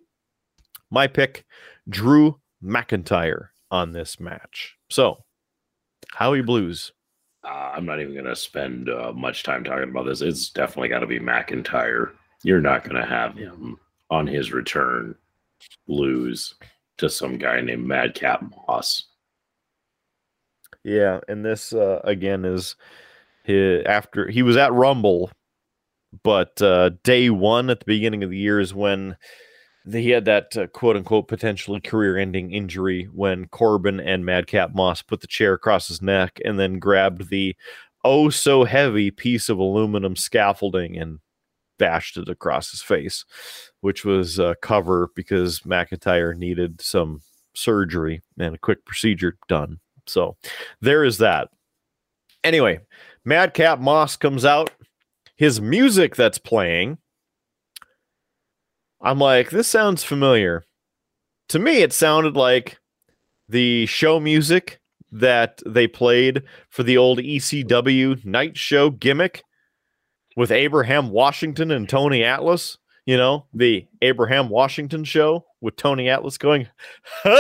my 0.91 1.07
pick, 1.07 1.45
Drew 1.89 2.41
McIntyre 2.65 3.49
on 3.71 3.93
this 3.93 4.19
match. 4.19 4.77
So, 4.89 5.25
Howie 6.15 6.43
Blues. 6.43 6.93
uh, 7.45 7.73
I'm 7.75 7.87
not 7.87 8.01
even 8.01 8.13
going 8.15 8.25
to 8.25 8.37
spend 8.37 8.91
uh, 8.91 9.13
much 9.13 9.43
time 9.43 9.65
talking 9.65 9.91
about 9.91 10.07
this. 10.07 10.21
It's 10.21 10.51
definitely 10.51 10.89
got 10.89 11.01
to 11.01 11.07
be 11.07 11.21
McIntyre. 11.21 12.13
You're 12.43 12.61
not 12.61 12.85
going 12.85 13.01
to 13.01 13.09
have 13.09 13.37
him 13.37 13.79
on 14.11 14.27
his 14.27 14.53
return 14.53 15.15
lose 15.87 16.55
to 16.99 17.09
some 17.09 17.39
guy 17.39 17.61
named 17.61 17.87
Madcap 17.87 18.43
Moss. 18.43 19.05
Yeah, 20.85 21.21
and 21.29 21.45
this 21.45 21.73
uh, 21.73 22.01
again 22.05 22.45
is 22.45 22.77
He, 23.45 23.83
after 23.85 24.29
he 24.29 24.43
was 24.43 24.57
at 24.57 24.73
Rumble, 24.73 25.31
but 26.23 26.61
uh, 26.63 26.91
day 27.03 27.31
one 27.31 27.71
at 27.71 27.81
the 27.81 27.87
beginning 27.87 28.23
of 28.25 28.31
the 28.31 28.39
year 28.39 28.61
is 28.61 28.75
when 28.75 29.17
he 29.93 30.11
had 30.11 30.25
that 30.27 30.57
uh, 30.57 30.67
quote 30.69 30.97
unquote 30.97 31.29
potentially 31.29 31.81
career 31.81 32.17
ending 32.17 32.53
injury 32.53 33.05
when 33.13 33.47
Corbin 33.49 34.01
and 34.01 34.25
Madcap 34.25 34.75
Moss 34.75 35.03
put 35.03 35.21
the 35.21 35.27
chair 35.27 35.55
across 35.55 35.89
his 35.89 36.03
neck 36.03 36.41
and 36.45 36.59
then 36.59 36.79
grabbed 36.79 37.31
the 37.31 37.57
oh 38.05 38.31
so 38.31 38.65
heavy 38.65 39.11
piece 39.11 39.49
of 39.49 39.59
aluminum 39.59 40.17
scaffolding 40.17 40.97
and 40.97 41.19
bashed 41.79 42.17
it 42.17 42.29
across 42.29 42.71
his 42.71 42.83
face, 42.83 43.25
which 43.81 44.05
was 44.05 44.39
a 44.39 44.57
cover 44.61 45.11
because 45.15 45.61
McIntyre 45.61 46.37
needed 46.37 46.81
some 46.81 47.21
surgery 47.55 48.23
and 48.39 48.55
a 48.55 48.59
quick 48.59 48.85
procedure 48.85 49.37
done. 49.49 49.79
So 50.07 50.37
there 50.81 51.05
is 51.05 51.19
that. 51.19 51.49
Anyway, 52.45 52.81
Madcap 53.25 53.79
Moss 53.79 54.17
comes 54.17 54.45
out. 54.45 54.71
His 55.37 55.61
music 55.61 56.17
that's 56.17 56.39
playing, 56.39 56.99
I'm 59.01 59.19
like, 59.19 59.51
this 59.51 59.69
sounds 59.69 60.03
familiar. 60.03 60.65
To 61.51 61.59
me, 61.59 61.83
it 61.83 61.93
sounded 61.93 62.35
like 62.35 62.79
the 63.49 63.87
show 63.87 64.21
music 64.21 64.81
that 65.11 65.63
they 65.65 65.87
played 65.87 66.43
for 66.69 66.83
the 66.83 66.99
old 66.99 67.19
ECW 67.19 68.25
night 68.25 68.57
show 68.57 68.91
gimmick 68.91 69.43
with 70.37 70.51
Abraham 70.51 71.11
Washington 71.11 71.71
and 71.71 71.89
Tony 71.89 72.25
Atlas. 72.25 72.77
You 73.07 73.17
know, 73.17 73.47
the 73.55 73.87
Abraham 74.03 74.51
Washington 74.51 75.03
show 75.05 75.47
with 75.63 75.77
Tony 75.77 76.11
Atlas 76.11 76.37
going, 76.37 76.69
I, 77.25 77.35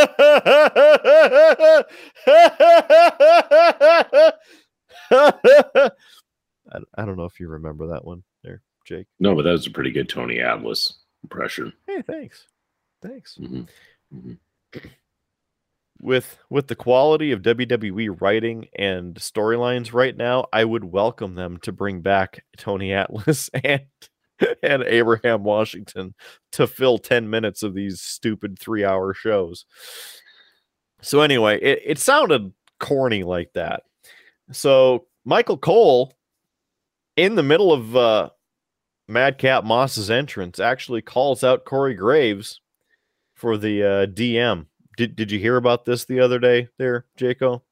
don't 6.96 7.16
know 7.18 7.26
if 7.26 7.38
you 7.38 7.48
remember 7.48 7.88
that 7.88 8.04
one 8.06 8.22
there, 8.42 8.62
Jake. 8.86 9.09
No, 9.20 9.34
but 9.34 9.42
that 9.42 9.52
was 9.52 9.66
a 9.66 9.70
pretty 9.70 9.90
good 9.90 10.09
Tony 10.09 10.40
Atlas 10.40 10.94
impression. 11.31 11.72
Hey, 11.87 12.03
thanks. 12.03 12.47
Thanks. 13.03 13.37
Mhm. 13.41 13.68
Mhm. 14.12 14.39
With 16.01 16.39
with 16.49 16.68
the 16.68 16.76
quality 16.76 17.33
of 17.33 17.43
WWE 17.43 18.09
writing 18.20 18.68
and 18.79 19.16
storylines 19.16 19.93
right 19.93 20.16
now, 20.16 20.47
I 20.53 20.64
would 20.64 20.85
welcome 20.85 21.35
them 21.35 21.59
to 21.59 21.72
bring 21.72 22.03
back 22.03 22.45
Tony 22.57 22.93
Atlas 22.93 23.51
and 23.64 23.83
and 24.62 24.85
Abraham 24.85 25.43
Washington 25.43 26.14
to 26.53 26.68
fill 26.68 26.99
10 26.99 27.29
minutes 27.29 27.64
of 27.64 27.74
these 27.74 28.01
stupid 28.01 28.57
3-hour 28.61 29.12
shows. 29.12 29.64
So 31.03 31.20
anyway, 31.20 31.61
it, 31.61 31.83
it 31.85 31.99
sounded 31.99 32.53
corny 32.79 33.24
like 33.24 33.51
that. 33.55 33.83
So 34.53 35.07
Michael 35.24 35.59
Cole 35.59 36.12
in 37.16 37.35
the 37.35 37.43
middle 37.43 37.72
of 37.72 37.97
uh 37.97 38.31
Madcap 39.09 39.64
Moss's 39.64 40.11
entrance 40.11 40.61
actually 40.61 41.02
calls 41.02 41.42
out 41.42 41.64
Corey 41.64 41.94
Graves 41.94 42.61
for 43.34 43.56
the 43.56 43.82
uh, 43.82 44.06
DM. 44.06 44.66
Did 44.96 45.16
did 45.16 45.30
you 45.32 45.38
hear 45.38 45.56
about 45.56 45.84
this 45.84 46.04
the 46.04 46.20
other 46.20 46.38
day 46.38 46.68
there, 46.78 47.06
Jaco? 47.18 47.62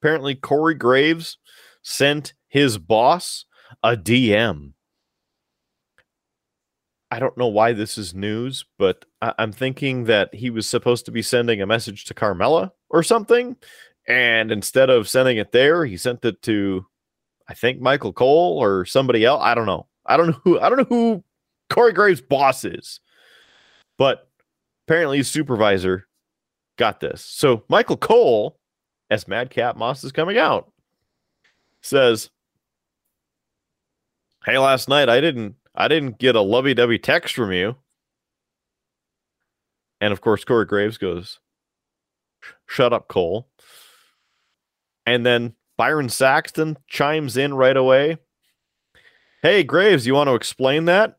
Apparently 0.00 0.34
Corey 0.34 0.74
Graves 0.74 1.38
sent 1.82 2.34
his 2.48 2.78
boss 2.78 3.44
a 3.82 3.96
DM. 3.96 4.72
I 7.10 7.18
don't 7.18 7.36
know 7.36 7.48
why 7.48 7.74
this 7.74 7.98
is 7.98 8.14
news, 8.14 8.64
but 8.78 9.04
I- 9.20 9.34
I'm 9.38 9.52
thinking 9.52 10.04
that 10.04 10.34
he 10.34 10.50
was 10.50 10.68
supposed 10.68 11.04
to 11.04 11.12
be 11.12 11.22
sending 11.22 11.60
a 11.60 11.66
message 11.66 12.06
to 12.06 12.14
Carmella 12.14 12.70
or 12.88 13.02
something. 13.02 13.56
And 14.08 14.50
instead 14.50 14.90
of 14.90 15.08
sending 15.08 15.36
it 15.36 15.52
there, 15.52 15.84
he 15.84 15.96
sent 15.96 16.24
it 16.24 16.42
to 16.42 16.86
I 17.48 17.54
think 17.54 17.80
Michael 17.80 18.12
Cole 18.12 18.58
or 18.62 18.84
somebody 18.86 19.24
else. 19.24 19.42
I 19.44 19.54
don't 19.54 19.66
know. 19.66 19.86
I 20.06 20.16
don't 20.16 20.28
know 20.28 20.40
who 20.44 20.60
I 20.60 20.68
don't 20.68 20.78
know 20.78 20.86
who 20.88 21.24
Corey 21.70 21.92
Graves' 21.92 22.20
boss 22.20 22.64
is. 22.64 23.00
But 23.98 24.28
apparently 24.86 25.18
his 25.18 25.28
supervisor 25.28 26.06
got 26.76 27.00
this. 27.00 27.24
So 27.24 27.64
Michael 27.68 27.96
Cole, 27.96 28.58
as 29.10 29.28
Madcap 29.28 29.76
Moss 29.76 30.02
is 30.04 30.12
coming 30.12 30.38
out, 30.38 30.72
says, 31.82 32.30
Hey, 34.44 34.58
last 34.58 34.88
night 34.88 35.08
I 35.08 35.20
didn't 35.20 35.54
I 35.74 35.88
didn't 35.88 36.18
get 36.18 36.36
a 36.36 36.40
lovey-dovey 36.40 36.98
text 36.98 37.34
from 37.34 37.52
you. 37.52 37.76
And 40.00 40.12
of 40.12 40.20
course, 40.20 40.44
Corey 40.44 40.66
Graves 40.66 40.98
goes, 40.98 41.38
Shut 42.66 42.92
up, 42.92 43.08
Cole. 43.08 43.48
And 45.06 45.24
then 45.24 45.54
Byron 45.76 46.08
Saxton 46.08 46.76
chimes 46.88 47.36
in 47.36 47.54
right 47.54 47.76
away. 47.76 48.18
Hey, 49.42 49.64
Graves, 49.64 50.06
you 50.06 50.14
want 50.14 50.28
to 50.28 50.36
explain 50.36 50.84
that? 50.84 51.16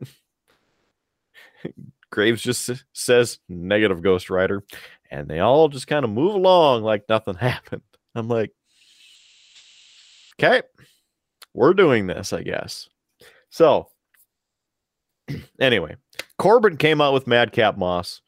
Graves 2.10 2.42
just 2.42 2.72
says 2.94 3.40
negative 3.50 4.02
Ghost 4.02 4.30
Rider, 4.30 4.64
and 5.12 5.28
they 5.28 5.40
all 5.40 5.68
just 5.68 5.88
kind 5.88 6.06
of 6.06 6.12
move 6.12 6.34
along 6.34 6.84
like 6.84 7.04
nothing 7.10 7.36
happened. 7.40 7.82
I'm 8.16 8.30
like, 8.30 8.52
okay, 10.40 10.62
we're 11.54 11.74
doing 11.74 12.08
this, 12.08 12.32
I 12.32 12.44
guess. 12.44 12.88
So, 13.50 13.90
anyway, 15.60 15.98
Corbin 16.38 16.78
came 16.78 17.02
out 17.02 17.14
with 17.14 17.28
Madcap 17.28 17.78
Moss, 17.78 18.22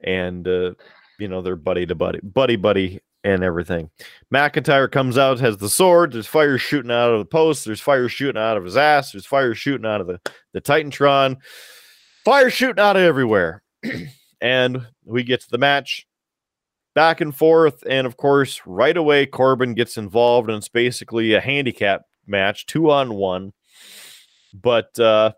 and 0.00 0.46
uh, 0.46 0.74
you 1.18 1.26
know 1.26 1.42
they're 1.42 1.56
buddy 1.56 1.86
to 1.86 1.96
buddy, 1.96 2.20
buddy 2.22 2.54
buddy, 2.54 3.00
and 3.24 3.42
everything. 3.42 3.90
McIntyre 4.32 4.90
comes 4.90 5.18
out, 5.18 5.40
has 5.40 5.58
the 5.58 5.68
sword. 5.68 6.12
There's 6.12 6.26
fire 6.26 6.58
shooting 6.58 6.90
out 6.90 7.12
of 7.12 7.18
the 7.18 7.24
post. 7.24 7.64
There's 7.64 7.80
fire 7.80 8.08
shooting 8.08 8.40
out 8.40 8.56
of 8.56 8.64
his 8.64 8.76
ass. 8.76 9.12
There's 9.12 9.26
fire 9.26 9.54
shooting 9.54 9.86
out 9.86 10.00
of 10.00 10.06
the 10.06 10.20
the 10.52 10.60
Titantron. 10.60 11.36
Fire 12.24 12.50
shooting 12.50 12.82
out 12.82 12.96
of 12.96 13.02
everywhere. 13.02 13.62
and 14.40 14.86
we 15.04 15.22
get 15.22 15.40
to 15.42 15.50
the 15.50 15.58
match 15.58 16.06
back 16.94 17.20
and 17.20 17.34
forth. 17.34 17.82
And 17.88 18.06
of 18.06 18.16
course, 18.16 18.60
right 18.66 18.96
away, 18.96 19.26
Corbin 19.26 19.74
gets 19.74 19.96
involved, 19.96 20.48
and 20.48 20.58
it's 20.58 20.68
basically 20.68 21.34
a 21.34 21.40
handicap 21.40 22.02
match, 22.26 22.66
two 22.66 22.90
on 22.90 23.14
one. 23.14 23.52
But 24.52 24.98
uh, 24.98 25.32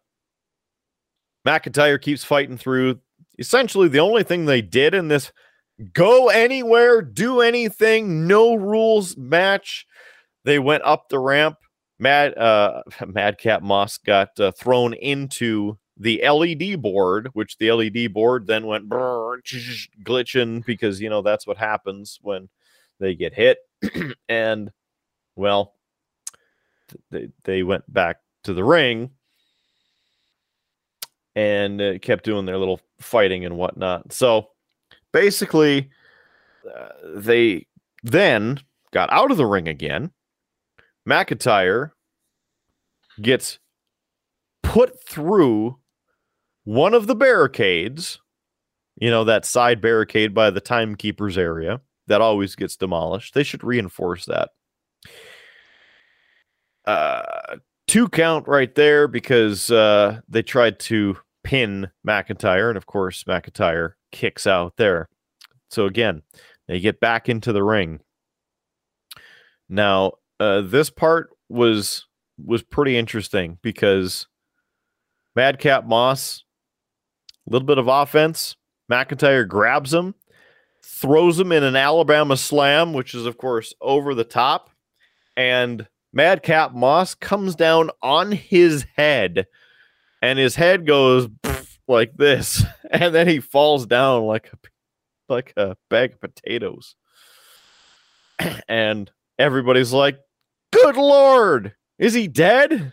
McIntyre 1.47 2.01
keeps 2.01 2.25
fighting 2.25 2.57
through. 2.57 3.01
Essentially, 3.39 3.89
the 3.89 4.01
only 4.01 4.23
thing 4.23 4.45
they 4.45 4.63
did 4.63 4.95
in 4.95 5.09
this 5.09 5.33
go 5.93 6.29
anywhere, 6.29 7.03
do 7.03 7.41
anything, 7.41 8.27
no 8.27 8.55
rules 8.55 9.17
match. 9.17 9.87
They 10.45 10.59
went 10.59 10.83
up 10.85 11.09
the 11.09 11.19
ramp. 11.19 11.57
Mad 11.99 12.37
uh, 12.37 12.83
Madcap 13.07 13.63
Moss 13.63 13.99
got 13.99 14.39
uh, 14.41 14.53
thrown 14.53 14.95
into 14.95 15.79
the 15.97 16.23
LED 16.29 16.81
board, 16.81 17.29
which 17.33 17.59
the 17.59 17.71
LED 17.71 18.13
board 18.13 18.47
then 18.47 18.67
went 18.67 18.89
brrr, 18.89 19.39
glitching 20.05 20.65
because 20.65 21.01
you 21.01 21.11
know 21.11 21.23
that's 21.23 21.47
what 21.47 21.59
happens 21.59 22.19
when 22.23 22.49
they 22.99 23.15
get 23.15 23.35
hit. 23.35 23.59
and 24.29 24.71
well, 25.37 25.75
they 27.11 27.29
they 27.45 27.63
went 27.63 27.91
back 27.93 28.19
to 28.45 28.55
the 28.55 28.65
ring 28.65 29.11
and 31.35 31.81
uh, 31.81 31.99
kept 31.99 32.25
doing 32.25 32.47
their 32.47 32.59
little 32.59 32.81
fighting 33.01 33.45
and 33.45 33.57
whatnot. 33.57 34.13
So 34.13 34.49
basically, 35.13 35.91
uh, 36.75 36.89
they 37.15 37.67
then 38.03 38.61
got 38.93 39.13
out 39.13 39.31
of 39.31 39.37
the 39.37 39.47
ring 39.47 39.69
again. 39.69 40.11
McIntyre 41.09 41.91
gets 43.21 43.59
put 44.63 45.03
through 45.05 45.79
one 46.65 46.95
of 46.95 47.07
the 47.07 47.15
barricades, 47.15 48.21
you 48.97 49.11
know, 49.11 49.25
that 49.25 49.45
side 49.45 49.81
barricade 49.81 50.35
by 50.35 50.51
the 50.51 50.61
timekeeper's 50.61 51.37
area 51.37 51.81
that 52.07 52.21
always 52.21 52.55
gets 52.55 52.77
demolished. 52.77 53.35
They 53.35 53.43
should 53.43 53.65
reinforce 53.65 54.27
that. 54.27 54.51
Uh, 56.85 57.57
two 57.87 58.09
count 58.09 58.47
right 58.49 58.75
there 58.75 59.09
because 59.09 59.71
uh, 59.71 60.21
they 60.29 60.43
tried 60.43 60.79
to 60.81 61.17
pin 61.45 61.91
McIntyre, 62.07 62.69
and 62.69 62.77
of 62.77 62.87
course, 62.87 63.25
McIntyre 63.25 63.95
kicks 64.11 64.47
out 64.47 64.77
there. 64.77 65.09
So 65.71 65.87
again, 65.87 66.23
they 66.69 66.81
get 66.81 67.01
back 67.01 67.29
into 67.29 67.53
the 67.53 67.63
ring. 67.63 68.01
Now, 69.69 70.13
uh, 70.39 70.63
this 70.63 70.91
part 70.91 71.31
was 71.49 72.07
was 72.45 72.63
pretty 72.63 72.97
interesting 72.97 73.59
because 73.63 74.27
Madcap 75.37 75.87
Moss, 75.87 76.45
a 77.47 77.53
little 77.53 77.67
bit 77.67 77.79
of 77.79 77.89
offense. 77.89 78.57
McIntyre 78.91 79.49
grabs 79.49 79.95
him, 79.95 80.15
throws 80.85 81.39
him 81.39 81.53
in 81.53 81.63
an 81.63 81.77
Alabama 81.77 82.37
slam, 82.37 82.93
which 82.93 83.15
is 83.15 83.25
of 83.25 83.39
course 83.39 83.73
over 83.81 84.15
the 84.15 84.25
top, 84.25 84.71
and 85.37 85.87
Madcap 86.13 86.75
Moss 86.75 87.15
comes 87.15 87.55
down 87.55 87.91
on 88.03 88.33
his 88.33 88.85
head, 88.97 89.47
and 90.23 90.39
his 90.39 90.55
head 90.55 90.87
goes 90.87 91.29
like 91.89 92.17
this, 92.17 92.65
and 92.91 93.15
then 93.15 93.29
he 93.29 93.41
falls 93.41 93.85
down 93.85 94.23
like 94.23 94.51
a 94.53 94.57
like 95.29 95.53
a 95.57 95.77
bag 95.91 96.15
of 96.15 96.21
potatoes. 96.21 96.95
and 98.69 99.11
everybody's 99.39 99.93
like, 99.93 100.19
"Good 100.71 100.97
lord, 100.97 101.75
Is 101.99 102.15
he 102.15 102.29
dead? 102.29 102.93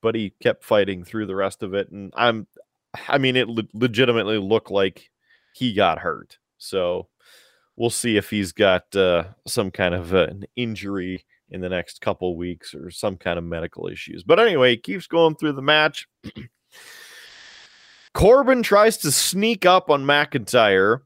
But 0.00 0.14
he 0.14 0.32
kept 0.42 0.64
fighting 0.64 1.04
through 1.04 1.26
the 1.26 1.36
rest 1.36 1.62
of 1.62 1.74
it. 1.74 1.90
And 1.90 2.12
I'm, 2.14 2.46
I 3.08 3.18
mean, 3.18 3.36
it 3.36 3.48
le- 3.48 3.68
legitimately 3.72 4.38
looked 4.38 4.70
like 4.70 5.10
he 5.54 5.72
got 5.72 5.98
hurt. 5.98 6.38
So 6.58 7.08
we'll 7.76 7.90
see 7.90 8.16
if 8.16 8.28
he's 8.28 8.52
got 8.52 8.94
uh, 8.94 9.24
some 9.46 9.70
kind 9.70 9.94
of 9.94 10.14
uh, 10.14 10.26
an 10.26 10.44
injury 10.56 11.24
in 11.54 11.60
the 11.60 11.68
next 11.68 12.00
couple 12.00 12.36
weeks 12.36 12.74
or 12.74 12.90
some 12.90 13.16
kind 13.16 13.38
of 13.38 13.44
medical 13.44 13.86
issues. 13.86 14.24
But 14.24 14.40
anyway, 14.40 14.72
he 14.72 14.76
keeps 14.76 15.06
going 15.06 15.36
through 15.36 15.52
the 15.52 15.62
match. 15.62 16.08
Corbin 18.12 18.62
tries 18.62 18.96
to 18.98 19.12
sneak 19.12 19.64
up 19.64 19.88
on 19.88 20.04
McIntyre 20.04 21.02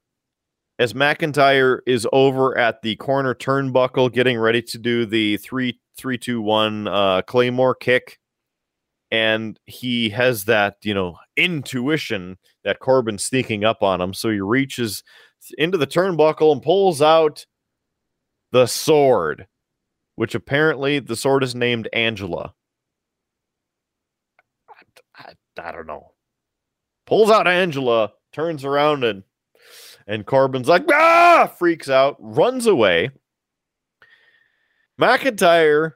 as 0.79 0.95
McIntyre 0.95 1.81
is 1.87 2.07
over 2.13 2.57
at 2.57 2.81
the 2.81 2.97
corner 2.97 3.35
turnbuckle 3.35 4.11
getting 4.11 4.39
ready 4.39 4.63
to 4.63 4.79
do 4.79 5.05
the 5.05 5.37
three 5.37 5.79
three 5.99 6.17
two 6.17 6.41
one 6.41 6.89
uh, 6.89 7.21
Claymore 7.23 7.75
kick. 7.75 8.19
And 9.11 9.59
he 9.67 10.11
has 10.11 10.45
that, 10.47 10.77
you 10.83 10.95
know, 10.95 11.17
intuition 11.37 12.39
that 12.65 12.79
Corbin's 12.79 13.25
sneaking 13.25 13.65
up 13.65 13.83
on 13.83 14.01
him. 14.01 14.15
So 14.15 14.31
he 14.31 14.41
reaches 14.41 15.03
into 15.59 15.77
the 15.79 15.87
turnbuckle 15.87 16.53
and 16.53 16.63
pulls 16.63 17.01
out 17.03 17.45
the 18.51 18.67
sword, 18.67 19.47
which 20.19 20.35
apparently 20.35 20.99
the 20.99 21.15
sword 21.15 21.45
is 21.45 21.55
named 21.55 21.89
Angela. 21.93 22.53
I, 24.69 25.33
I, 25.57 25.63
I 25.63 25.71
don't 25.71 25.87
know. 25.87 26.11
Pulls 27.07 27.31
out 27.31 27.47
Angela, 27.47 28.11
turns 28.33 28.65
around 28.65 29.05
and 29.05 29.23
and 30.09 30.27
Corbin's 30.27 30.67
like, 30.67 30.83
ah, 30.91 31.49
freaks 31.57 31.89
out, 31.89 32.17
runs 32.19 32.67
away. 32.67 33.13
McIntyre 35.01 35.93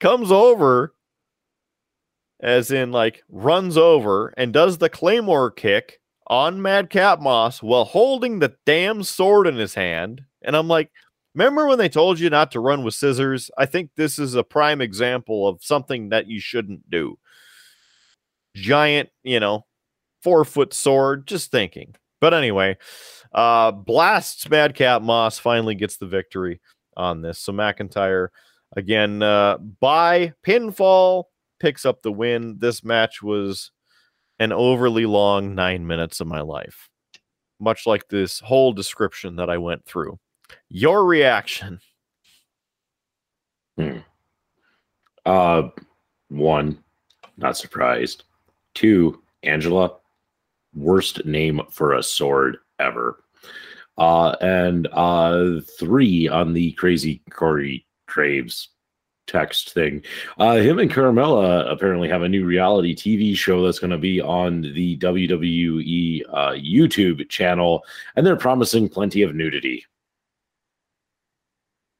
comes 0.00 0.32
over, 0.32 0.92
as 2.40 2.72
in, 2.72 2.90
like, 2.90 3.22
runs 3.28 3.76
over 3.76 4.34
and 4.36 4.52
does 4.52 4.78
the 4.78 4.88
Claymore 4.88 5.52
kick 5.52 6.00
on 6.26 6.60
Madcap 6.60 7.20
Moss 7.20 7.62
while 7.62 7.84
holding 7.84 8.40
the 8.40 8.56
damn 8.66 9.04
sword 9.04 9.46
in 9.46 9.54
his 9.54 9.74
hand. 9.74 10.22
And 10.42 10.56
I'm 10.56 10.66
like, 10.66 10.90
remember 11.34 11.66
when 11.66 11.78
they 11.78 11.88
told 11.88 12.18
you 12.18 12.30
not 12.30 12.52
to 12.52 12.60
run 12.60 12.84
with 12.84 12.94
scissors? 12.94 13.50
I 13.56 13.66
think 13.66 13.90
this 13.96 14.18
is 14.18 14.34
a 14.34 14.44
prime 14.44 14.80
example 14.80 15.46
of 15.46 15.62
something 15.62 16.10
that 16.10 16.26
you 16.26 16.40
shouldn't 16.40 16.88
do. 16.90 17.18
Giant, 18.54 19.10
you 19.22 19.40
know, 19.40 19.66
four 20.22 20.44
foot 20.44 20.74
sword, 20.74 21.26
just 21.26 21.50
thinking. 21.50 21.94
But 22.20 22.34
anyway, 22.34 22.76
uh, 23.32 23.70
blasts 23.70 24.48
Madcap 24.48 25.02
Moss 25.02 25.38
finally 25.38 25.74
gets 25.74 25.96
the 25.96 26.06
victory 26.06 26.60
on 26.96 27.22
this. 27.22 27.38
So 27.38 27.52
McIntyre 27.52 28.28
again 28.76 29.22
uh, 29.22 29.58
by 29.58 30.32
pinfall 30.46 31.24
picks 31.60 31.84
up 31.84 32.02
the 32.02 32.12
win. 32.12 32.58
This 32.58 32.84
match 32.84 33.22
was 33.22 33.70
an 34.38 34.52
overly 34.52 35.06
long 35.06 35.54
nine 35.54 35.86
minutes 35.86 36.20
of 36.20 36.26
my 36.26 36.40
life, 36.40 36.88
much 37.58 37.86
like 37.86 38.08
this 38.08 38.40
whole 38.40 38.72
description 38.72 39.36
that 39.36 39.50
I 39.50 39.58
went 39.58 39.84
through. 39.84 40.18
Your 40.68 41.04
reaction? 41.04 41.80
Hmm. 43.76 43.98
Uh, 45.24 45.68
one, 46.28 46.82
not 47.36 47.56
surprised. 47.56 48.24
Two, 48.74 49.22
Angela, 49.42 49.96
worst 50.74 51.24
name 51.24 51.60
for 51.70 51.94
a 51.94 52.02
sword 52.02 52.58
ever. 52.78 53.22
Uh, 53.98 54.34
and 54.40 54.88
uh, 54.92 55.60
three 55.78 56.28
on 56.28 56.52
the 56.52 56.72
crazy 56.72 57.22
Corey 57.30 57.86
Graves 58.06 58.68
text 59.26 59.72
thing. 59.72 60.02
Uh, 60.38 60.56
him 60.56 60.78
and 60.78 60.90
Carmella 60.90 61.70
apparently 61.70 62.08
have 62.08 62.22
a 62.22 62.28
new 62.28 62.44
reality 62.44 62.94
TV 62.94 63.36
show 63.36 63.64
that's 63.64 63.78
going 63.78 63.90
to 63.90 63.98
be 63.98 64.20
on 64.20 64.62
the 64.62 64.96
WWE 64.98 66.22
uh, 66.32 66.50
YouTube 66.52 67.28
channel, 67.28 67.84
and 68.16 68.26
they're 68.26 68.36
promising 68.36 68.88
plenty 68.88 69.22
of 69.22 69.34
nudity. 69.34 69.84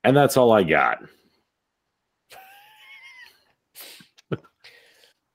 And 0.04 0.16
that's 0.16 0.36
all 0.36 0.52
I 0.52 0.62
got. 0.62 0.98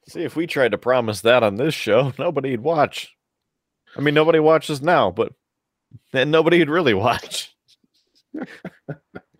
See, 0.07 0.24
if 0.24 0.36
we 0.36 0.47
tried 0.47 0.72
to 0.72 0.78
promise 0.78 1.22
that 1.22 1.43
on 1.43 1.55
this 1.55 1.74
show, 1.74 2.13
nobody'd 2.20 2.61
watch. 2.61 3.13
I 3.97 4.01
mean, 4.01 4.13
nobody 4.13 4.39
watches 4.39 4.82
now, 4.82 5.11
but 5.11 5.34
then 6.11 6.32
nobody'd 6.32 6.70
really 6.70 6.93
watch. 6.93 7.53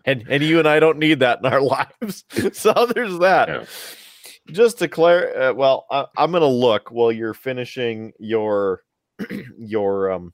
and 0.04 0.24
and 0.28 0.42
you 0.42 0.58
and 0.58 0.68
I 0.68 0.80
don't 0.80 0.98
need 0.98 1.20
that 1.20 1.38
in 1.40 1.46
our 1.46 1.60
lives. 2.02 2.24
so 2.52 2.86
there's 2.94 3.18
that. 3.18 3.48
Yeah. 3.48 3.64
Just 4.48 4.78
to 4.78 4.88
clear, 4.88 5.36
uh, 5.36 5.54
well, 5.54 5.86
I, 5.90 6.06
I'm 6.16 6.32
gonna 6.32 6.46
look 6.46 6.90
while 6.90 7.12
you're 7.12 7.34
finishing 7.34 8.12
your 8.18 8.82
your 9.58 10.12
um 10.12 10.32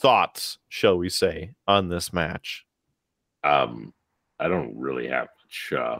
thoughts, 0.00 0.58
shall 0.68 0.98
we 0.98 1.08
say, 1.08 1.52
on 1.66 1.88
this 1.88 2.12
match. 2.12 2.64
Um, 3.44 3.92
I 4.42 4.48
don't 4.48 4.76
really 4.76 5.08
have 5.08 5.28
much 5.44 5.72
uh, 5.78 5.98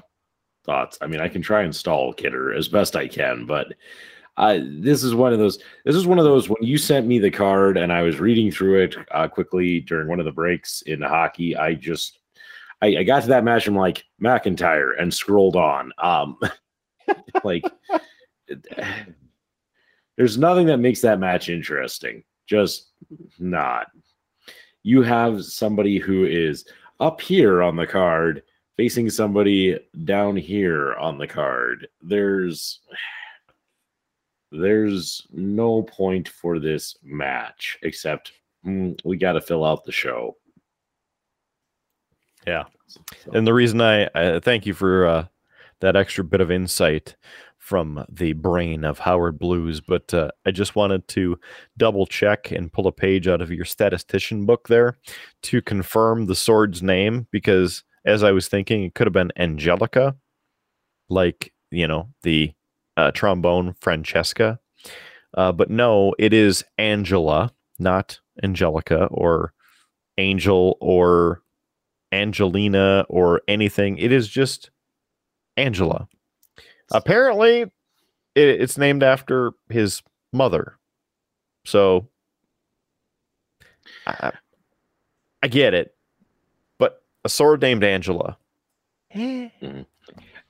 thoughts. 0.65 0.99
I 1.01 1.07
mean, 1.07 1.21
I 1.21 1.29
can 1.29 1.43
try 1.43 1.63
and 1.63 1.75
stall 1.75 2.13
Kidder 2.13 2.53
as 2.53 2.69
best 2.69 2.97
I 2.97 3.09
can, 3.09 3.47
but 3.47 3.75
this 4.37 5.03
is 5.03 5.15
one 5.15 5.33
of 5.33 5.39
those. 5.39 5.59
This 5.85 5.97
is 5.97 6.07
one 6.07 6.19
of 6.19 6.25
those 6.25 6.49
when 6.49 6.63
you 6.63 6.79
sent 6.79 7.07
me 7.07 7.19
the 7.19 7.31
card 7.31 7.77
and 7.77 7.93
I 7.93 8.03
was 8.03 8.21
reading 8.21 8.51
through 8.51 8.83
it 8.83 8.97
uh, 9.11 9.29
quickly 9.29 9.81
during 9.81 10.09
one 10.09 10.19
of 10.19 10.25
the 10.25 10.33
breaks 10.33 10.83
in 10.83 11.03
hockey. 11.03 11.57
I 11.57 11.75
just 11.75 12.19
I, 12.81 12.99
I 12.99 13.03
got 13.05 13.23
to 13.23 13.29
that 13.29 13.45
match. 13.45 13.67
I'm 13.67 13.77
like 13.77 14.05
McIntyre 14.21 15.01
and 15.01 15.13
scrolled 15.13 15.57
on. 15.57 15.93
Um, 15.99 16.39
like 17.45 17.65
there's 20.17 20.39
nothing 20.39 20.67
that 20.67 20.79
makes 20.79 21.01
that 21.03 21.21
match 21.21 21.49
interesting. 21.49 22.25
Just 22.47 22.91
not. 23.39 23.89
You 24.83 25.03
have 25.03 25.45
somebody 25.45 25.99
who 25.99 26.25
is 26.25 26.67
up 27.03 27.21
here 27.21 27.63
on 27.63 27.75
the 27.75 27.87
card 27.87 28.43
facing 28.77 29.11
somebody 29.11 29.79
down 30.05 30.37
here 30.37 30.95
on 30.95 31.19
the 31.19 31.27
card. 31.27 31.89
There's 32.01 32.81
there's 34.53 35.27
no 35.33 35.83
point 35.83 36.29
for 36.29 36.59
this 36.59 36.97
match 37.03 37.79
except 37.83 38.33
mm, 38.65 38.99
we 39.05 39.17
got 39.17 39.33
to 39.33 39.41
fill 39.41 39.65
out 39.65 39.85
the 39.85 39.93
show. 39.93 40.37
Yeah. 42.47 42.65
So, 42.87 43.01
And 43.33 43.47
the 43.47 43.55
reason 43.55 43.81
I, 43.81 44.09
I 44.15 44.39
thank 44.41 44.65
you 44.67 44.75
for 44.75 45.07
uh, 45.07 45.27
that 45.81 45.97
extra 45.97 46.23
bit 46.23 46.41
of 46.41 46.51
insight 46.51 47.17
from 47.63 48.05
the 48.11 48.33
brain 48.33 48.85
of 48.85 48.99
Howard 48.99 49.39
Blues, 49.39 49.81
but 49.81 50.13
uh, 50.13 50.33
I 50.45 50.51
just 50.51 50.75
wanted 50.75 51.07
to 51.09 51.39
double 51.79 52.07
check 52.07 52.51
and 52.51 52.73
pull 52.73 52.89
a 52.89 52.93
page 52.93 53.29
out 53.29 53.41
of 53.41 53.53
your 53.53 53.65
statistician 53.65 54.47
book 54.47 54.67
there 54.67 54.99
to 55.43 55.63
confirm 55.63 56.27
the 56.27 56.35
sword's 56.35 56.83
name 56.83 57.29
because 57.31 57.85
as 58.05 58.25
I 58.25 58.33
was 58.33 58.49
thinking, 58.49 58.83
it 58.83 58.95
could 58.95 59.07
have 59.07 59.15
been 59.15 59.31
Angelica, 59.37 60.17
like, 61.09 61.53
you 61.71 61.87
know, 61.87 62.09
the 62.25 62.53
uh, 62.97 63.13
trombone 63.13 63.77
Francesca. 63.81 64.59
Uh, 65.35 65.53
but 65.53 65.71
no, 65.71 66.17
it 66.19 66.33
is 66.33 66.65
Angela, 66.79 67.53
not 67.79 68.19
Angelica 68.43 69.05
or 69.07 69.53
Angel 70.19 70.77
or 70.81 71.43
Angelina 72.11 73.07
or 73.09 73.41
anything. 73.47 73.99
It 73.99 74.11
is 74.11 74.27
just 74.27 74.73
Angela. 75.57 76.09
Apparently, 76.93 77.63
it, 77.63 77.71
it's 78.35 78.79
named 78.79 79.03
after 79.03 79.53
his 79.69 80.03
mother. 80.33 80.79
So 81.65 82.09
I, 84.07 84.33
I 85.43 85.49
get 85.49 85.75
it, 85.75 85.95
but 86.79 87.03
a 87.25 87.29
sword 87.29 87.61
named 87.63 87.85
Angela. 87.85 88.37
Eh. 89.13 89.49
Mm. 89.61 89.87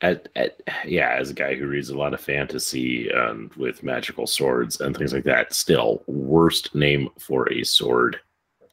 at, 0.02 0.28
at, 0.36 0.60
yeah, 0.84 1.16
as 1.18 1.30
a 1.30 1.34
guy 1.34 1.54
who 1.54 1.66
reads 1.66 1.90
a 1.90 1.98
lot 1.98 2.14
of 2.14 2.20
fantasy 2.20 3.10
and 3.10 3.52
with 3.54 3.82
magical 3.82 4.26
swords 4.26 4.80
and 4.80 4.96
things 4.96 5.12
like 5.12 5.24
that, 5.24 5.52
still 5.52 6.02
worst 6.06 6.74
name 6.74 7.08
for 7.18 7.50
a 7.52 7.64
sword 7.64 8.20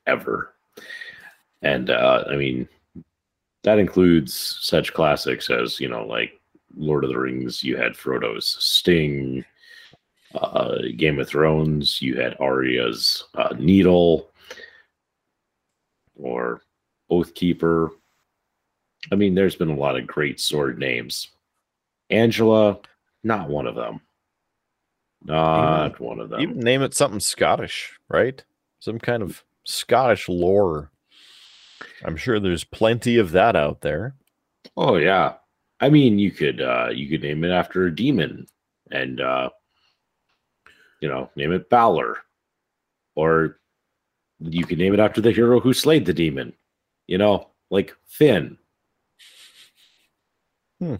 ever. 0.07 0.53
And 1.61 1.89
uh, 1.89 2.23
I 2.29 2.35
mean, 2.35 2.67
that 3.63 3.79
includes 3.79 4.57
such 4.61 4.93
classics 4.93 5.49
as 5.49 5.79
you 5.79 5.89
know, 5.89 6.05
like 6.05 6.38
Lord 6.75 7.03
of 7.03 7.09
the 7.09 7.17
Rings. 7.17 7.63
You 7.63 7.77
had 7.77 7.95
Frodo's 7.95 8.57
Sting. 8.59 9.45
Uh, 10.35 10.77
Game 10.95 11.17
of 11.17 11.27
Thrones. 11.27 12.03
You 12.03 12.21
had 12.21 12.37
Arya's 12.39 13.23
uh, 13.33 13.55
Needle, 13.57 14.29
or 16.15 16.61
Oathkeeper. 17.11 17.89
I 19.11 19.15
mean, 19.15 19.33
there's 19.33 19.55
been 19.55 19.71
a 19.71 19.75
lot 19.75 19.97
of 19.97 20.05
great 20.05 20.39
sword 20.39 20.77
names. 20.77 21.29
Angela, 22.11 22.77
not 23.23 23.49
one 23.49 23.65
of 23.65 23.73
them. 23.73 24.01
Not 25.23 25.99
one 25.99 26.19
of 26.19 26.29
them. 26.29 26.41
Even 26.41 26.59
name 26.59 26.83
it 26.83 26.93
something 26.93 27.19
Scottish, 27.19 27.99
right? 28.07 28.43
Some 28.79 28.99
kind 28.99 29.23
of 29.23 29.43
Scottish 29.63 30.29
lore. 30.29 30.91
I'm 32.03 32.17
sure 32.17 32.39
there's 32.39 32.63
plenty 32.63 33.17
of 33.17 33.31
that 33.31 33.55
out 33.55 33.81
there. 33.81 34.13
Oh 34.77 34.95
yeah, 34.97 35.33
I 35.81 35.89
mean, 35.89 36.19
you 36.19 36.31
could 36.31 36.61
uh 36.61 36.89
you 36.91 37.07
could 37.07 37.21
name 37.21 37.43
it 37.43 37.51
after 37.51 37.85
a 37.85 37.95
demon 37.95 38.47
and 38.91 39.21
uh 39.21 39.49
you 41.01 41.07
know, 41.07 41.29
name 41.35 41.53
it 41.53 41.69
Balor. 41.69 42.17
Or 43.15 43.59
you 44.39 44.65
could 44.65 44.77
name 44.77 44.93
it 44.93 44.99
after 44.99 45.21
the 45.21 45.31
hero 45.31 45.59
who 45.59 45.73
slayed 45.73 46.05
the 46.05 46.13
demon. 46.13 46.53
You 47.07 47.17
know, 47.17 47.49
like 47.69 47.95
Finn. 48.05 48.57
Hmm. 50.79 50.95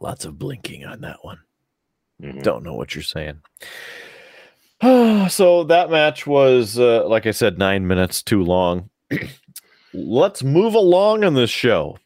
Lots 0.00 0.24
of 0.24 0.38
blinking 0.38 0.84
on 0.84 1.00
that 1.00 1.24
one. 1.24 1.40
Mhm. 2.22 2.42
Don't 2.42 2.64
know 2.64 2.74
what 2.74 2.94
you're 2.94 3.02
saying. 3.02 3.40
so 5.28 5.64
that 5.64 5.90
match 5.90 6.26
was, 6.26 6.78
uh, 6.78 7.06
like 7.08 7.26
I 7.26 7.32
said, 7.32 7.58
nine 7.58 7.86
minutes 7.86 8.22
too 8.22 8.44
long. 8.44 8.90
Let's 9.94 10.42
move 10.42 10.74
along 10.74 11.24
on 11.24 11.34
this 11.34 11.50
show 11.50 11.98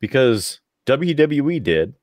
because 0.00 0.60
WWE 0.86 1.62
did. 1.62 1.94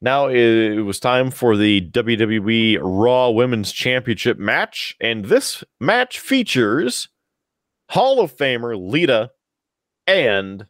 Now 0.00 0.28
it 0.28 0.76
was 0.82 1.00
time 1.00 1.32
for 1.32 1.56
the 1.56 1.80
WWE 1.90 2.78
Raw 2.80 3.30
Women's 3.30 3.72
Championship 3.72 4.38
match, 4.38 4.96
and 5.00 5.24
this 5.24 5.64
match 5.80 6.20
features 6.20 7.08
Hall 7.90 8.20
of 8.20 8.36
Famer 8.36 8.78
Lita 8.78 9.32
and 10.06 10.66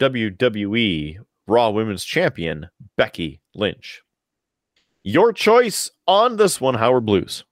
WWE 0.00 1.18
Raw 1.46 1.70
Women's 1.70 2.04
Champion 2.04 2.68
Becky 2.96 3.40
Lynch. 3.54 4.02
Your 5.02 5.32
choice 5.32 5.90
on 6.06 6.36
this 6.36 6.60
one, 6.60 6.74
Howard 6.74 7.04
Blues. 7.04 7.44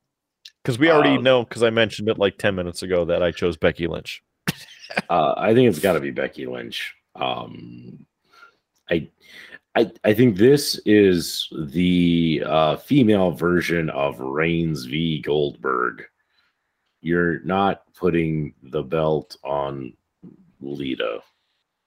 Because 0.63 0.79
we 0.79 0.91
already 0.91 1.17
Um, 1.17 1.25
know, 1.25 1.45
because 1.45 1.63
I 1.63 1.71
mentioned 1.71 2.09
it 2.09 2.19
like 2.19 2.39
10 2.39 2.55
minutes 2.55 2.83
ago 2.83 3.05
that 3.05 3.23
I 3.23 3.33
chose 3.33 3.57
Becky 3.57 3.87
Lynch. 3.89 4.23
Uh, 5.09 5.35
I 5.37 5.55
think 5.55 5.69
it's 5.69 5.79
got 5.79 5.95
to 5.95 6.01
be 6.01 6.11
Becky 6.11 6.47
Lynch. 6.47 6.95
Um, 7.15 8.07
I, 8.91 9.09
I, 9.75 9.91
I 10.05 10.15
think 10.15 10.37
this 10.37 10.81
is 10.85 11.49
the 11.67 12.43
uh, 12.47 12.77
female 12.77 13.31
version 13.31 13.91
of 13.91 14.21
Reigns 14.21 14.85
v 14.85 15.21
Goldberg. 15.21 16.05
You're 17.01 17.41
not 17.41 17.83
putting 17.95 18.55
the 18.63 18.83
belt 18.83 19.37
on 19.43 19.95
Lita, 20.61 21.21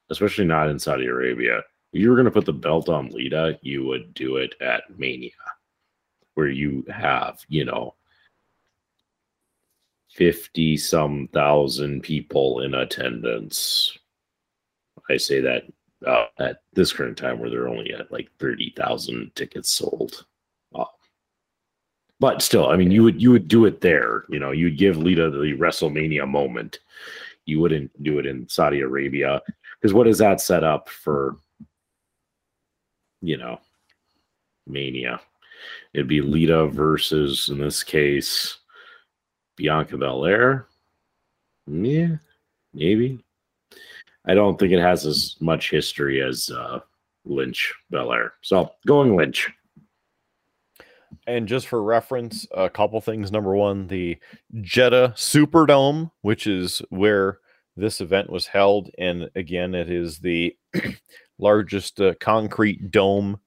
especially 0.09 0.45
not 0.45 0.69
in 0.69 0.79
Saudi 0.79 1.05
Arabia. 1.05 1.59
If 1.93 2.01
you 2.01 2.09
were 2.09 2.15
going 2.15 2.25
to 2.25 2.31
put 2.31 2.45
the 2.45 2.53
belt 2.53 2.89
on 2.89 3.09
Lita, 3.09 3.57
you 3.61 3.85
would 3.85 4.13
do 4.13 4.37
it 4.37 4.55
at 4.61 4.83
Mania, 4.97 5.31
where 6.33 6.49
you 6.49 6.83
have, 6.89 7.39
you 7.47 7.65
know, 7.65 7.95
50 10.15 10.77
some 10.77 11.27
thousand 11.33 12.01
people 12.01 12.61
in 12.61 12.73
attendance. 12.73 13.97
I 15.09 15.17
say 15.17 15.41
that 15.41 15.63
uh, 16.07 16.27
at 16.39 16.61
this 16.73 16.93
current 16.93 17.17
time 17.17 17.37
where 17.37 17.49
they're 17.49 17.67
only 17.67 17.93
at 17.93 18.11
like 18.13 18.29
30,000 18.39 19.31
tickets 19.35 19.69
sold. 19.71 20.25
Uh, 20.73 20.85
but 22.21 22.41
still, 22.41 22.69
I 22.69 22.77
mean, 22.77 22.91
you 22.91 23.03
would 23.03 23.21
you 23.21 23.31
would 23.31 23.49
do 23.49 23.65
it 23.65 23.81
there. 23.81 24.23
You 24.29 24.39
know, 24.39 24.51
you'd 24.51 24.77
give 24.77 24.97
Lita 24.97 25.29
the 25.29 25.57
WrestleMania 25.57 26.27
moment. 26.27 26.79
You 27.45 27.59
wouldn't 27.59 27.91
do 28.01 28.17
it 28.17 28.25
in 28.25 28.47
Saudi 28.47 28.79
Arabia 28.79 29.41
because 29.79 29.93
what 29.93 30.07
is 30.07 30.17
that 30.19 30.39
set 30.39 30.63
up 30.63 30.87
for? 30.87 31.35
You 33.21 33.37
know, 33.37 33.59
Mania. 34.65 35.19
It'd 35.93 36.07
be 36.07 36.21
Lita 36.21 36.67
versus, 36.67 37.49
in 37.49 37.57
this 37.57 37.83
case, 37.83 38.57
Bianca 39.55 39.97
Belair. 39.97 40.67
Yeah, 41.67 42.17
maybe. 42.73 43.23
I 44.25 44.33
don't 44.33 44.59
think 44.59 44.71
it 44.71 44.79
has 44.79 45.05
as 45.05 45.35
much 45.39 45.71
history 45.71 46.21
as 46.21 46.49
uh, 46.49 46.79
Lynch 47.25 47.73
Belair. 47.89 48.33
So 48.41 48.71
going 48.85 49.15
Lynch. 49.15 49.49
And 51.27 51.47
just 51.47 51.67
for 51.67 51.81
reference, 51.81 52.45
a 52.51 52.69
couple 52.69 52.99
things. 53.01 53.31
Number 53.31 53.55
one, 53.55 53.87
the 53.87 54.17
Jeddah 54.61 55.13
Superdome, 55.15 56.11
which 56.21 56.45
is 56.45 56.81
where 56.89 57.39
this 57.75 58.01
event 58.01 58.29
was 58.29 58.47
held. 58.47 58.89
And 58.97 59.29
again, 59.35 59.73
it 59.73 59.89
is 59.89 60.19
the 60.19 60.55
largest 61.39 61.99
uh, 61.99 62.13
concrete 62.19 62.91
dome 62.91 63.39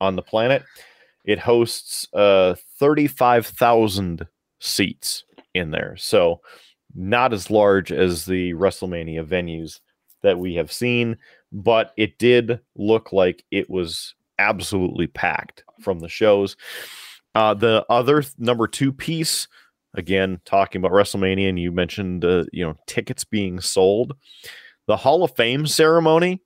on 0.00 0.16
the 0.16 0.22
planet. 0.22 0.62
It 1.24 1.38
hosts 1.38 2.06
uh, 2.14 2.54
35,000 2.78 4.26
seats 4.60 5.24
in 5.54 5.70
there. 5.70 5.96
So, 5.96 6.40
not 6.94 7.32
as 7.32 7.50
large 7.50 7.92
as 7.92 8.24
the 8.24 8.52
WrestleMania 8.54 9.24
venues 9.24 9.80
that 10.22 10.38
we 10.38 10.54
have 10.54 10.72
seen, 10.72 11.16
but 11.52 11.92
it 11.96 12.18
did 12.18 12.60
look 12.76 13.12
like 13.12 13.44
it 13.50 13.70
was 13.70 14.14
absolutely 14.38 15.06
packed 15.06 15.64
from 15.80 16.00
the 16.00 16.08
shows. 16.08 16.56
Uh, 17.34 17.54
the 17.54 17.84
other 17.88 18.22
th- 18.22 18.34
number 18.38 18.66
two 18.66 18.92
piece, 18.92 19.46
again, 19.94 20.40
talking 20.44 20.80
about 20.80 20.92
WrestleMania, 20.92 21.48
and 21.48 21.58
you 21.58 21.70
mentioned, 21.70 22.24
uh, 22.24 22.44
you 22.52 22.64
know, 22.64 22.74
tickets 22.86 23.24
being 23.24 23.60
sold. 23.60 24.14
The 24.86 24.96
Hall 24.96 25.22
of 25.22 25.36
Fame 25.36 25.66
ceremony 25.66 26.42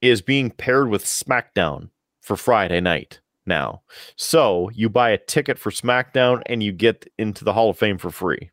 is 0.00 0.20
being 0.20 0.50
paired 0.50 0.88
with 0.88 1.04
SmackDown 1.04 1.90
for 2.20 2.36
Friday 2.36 2.80
night 2.80 3.20
now. 3.46 3.82
So 4.16 4.70
you 4.74 4.88
buy 4.88 5.10
a 5.10 5.18
ticket 5.18 5.58
for 5.58 5.70
SmackDown 5.70 6.42
and 6.46 6.62
you 6.62 6.72
get 6.72 7.06
into 7.18 7.44
the 7.44 7.52
Hall 7.52 7.70
of 7.70 7.78
Fame 7.78 7.98
for 7.98 8.10
free. 8.10 8.50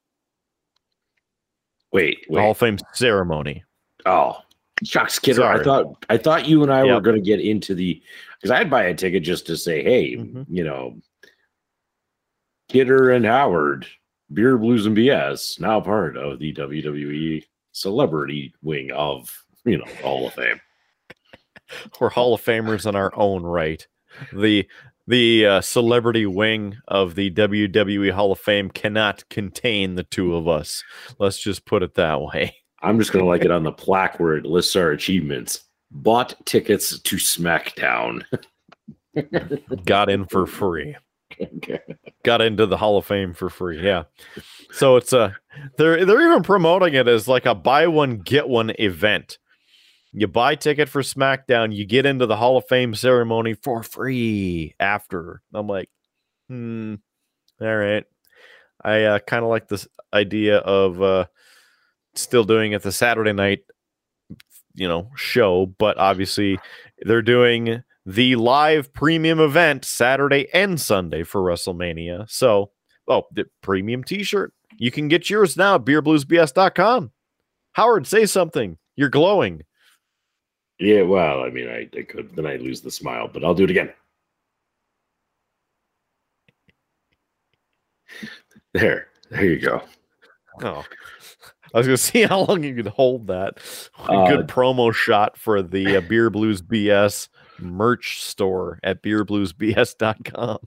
Wait, 1.91 2.25
The 2.29 2.39
Hall 2.39 2.51
of 2.51 2.57
Fame 2.57 2.77
ceremony. 2.93 3.63
Oh, 4.05 4.37
shucks, 4.83 5.17
kidder. 5.19 5.43
I 5.43 5.63
thought 5.63 6.05
I 6.09 6.17
thought 6.17 6.47
you 6.47 6.61
and 6.63 6.71
I 6.71 6.83
were 6.83 7.01
going 7.01 7.15
to 7.15 7.21
get 7.21 7.39
into 7.39 7.73
the 7.73 8.01
because 8.37 8.51
I'd 8.51 8.69
buy 8.69 8.83
a 8.85 8.93
ticket 8.93 9.23
just 9.23 9.45
to 9.47 9.57
say, 9.57 9.83
hey, 9.83 10.15
Mhm. 10.15 10.45
you 10.49 10.63
know, 10.63 10.97
Kidder 12.69 13.09
and 13.11 13.25
Howard, 13.25 13.87
Beer 14.31 14.57
Blues 14.57 14.85
and 14.85 14.95
BS, 14.95 15.59
now 15.59 15.81
part 15.81 16.15
of 16.15 16.37
the 16.39 16.53
WWE 16.53 17.43
celebrity 17.71 18.53
wing 18.61 18.91
of 18.91 19.35
you 19.65 19.79
know 19.79 19.85
Hall 20.03 20.27
of 20.27 20.33
Fame. 20.35 20.61
We're 21.99 22.09
Hall 22.09 22.35
of 22.35 22.41
Famers 22.43 22.87
in 22.87 22.95
our 22.95 23.11
own 23.15 23.41
right. 23.43 23.85
The 24.33 24.67
the 25.07 25.45
uh, 25.45 25.61
celebrity 25.61 26.27
wing 26.27 26.77
of 26.87 27.15
the 27.15 27.31
WWE 27.31 28.11
Hall 28.11 28.31
of 28.31 28.39
Fame 28.39 28.69
cannot 28.69 29.27
contain 29.29 29.95
the 29.95 30.03
two 30.03 30.35
of 30.35 30.47
us. 30.47 30.83
Let's 31.17 31.39
just 31.39 31.65
put 31.65 31.81
it 31.81 31.95
that 31.95 32.21
way. 32.21 32.55
I'm 32.81 32.99
just 32.99 33.11
going 33.11 33.25
to 33.25 33.29
like 33.29 33.43
it 33.43 33.51
on 33.51 33.63
the 33.63 33.71
plaque 33.71 34.19
where 34.19 34.35
it 34.35 34.45
lists 34.45 34.75
our 34.75 34.91
achievements. 34.91 35.63
Bought 35.91 36.35
tickets 36.45 36.99
to 36.99 37.15
SmackDown. 37.15 38.23
Got 39.85 40.09
in 40.09 40.25
for 40.25 40.45
free. 40.45 40.95
okay. 41.41 41.79
Got 42.23 42.41
into 42.41 42.65
the 42.65 42.77
Hall 42.77 42.97
of 42.97 43.05
Fame 43.05 43.33
for 43.33 43.49
free. 43.49 43.81
Yeah. 43.81 44.03
So 44.71 44.97
it's 44.97 45.13
a 45.13 45.35
they're 45.77 46.05
they're 46.05 46.29
even 46.29 46.43
promoting 46.43 46.93
it 46.93 47.07
as 47.07 47.27
like 47.27 47.45
a 47.45 47.55
buy 47.55 47.87
one 47.87 48.17
get 48.17 48.47
one 48.47 48.71
event. 48.77 49.39
You 50.11 50.27
buy 50.27 50.55
ticket 50.55 50.89
for 50.89 51.01
SmackDown, 51.01 51.75
you 51.75 51.85
get 51.85 52.05
into 52.05 52.25
the 52.25 52.35
Hall 52.35 52.57
of 52.57 52.67
Fame 52.67 52.95
ceremony 52.95 53.53
for 53.53 53.83
free 53.83 54.75
after. 54.79 55.41
I'm 55.53 55.67
like, 55.67 55.89
hmm, 56.47 56.95
all 57.61 57.75
right. 57.75 58.03
I 58.83 59.03
uh, 59.03 59.19
kind 59.19 59.43
of 59.43 59.49
like 59.49 59.67
this 59.67 59.87
idea 60.13 60.57
of 60.59 61.01
uh, 61.01 61.25
still 62.15 62.43
doing 62.43 62.71
it 62.71 62.81
the 62.81 62.91
Saturday 62.91 63.33
night, 63.33 63.59
you 64.73 64.87
know, 64.87 65.11
show, 65.15 65.67
but 65.77 65.97
obviously 65.97 66.59
they're 67.01 67.21
doing 67.21 67.83
the 68.05 68.35
live 68.35 68.91
premium 68.93 69.39
event 69.39 69.85
Saturday 69.85 70.47
and 70.53 70.79
Sunday 70.79 71.23
for 71.23 71.41
WrestleMania. 71.41 72.29
So, 72.29 72.71
oh, 73.07 73.23
the 73.31 73.45
premium 73.61 74.03
t-shirt. 74.03 74.53
You 74.77 74.91
can 74.91 75.09
get 75.09 75.29
yours 75.29 75.57
now 75.57 75.75
at 75.75 75.85
beerbluesbs.com. 75.85 77.11
Howard, 77.73 78.07
say 78.07 78.25
something. 78.25 78.77
You're 78.95 79.09
glowing. 79.09 79.63
Yeah, 80.79 81.01
well, 81.01 81.43
I 81.43 81.49
mean, 81.49 81.67
I, 81.67 81.89
I 81.97 82.03
could 82.03 82.35
then 82.35 82.45
I 82.45 82.55
lose 82.55 82.81
the 82.81 82.91
smile, 82.91 83.27
but 83.31 83.43
I'll 83.43 83.53
do 83.53 83.65
it 83.65 83.69
again. 83.69 83.91
There, 88.73 89.07
there 89.29 89.45
you 89.45 89.59
go. 89.59 89.81
Oh. 90.63 90.85
I 91.73 91.77
was 91.77 91.87
going 91.87 91.97
to 91.97 92.03
see 92.03 92.23
how 92.23 92.41
long 92.45 92.63
you 92.63 92.75
could 92.75 92.87
hold 92.87 93.27
that. 93.27 93.59
A 94.07 94.11
Uh, 94.11 94.27
good 94.29 94.47
promo 94.47 94.93
shot 94.93 95.37
for 95.37 95.61
the 95.61 95.97
uh, 95.97 96.01
Beer 96.01 96.29
Blues 96.29 96.61
BS 96.61 97.29
merch 97.59 98.21
store 98.23 98.79
at 98.83 99.03
beerbluesbs.com. 99.03 100.59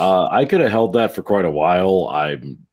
Uh, 0.00 0.26
I 0.30 0.44
could 0.44 0.60
have 0.60 0.70
held 0.70 0.92
that 0.94 1.14
for 1.14 1.22
quite 1.22 1.44
a 1.46 1.50
while. 1.50 2.08
I'm, 2.10 2.66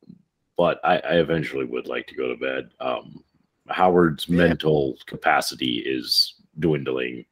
but 0.56 0.80
I, 0.84 0.98
I 0.98 1.12
eventually 1.14 1.64
would 1.64 1.86
like 1.86 2.06
to 2.08 2.14
go 2.14 2.28
to 2.28 2.36
bed. 2.36 2.70
Um, 2.80 3.22
Howard's 3.68 4.28
Yeah. 4.28 4.36
mental 4.36 4.96
capacity 5.06 5.76
is 5.78 6.34
dwindling 6.58 7.24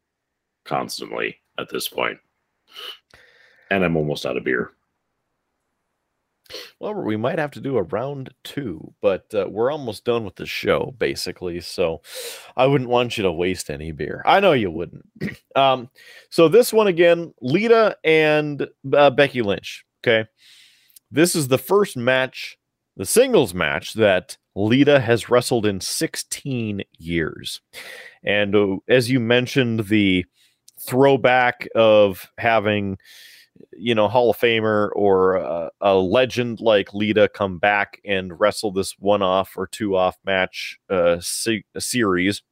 constantly 0.64 1.36
at 1.58 1.68
this 1.70 1.88
point, 1.88 2.18
and 3.70 3.84
I'm 3.84 3.96
almost 3.96 4.26
out 4.26 4.36
of 4.36 4.44
beer. 4.44 4.72
Well, 6.78 6.94
we 6.94 7.16
might 7.16 7.38
have 7.38 7.52
to 7.52 7.60
do 7.60 7.78
a 7.78 7.82
round 7.82 8.32
two, 8.44 8.92
but 9.00 9.32
uh, 9.34 9.46
we're 9.48 9.72
almost 9.72 10.04
done 10.04 10.24
with 10.24 10.36
the 10.36 10.46
show, 10.46 10.94
basically. 10.98 11.60
So 11.60 12.02
I 12.56 12.66
wouldn't 12.66 12.90
want 12.90 13.16
you 13.16 13.22
to 13.22 13.32
waste 13.32 13.70
any 13.70 13.92
beer. 13.92 14.22
I 14.26 14.40
know 14.40 14.52
you 14.52 14.70
wouldn't. 14.70 15.08
um, 15.56 15.88
so 16.30 16.48
this 16.48 16.72
one 16.72 16.86
again, 16.86 17.32
Lita 17.40 17.96
and 18.04 18.68
uh, 18.92 19.10
Becky 19.10 19.42
Lynch. 19.42 19.84
Okay. 20.02 20.28
This 21.10 21.34
is 21.34 21.48
the 21.48 21.58
first 21.58 21.96
match, 21.96 22.58
the 22.96 23.06
singles 23.06 23.54
match 23.54 23.94
that 23.94 24.36
Lita 24.54 25.00
has 25.00 25.28
wrestled 25.28 25.66
in 25.66 25.80
16 25.80 26.82
years. 26.98 27.60
And 28.22 28.54
uh, 28.54 28.76
as 28.88 29.10
you 29.10 29.20
mentioned, 29.20 29.86
the 29.86 30.24
throwback 30.78 31.68
of 31.74 32.30
having 32.38 32.98
you 33.72 33.94
know 33.94 34.08
Hall 34.08 34.30
of 34.30 34.38
Famer 34.38 34.90
or 34.94 35.36
a, 35.36 35.70
a 35.80 35.94
legend 35.94 36.60
like 36.60 36.94
Lita 36.94 37.28
come 37.28 37.58
back 37.58 38.00
and 38.04 38.38
wrestle 38.38 38.72
this 38.72 38.94
one 38.98 39.22
off 39.22 39.56
or 39.56 39.66
two 39.66 39.96
off 39.96 40.16
match 40.24 40.78
uh, 40.90 41.18
se- 41.20 41.64
series. 41.78 42.42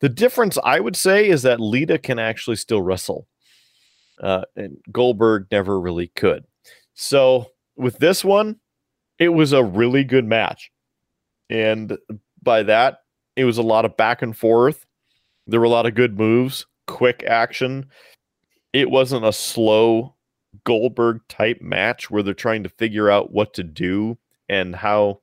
The 0.00 0.08
difference 0.08 0.58
I 0.62 0.80
would 0.80 0.96
say 0.96 1.28
is 1.28 1.42
that 1.42 1.60
Lita 1.60 1.98
can 1.98 2.18
actually 2.18 2.56
still 2.56 2.82
wrestle, 2.82 3.26
uh, 4.20 4.42
and 4.56 4.78
Goldberg 4.92 5.46
never 5.50 5.80
really 5.80 6.08
could. 6.08 6.44
So 6.94 7.46
with 7.76 7.98
this 7.98 8.24
one, 8.24 8.60
it 9.18 9.30
was 9.30 9.52
a 9.52 9.64
really 9.64 10.04
good 10.04 10.24
match, 10.24 10.70
and 11.50 11.96
by 12.42 12.62
that, 12.64 12.98
it 13.36 13.44
was 13.44 13.58
a 13.58 13.62
lot 13.62 13.84
of 13.84 13.96
back 13.96 14.22
and 14.22 14.36
forth. 14.36 14.86
There 15.46 15.60
were 15.60 15.66
a 15.66 15.70
lot 15.70 15.86
of 15.86 15.94
good 15.94 16.18
moves, 16.18 16.66
quick 16.86 17.24
action 17.26 17.90
it 18.72 18.90
wasn't 18.90 19.24
a 19.24 19.32
slow 19.32 20.14
Goldberg 20.64 21.20
type 21.28 21.60
match 21.60 22.10
where 22.10 22.22
they're 22.22 22.34
trying 22.34 22.62
to 22.62 22.68
figure 22.68 23.10
out 23.10 23.32
what 23.32 23.54
to 23.54 23.62
do 23.62 24.18
and 24.48 24.74
how 24.76 25.20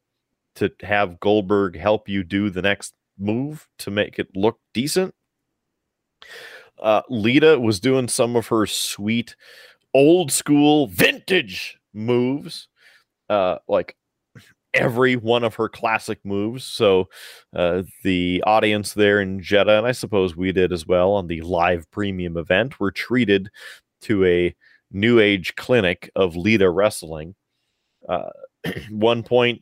to 0.56 0.72
have 0.82 1.20
Goldberg 1.20 1.78
help 1.78 2.08
you 2.08 2.24
do 2.24 2.50
the 2.50 2.62
next 2.62 2.94
move 3.18 3.68
to 3.80 3.92
make 3.92 4.20
it 4.20 4.36
look 4.36 4.60
decent. 4.74 5.14
Uh, 6.82 7.02
Lita 7.10 7.60
was 7.60 7.80
doing 7.80 8.08
some 8.08 8.36
of 8.36 8.48
her 8.48 8.66
sweet 8.66 9.36
old 9.94 10.32
school 10.32 10.88
vintage 10.88 11.80
moves, 11.94 12.68
uh, 13.30 13.58
like 13.68 13.96
every 14.74 15.16
one 15.16 15.44
of 15.44 15.56
her 15.56 15.70
classic 15.70 16.20
moves. 16.24 16.64
So 16.64 17.10
uh, 17.56 17.84
the 18.04 18.44
audience 18.46 18.94
there 18.94 19.22
in 19.22 19.42
Jeddah, 19.42 19.78
and 19.78 19.88
I 19.88 19.94
suppose 19.94 20.36
we 20.36 20.52
did 20.52 20.72
as 20.72 20.86
well 20.86 21.14
on 21.14 21.28
the 21.28 21.42
live 21.42 21.90
premium 21.92 22.38
event, 22.38 22.80
were 22.80 22.92
treated 22.92 23.50
to 24.02 24.26
a 24.26 24.56
new 24.92 25.20
age 25.20 25.56
clinic 25.56 26.12
of 26.16 26.36
Lita 26.36 26.70
wrestling. 26.70 27.36
Uh, 28.08 28.30
one 28.90 29.24
point 29.24 29.62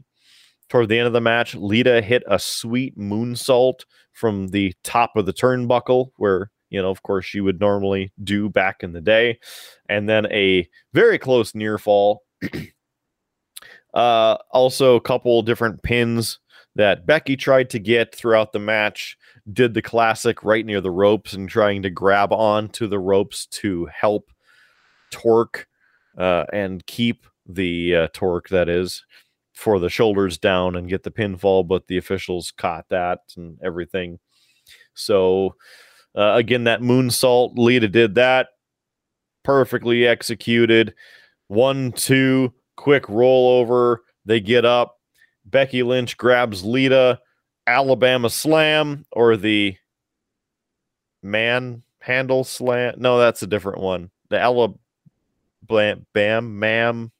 toward 0.69 0.89
the 0.89 0.97
end 0.97 1.07
of 1.07 1.13
the 1.13 1.21
match, 1.21 1.55
Lita 1.55 2.01
hit 2.01 2.23
a 2.27 2.39
sweet 2.39 2.97
moonsault 2.97 3.85
from 4.11 4.47
the 4.49 4.73
top 4.83 5.15
of 5.15 5.25
the 5.25 5.33
turnbuckle, 5.33 6.09
where 6.17 6.49
you 6.69 6.81
know, 6.81 6.89
of 6.89 7.03
course, 7.03 7.23
she 7.23 7.39
would 7.39 7.59
normally 7.59 8.11
do 8.23 8.49
back 8.49 8.81
in 8.81 8.93
the 8.93 9.01
day, 9.01 9.37
and 9.87 10.09
then 10.09 10.25
a 10.31 10.67
very 10.93 11.19
close 11.19 11.53
near 11.53 11.77
fall 11.77 12.23
uh, 13.93 14.37
also, 14.51 14.95
a 14.95 15.01
couple 15.01 15.41
different 15.41 15.81
pins 15.83 16.39
that 16.75 17.05
Becky 17.05 17.37
tried 17.37 17.69
to 17.71 17.79
get 17.79 18.13
throughout 18.15 18.51
the 18.51 18.59
match. 18.59 19.17
Did 19.51 19.73
the 19.73 19.81
classic 19.81 20.43
right 20.43 20.65
near 20.65 20.81
the 20.81 20.91
ropes 20.91 21.33
and 21.33 21.49
trying 21.49 21.81
to 21.83 21.89
grab 21.89 22.31
onto 22.31 22.87
the 22.87 22.99
ropes 22.99 23.45
to 23.47 23.87
help 23.87 24.31
torque 25.11 25.67
uh, 26.17 26.45
and 26.53 26.85
keep 26.85 27.27
the 27.45 27.95
uh, 27.95 28.07
torque 28.13 28.49
that 28.49 28.69
is 28.69 29.03
for 29.53 29.79
the 29.79 29.89
shoulders 29.89 30.37
down 30.37 30.75
and 30.75 30.89
get 30.89 31.03
the 31.03 31.11
pinfall, 31.11 31.67
but 31.67 31.87
the 31.87 31.97
officials 31.97 32.51
caught 32.57 32.85
that 32.89 33.19
and 33.37 33.59
everything. 33.63 34.19
So 34.95 35.55
uh, 36.15 36.33
again, 36.35 36.63
that 36.65 36.81
moonsault, 36.81 37.53
Lita 37.57 37.87
did 37.87 38.15
that 38.15 38.47
perfectly 39.43 40.07
executed. 40.07 40.95
One, 41.47 41.91
two, 41.91 42.53
quick 42.75 43.03
rollover. 43.03 43.97
They 44.25 44.39
get 44.39 44.65
up. 44.65 44.99
Becky 45.45 45.83
Lynch 45.83 46.17
grabs 46.17 46.63
Lita. 46.63 47.19
Alabama 47.65 48.29
slam 48.29 49.05
or 49.11 49.37
the 49.37 49.75
man 51.21 51.83
handle 52.01 52.43
slam. 52.43 52.95
No, 52.97 53.17
that's 53.17 53.41
a 53.41 53.47
different 53.47 53.81
one. 53.81 54.11
The 54.29 54.39
Alabama 54.39 54.77
bam 56.13 56.59
mam 56.59 57.11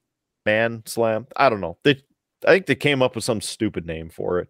man 0.45 0.83
slam. 0.85 1.27
I 1.35 1.49
don't 1.49 1.61
know. 1.61 1.77
They 1.83 2.01
I 2.45 2.51
think 2.51 2.65
they 2.65 2.75
came 2.75 3.01
up 3.01 3.15
with 3.15 3.23
some 3.23 3.41
stupid 3.41 3.85
name 3.85 4.09
for 4.09 4.39
it. 4.39 4.49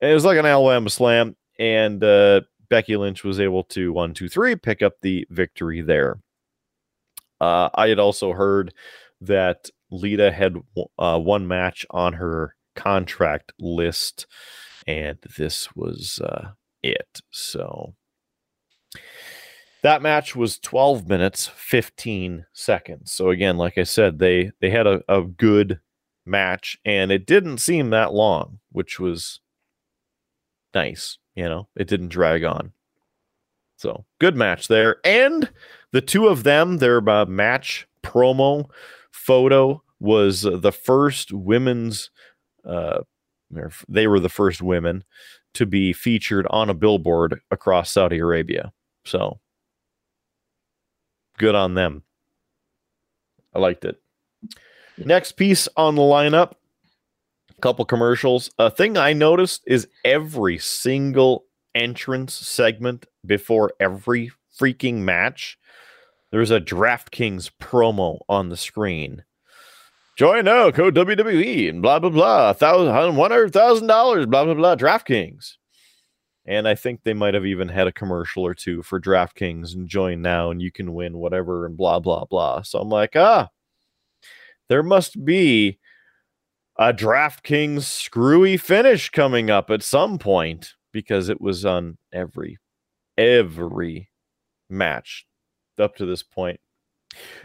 it 0.00 0.12
was 0.12 0.24
like 0.24 0.38
an 0.38 0.46
Alabama 0.46 0.90
slam, 0.90 1.36
and 1.58 2.04
uh, 2.04 2.42
Becky 2.68 2.96
Lynch 2.96 3.24
was 3.24 3.40
able 3.40 3.64
to 3.64 3.92
one, 3.92 4.12
two, 4.14 4.28
three 4.28 4.56
pick 4.56 4.82
up 4.82 4.94
the 5.00 5.26
victory 5.30 5.80
there. 5.80 6.18
Uh, 7.40 7.70
I 7.74 7.88
had 7.88 7.98
also 7.98 8.32
heard 8.32 8.74
that 9.22 9.70
Lita 9.90 10.32
had 10.32 10.56
uh, 10.98 11.18
one 11.18 11.46
match 11.46 11.86
on 11.90 12.14
her 12.14 12.56
contract 12.74 13.52
list, 13.58 14.26
and 14.86 15.18
this 15.36 15.74
was 15.74 16.20
uh, 16.22 16.52
it. 16.82 17.20
So 17.30 17.94
that 19.82 20.02
match 20.02 20.34
was 20.34 20.58
12 20.58 21.08
minutes 21.08 21.46
15 21.46 22.46
seconds. 22.52 23.12
So 23.12 23.30
again, 23.30 23.56
like 23.56 23.78
I 23.78 23.82
said, 23.84 24.18
they 24.18 24.50
they 24.60 24.70
had 24.70 24.86
a, 24.86 25.02
a 25.08 25.22
good 25.22 25.80
match, 26.26 26.78
and 26.84 27.10
it 27.12 27.26
didn't 27.26 27.58
seem 27.58 27.90
that 27.90 28.14
long, 28.14 28.60
which 28.72 28.98
was 28.98 29.40
nice. 30.74 31.18
You 31.34 31.48
know, 31.48 31.68
it 31.76 31.88
didn't 31.88 32.08
drag 32.08 32.44
on. 32.44 32.72
So 33.76 34.04
good 34.20 34.36
match 34.36 34.68
there, 34.68 34.96
and 35.04 35.50
the 35.92 36.00
two 36.00 36.28
of 36.28 36.44
them, 36.44 36.78
their 36.78 37.06
uh, 37.08 37.26
match 37.26 37.86
promo 38.02 38.70
photo 39.14 39.80
was 40.00 40.42
the 40.42 40.72
first 40.72 41.32
women's 41.32 42.10
uh, 42.68 43.00
they 43.88 44.06
were 44.08 44.18
the 44.18 44.28
first 44.28 44.60
women 44.60 45.04
to 45.54 45.64
be 45.64 45.92
featured 45.92 46.46
on 46.50 46.68
a 46.68 46.74
billboard 46.74 47.40
across 47.50 47.92
Saudi 47.92 48.18
Arabia. 48.18 48.72
So 49.04 49.38
good 51.38 51.54
on 51.54 51.74
them. 51.74 52.02
I 53.54 53.60
liked 53.60 53.84
it. 53.84 54.02
Next 54.98 55.32
piece 55.32 55.68
on 55.76 55.94
the 55.94 56.02
lineup, 56.02 56.54
a 57.56 57.60
couple 57.60 57.84
commercials. 57.84 58.50
A 58.58 58.70
thing 58.70 58.96
I 58.96 59.12
noticed 59.12 59.62
is 59.66 59.86
every 60.04 60.58
single 60.58 61.44
entrance 61.74 62.34
segment 62.34 63.06
before 63.24 63.72
every 63.78 64.32
freaking 64.58 64.96
match, 64.96 65.58
there's 66.34 66.50
a 66.50 66.60
DraftKings 66.60 67.50
promo 67.60 68.18
on 68.28 68.48
the 68.48 68.56
screen 68.56 69.22
Join 70.16 70.44
now, 70.44 70.70
code 70.70 70.94
WWE 70.94 71.68
and 71.68 71.82
blah 71.82 71.98
blah 71.98 72.10
blah, 72.10 72.52
thousand 72.52 73.16
one 73.16 73.32
hundred 73.32 73.52
thousand 73.52 73.88
dollars, 73.88 74.26
blah 74.26 74.44
blah 74.44 74.54
blah, 74.54 74.76
DraftKings. 74.76 75.54
And 76.46 76.68
I 76.68 76.76
think 76.76 77.02
they 77.02 77.14
might 77.14 77.34
have 77.34 77.44
even 77.46 77.68
had 77.68 77.88
a 77.88 77.92
commercial 77.92 78.46
or 78.46 78.54
two 78.54 78.84
for 78.84 79.00
DraftKings 79.00 79.74
and 79.74 79.88
join 79.88 80.22
now 80.22 80.50
and 80.50 80.62
you 80.62 80.70
can 80.70 80.94
win 80.94 81.18
whatever 81.18 81.66
and 81.66 81.76
blah 81.76 81.98
blah 81.98 82.26
blah. 82.26 82.62
So 82.62 82.78
I'm 82.78 82.90
like, 82.90 83.16
ah, 83.16 83.48
there 84.68 84.84
must 84.84 85.24
be 85.24 85.80
a 86.78 86.92
DraftKings 86.92 87.82
screwy 87.82 88.56
finish 88.56 89.10
coming 89.10 89.50
up 89.50 89.68
at 89.68 89.82
some 89.82 90.18
point 90.18 90.74
because 90.92 91.28
it 91.28 91.40
was 91.40 91.64
on 91.64 91.98
every 92.12 92.58
every 93.18 94.10
match 94.70 95.26
up 95.80 95.96
to 95.96 96.06
this 96.06 96.22
point. 96.22 96.60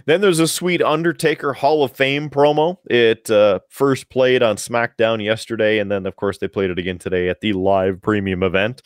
Then 0.05 0.21
there's 0.21 0.39
a 0.39 0.47
sweet 0.47 0.81
Undertaker 0.81 1.53
Hall 1.53 1.83
of 1.83 1.91
Fame 1.91 2.29
promo. 2.29 2.77
It 2.89 3.29
uh, 3.29 3.59
first 3.69 4.09
played 4.09 4.41
on 4.41 4.55
SmackDown 4.55 5.23
yesterday, 5.23 5.79
and 5.79 5.91
then, 5.91 6.05
of 6.05 6.15
course, 6.15 6.37
they 6.39 6.47
played 6.47 6.71
it 6.71 6.79
again 6.79 6.97
today 6.97 7.29
at 7.29 7.41
the 7.41 7.53
live 7.53 8.01
premium 8.01 8.43
event. 8.43 8.81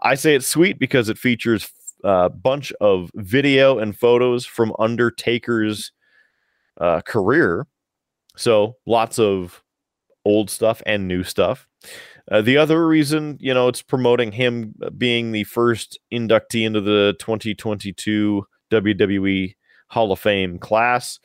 I 0.00 0.14
say 0.14 0.34
it's 0.34 0.46
sweet 0.46 0.78
because 0.78 1.08
it 1.08 1.18
features 1.18 1.70
a 2.04 2.08
uh, 2.08 2.28
bunch 2.28 2.72
of 2.80 3.10
video 3.14 3.78
and 3.78 3.96
photos 3.96 4.44
from 4.44 4.74
Undertaker's 4.78 5.92
uh, 6.80 7.00
career. 7.02 7.66
So 8.36 8.76
lots 8.86 9.18
of 9.18 9.62
old 10.24 10.50
stuff 10.50 10.82
and 10.84 11.08
new 11.08 11.22
stuff. 11.22 11.66
Uh, 12.30 12.42
the 12.42 12.58
other 12.58 12.86
reason, 12.86 13.38
you 13.40 13.54
know, 13.54 13.68
it's 13.68 13.82
promoting 13.82 14.32
him 14.32 14.74
being 14.98 15.32
the 15.32 15.44
first 15.44 15.98
inductee 16.12 16.66
into 16.66 16.80
the 16.80 17.14
2022 17.20 18.44
WWE 18.70 19.54
Hall 19.88 20.12
of 20.12 20.20
Fame 20.20 20.58
class. 20.58 21.18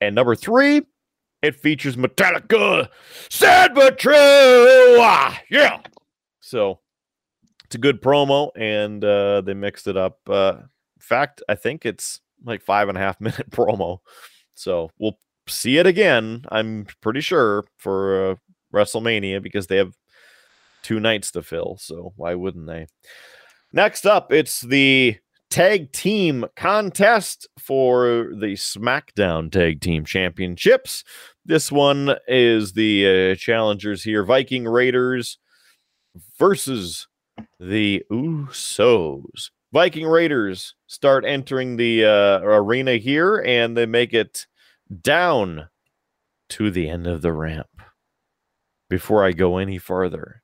And 0.00 0.14
number 0.14 0.34
three, 0.34 0.82
it 1.42 1.56
features 1.56 1.96
Metallica, 1.96 2.88
sad 3.30 3.74
but 3.74 3.98
true. 3.98 4.14
Ah, 4.14 5.40
yeah. 5.50 5.80
So 6.40 6.80
it's 7.64 7.76
a 7.76 7.78
good 7.78 8.02
promo, 8.02 8.50
and 8.56 9.04
uh, 9.04 9.40
they 9.42 9.54
mixed 9.54 9.86
it 9.86 9.96
up. 9.96 10.18
Uh, 10.28 10.54
in 10.58 11.00
fact, 11.00 11.42
I 11.48 11.54
think 11.54 11.86
it's 11.86 12.20
like 12.44 12.62
five 12.62 12.88
and 12.88 12.98
a 12.98 13.00
half 13.00 13.20
minute 13.20 13.50
promo. 13.50 13.98
So 14.54 14.90
we'll 14.98 15.18
see 15.46 15.78
it 15.78 15.86
again. 15.86 16.44
I'm 16.50 16.86
pretty 17.00 17.20
sure 17.20 17.64
for 17.78 18.30
uh, 18.30 18.34
WrestleMania 18.74 19.42
because 19.42 19.66
they 19.66 19.76
have 19.76 19.94
two 20.82 21.00
nights 21.00 21.30
to 21.32 21.42
fill. 21.42 21.76
So 21.80 22.12
why 22.16 22.34
wouldn't 22.34 22.66
they? 22.66 22.86
Next 23.72 24.04
up, 24.04 24.32
it's 24.32 24.60
the 24.60 25.16
tag 25.50 25.92
team 25.92 26.46
contest 26.56 27.48
for 27.58 28.30
the 28.32 28.54
SmackDown 28.54 29.50
Tag 29.50 29.80
Team 29.80 30.04
Championships. 30.04 31.04
This 31.44 31.72
one 31.72 32.16
is 32.28 32.72
the 32.72 33.32
uh, 33.32 33.34
challengers 33.34 34.04
here 34.04 34.24
Viking 34.24 34.64
Raiders 34.64 35.38
versus 36.38 37.08
the 37.58 38.04
Usos. 38.10 39.50
Viking 39.72 40.06
Raiders 40.06 40.74
start 40.86 41.24
entering 41.24 41.76
the 41.76 42.04
uh, 42.04 42.40
arena 42.42 42.96
here 42.96 43.38
and 43.38 43.76
they 43.76 43.86
make 43.86 44.14
it 44.14 44.46
down 45.02 45.68
to 46.48 46.70
the 46.70 46.88
end 46.88 47.06
of 47.06 47.22
the 47.22 47.32
ramp. 47.32 47.68
Before 48.88 49.24
I 49.24 49.30
go 49.32 49.58
any 49.58 49.78
further, 49.78 50.42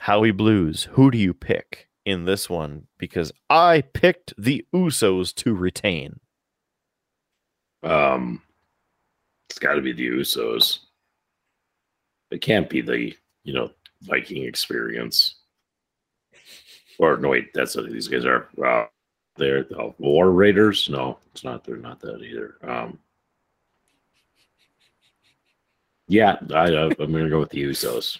Howie 0.00 0.30
Blues, 0.30 0.88
who 0.92 1.10
do 1.10 1.16
you 1.16 1.32
pick 1.32 1.88
in 2.04 2.24
this 2.24 2.48
one? 2.48 2.86
Because 2.98 3.32
I 3.50 3.82
picked 3.82 4.34
the 4.38 4.64
Usos 4.74 5.34
to 5.36 5.54
retain. 5.54 6.20
Um, 7.82 8.42
it's 9.50 9.58
got 9.58 9.74
to 9.74 9.82
be 9.82 9.92
the 9.92 10.08
Usos. 10.08 10.80
It 12.30 12.40
can't 12.40 12.68
be 12.68 12.80
the 12.80 13.14
you 13.44 13.52
know 13.52 13.70
Viking 14.02 14.44
experience. 14.44 15.36
Or 16.98 17.16
no, 17.16 17.30
wait, 17.30 17.52
that's 17.52 17.74
what 17.76 17.90
these 17.90 18.08
guys 18.08 18.24
are. 18.24 18.48
Uh, 18.64 18.86
they're 19.36 19.64
the 19.64 19.92
War 19.98 20.30
Raiders. 20.30 20.88
No, 20.88 21.18
it's 21.32 21.44
not. 21.44 21.64
They're 21.64 21.76
not 21.76 22.00
that 22.00 22.22
either. 22.22 22.56
Um, 22.62 22.98
yeah, 26.06 26.36
I, 26.54 26.66
I'm 26.66 26.94
to 26.96 27.28
go 27.28 27.40
with 27.40 27.50
the 27.50 27.64
Usos. 27.64 28.18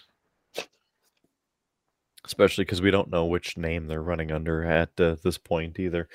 Especially 2.25 2.63
because 2.63 2.81
we 2.81 2.91
don't 2.91 3.09
know 3.09 3.25
which 3.25 3.57
name 3.57 3.87
they're 3.87 4.01
running 4.01 4.31
under 4.31 4.63
at 4.63 4.89
uh, 4.99 5.15
this 5.23 5.37
point 5.37 5.79
either. 5.79 6.07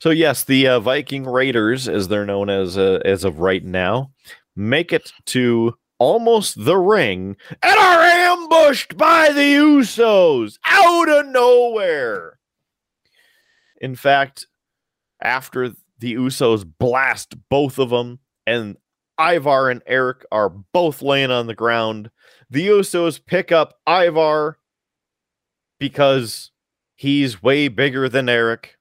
So 0.00 0.10
yes, 0.10 0.44
the 0.44 0.66
uh, 0.68 0.80
Viking 0.80 1.24
Raiders, 1.24 1.88
as 1.88 2.08
they're 2.08 2.26
known 2.26 2.50
as 2.50 2.78
uh, 2.78 3.00
as 3.04 3.24
of 3.24 3.38
right 3.40 3.64
now, 3.64 4.12
make 4.56 4.92
it 4.92 5.12
to 5.26 5.74
almost 5.98 6.64
the 6.64 6.76
ring 6.76 7.36
and 7.62 7.78
are 7.78 8.02
ambushed 8.02 8.96
by 8.96 9.30
the 9.32 9.54
Usos 9.54 10.58
out 10.64 11.08
of 11.08 11.26
nowhere. 11.26 12.38
In 13.80 13.94
fact, 13.94 14.46
after 15.22 15.72
the 15.98 16.14
Usos 16.14 16.64
blast 16.78 17.34
both 17.48 17.78
of 17.78 17.90
them, 17.90 18.20
and 18.46 18.76
Ivar 19.20 19.68
and 19.68 19.82
Erik 19.86 20.24
are 20.30 20.48
both 20.48 21.02
laying 21.02 21.30
on 21.30 21.46
the 21.46 21.54
ground, 21.54 22.10
the 22.50 22.68
Usos 22.68 23.24
pick 23.24 23.52
up 23.52 23.74
Ivar 23.86 24.58
because 25.78 26.50
he's 26.96 27.42
way 27.42 27.68
bigger 27.68 28.08
than 28.08 28.28
Erik. 28.28 28.76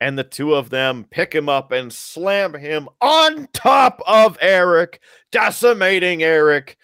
And 0.00 0.18
the 0.18 0.24
two 0.24 0.54
of 0.54 0.70
them 0.70 1.06
pick 1.08 1.32
him 1.32 1.48
up 1.48 1.70
and 1.70 1.92
slam 1.92 2.54
him 2.54 2.88
on 3.00 3.48
top 3.52 4.02
of 4.06 4.36
Erik, 4.40 5.00
decimating 5.30 6.24
Erik. 6.24 6.76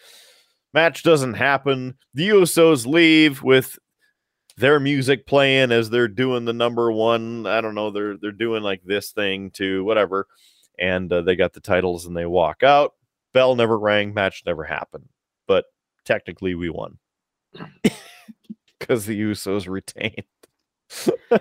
Match 0.72 1.02
doesn't 1.02 1.34
happen. 1.34 1.96
The 2.14 2.28
Usos 2.28 2.86
leave 2.86 3.42
with 3.42 3.76
their 4.56 4.78
music 4.78 5.26
playing 5.26 5.72
as 5.72 5.90
they're 5.90 6.06
doing 6.06 6.44
the 6.44 6.52
number 6.52 6.92
one. 6.92 7.46
I 7.46 7.60
don't 7.60 7.74
know. 7.74 7.90
They're 7.90 8.16
they're 8.16 8.30
doing 8.30 8.62
like 8.62 8.82
this 8.84 9.10
thing 9.12 9.50
to 9.52 9.82
whatever, 9.84 10.26
and 10.78 11.12
uh, 11.12 11.22
they 11.22 11.34
got 11.34 11.54
the 11.54 11.60
titles 11.60 12.06
and 12.06 12.16
they 12.16 12.26
walk 12.26 12.62
out. 12.62 12.92
Bell 13.32 13.56
never 13.56 13.78
rang. 13.78 14.14
Match 14.14 14.42
never 14.46 14.64
happened, 14.64 15.08
but 15.46 15.64
technically 16.04 16.54
we 16.54 16.70
won 16.70 16.98
because 18.78 19.06
the 19.06 19.20
Usos 19.20 19.68
retained. 19.68 20.24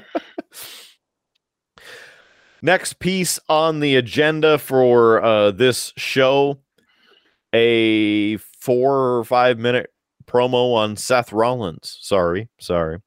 Next 2.62 3.00
piece 3.00 3.40
on 3.48 3.80
the 3.80 3.96
agenda 3.96 4.58
for 4.58 5.24
uh, 5.24 5.52
this 5.52 5.94
show 5.96 6.60
a 7.54 8.38
four 8.38 9.18
or 9.18 9.24
five 9.24 9.60
minute 9.60 9.92
promo 10.26 10.74
on 10.76 10.96
Seth 10.96 11.32
Rollins. 11.32 11.98
Sorry, 12.02 12.50
sorry. 12.60 13.00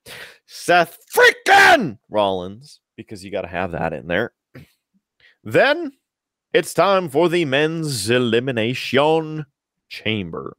Seth 0.47 0.99
freaking 1.15 1.99
Rollins, 2.09 2.81
because 2.97 3.25
you 3.25 3.31
got 3.31 3.43
to 3.43 3.49
have 3.49 3.73
that 3.73 3.93
in 3.93 4.07
there. 4.07 4.33
Then 5.45 5.93
it's 6.53 6.75
time 6.75 7.09
for 7.09 7.29
the 7.29 7.45
men's 7.45 8.11
elimination 8.11 9.47
chamber. 9.89 10.57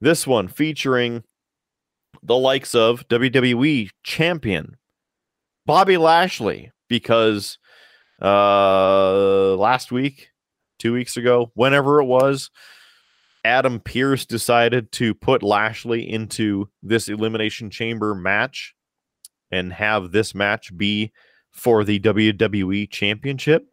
This 0.00 0.26
one 0.26 0.48
featuring 0.48 1.24
the 2.24 2.36
likes 2.36 2.74
of 2.74 3.06
WWE 3.08 3.90
champion 4.02 4.76
Bobby 5.66 5.96
Lashley, 5.96 6.72
because 6.88 7.58
uh 8.20 9.54
last 9.56 9.92
week, 9.92 10.28
two 10.78 10.92
weeks 10.92 11.16
ago, 11.16 11.52
whenever 11.54 12.00
it 12.00 12.06
was, 12.06 12.50
Adam 13.44 13.78
Pearce 13.80 14.24
decided 14.24 14.90
to 14.92 15.14
put 15.14 15.42
Lashley 15.42 16.08
into 16.08 16.68
this 16.82 17.08
elimination 17.08 17.70
chamber 17.70 18.14
match 18.14 18.74
and 19.50 19.72
have 19.72 20.12
this 20.12 20.34
match 20.34 20.76
be 20.76 21.12
for 21.52 21.84
the 21.84 22.00
WWE 22.00 22.90
championship. 22.90 23.66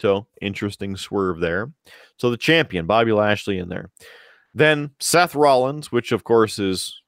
So 0.00 0.26
interesting 0.40 0.96
swerve 0.96 1.40
there. 1.40 1.72
So 2.16 2.30
the 2.30 2.36
champion, 2.36 2.86
Bobby 2.86 3.12
Lashley, 3.12 3.58
in 3.58 3.68
there. 3.68 3.90
Then 4.54 4.90
Seth 5.00 5.34
Rollins, 5.34 5.90
which 5.92 6.12
of 6.12 6.24
course 6.24 6.58
is 6.58 6.99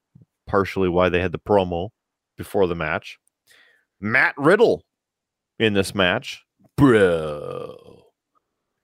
partially 0.53 0.91
why 0.91 1.09
they 1.09 1.19
had 1.19 1.33
the 1.33 1.39
promo 1.39 1.89
before 2.37 2.67
the 2.67 2.75
match. 2.75 3.19
Matt 4.03 4.35
Riddle 4.37 4.85
in 5.59 5.73
this 5.73 5.95
match. 5.95 6.45
Bro. 6.77 8.05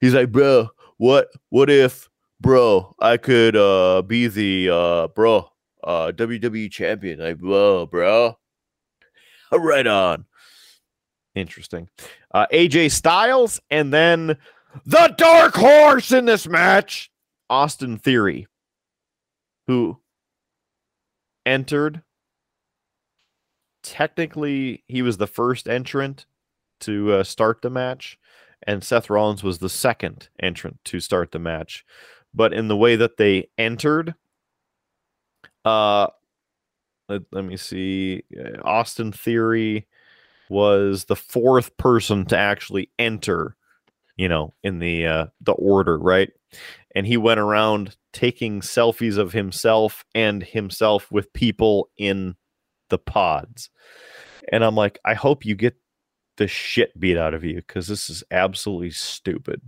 He's 0.01 0.15
like, 0.15 0.31
bro, 0.31 0.69
what 0.97 1.29
what 1.49 1.69
if, 1.69 2.09
bro, 2.41 2.95
I 2.99 3.17
could 3.17 3.55
uh 3.55 4.01
be 4.01 4.25
the 4.27 4.69
uh 4.73 5.07
bro, 5.09 5.47
uh 5.83 6.11
WWE 6.15 6.71
champion? 6.71 7.19
Like, 7.19 7.37
whoa, 7.39 7.85
bro. 7.85 8.35
Right 9.51 9.87
on. 9.87 10.25
Interesting. 11.35 11.89
Uh 12.33 12.47
AJ 12.51 12.91
Styles, 12.91 13.59
and 13.69 13.93
then 13.93 14.37
the 14.85 15.13
dark 15.17 15.55
horse 15.55 16.11
in 16.11 16.25
this 16.25 16.47
match, 16.47 17.11
Austin 17.49 17.97
Theory, 17.97 18.47
who 19.67 19.99
entered. 21.45 22.01
Technically 23.83 24.83
he 24.87 25.01
was 25.01 25.17
the 25.17 25.27
first 25.27 25.67
entrant 25.67 26.25
to 26.81 27.13
uh, 27.13 27.23
start 27.23 27.61
the 27.61 27.69
match 27.69 28.17
and 28.63 28.83
Seth 28.83 29.09
Rollins 29.09 29.43
was 29.43 29.59
the 29.59 29.69
second 29.69 30.29
entrant 30.41 30.79
to 30.85 30.99
start 30.99 31.31
the 31.31 31.39
match. 31.39 31.85
But 32.33 32.53
in 32.53 32.67
the 32.67 32.77
way 32.77 32.95
that 32.95 33.17
they 33.17 33.49
entered 33.57 34.15
uh 35.65 36.07
let, 37.09 37.23
let 37.31 37.43
me 37.43 37.57
see 37.57 38.23
uh, 38.39 38.61
Austin 38.63 39.11
Theory 39.11 39.87
was 40.49 41.05
the 41.05 41.15
fourth 41.15 41.75
person 41.77 42.25
to 42.25 42.37
actually 42.37 42.89
enter 42.99 43.55
you 44.19 44.27
know 44.27 44.53
in 44.63 44.79
the 44.79 45.07
uh 45.07 45.25
the 45.39 45.53
order 45.53 45.97
right 45.97 46.31
and 46.93 47.07
he 47.07 47.17
went 47.17 47.39
around 47.39 47.95
taking 48.11 48.61
selfies 48.61 49.17
of 49.17 49.31
himself 49.31 50.03
and 50.13 50.43
himself 50.43 51.09
with 51.11 51.31
people 51.33 51.89
in 51.97 52.35
the 52.89 52.97
pods. 52.97 53.69
And 54.51 54.63
I'm 54.63 54.75
like, 54.75 54.99
I 55.05 55.13
hope 55.13 55.45
you 55.45 55.55
get 55.55 55.75
the 56.37 56.47
shit 56.47 56.99
beat 56.99 57.17
out 57.17 57.33
of 57.33 57.43
you 57.43 57.57
because 57.57 57.87
this 57.87 58.09
is 58.09 58.23
absolutely 58.31 58.91
stupid. 58.91 59.61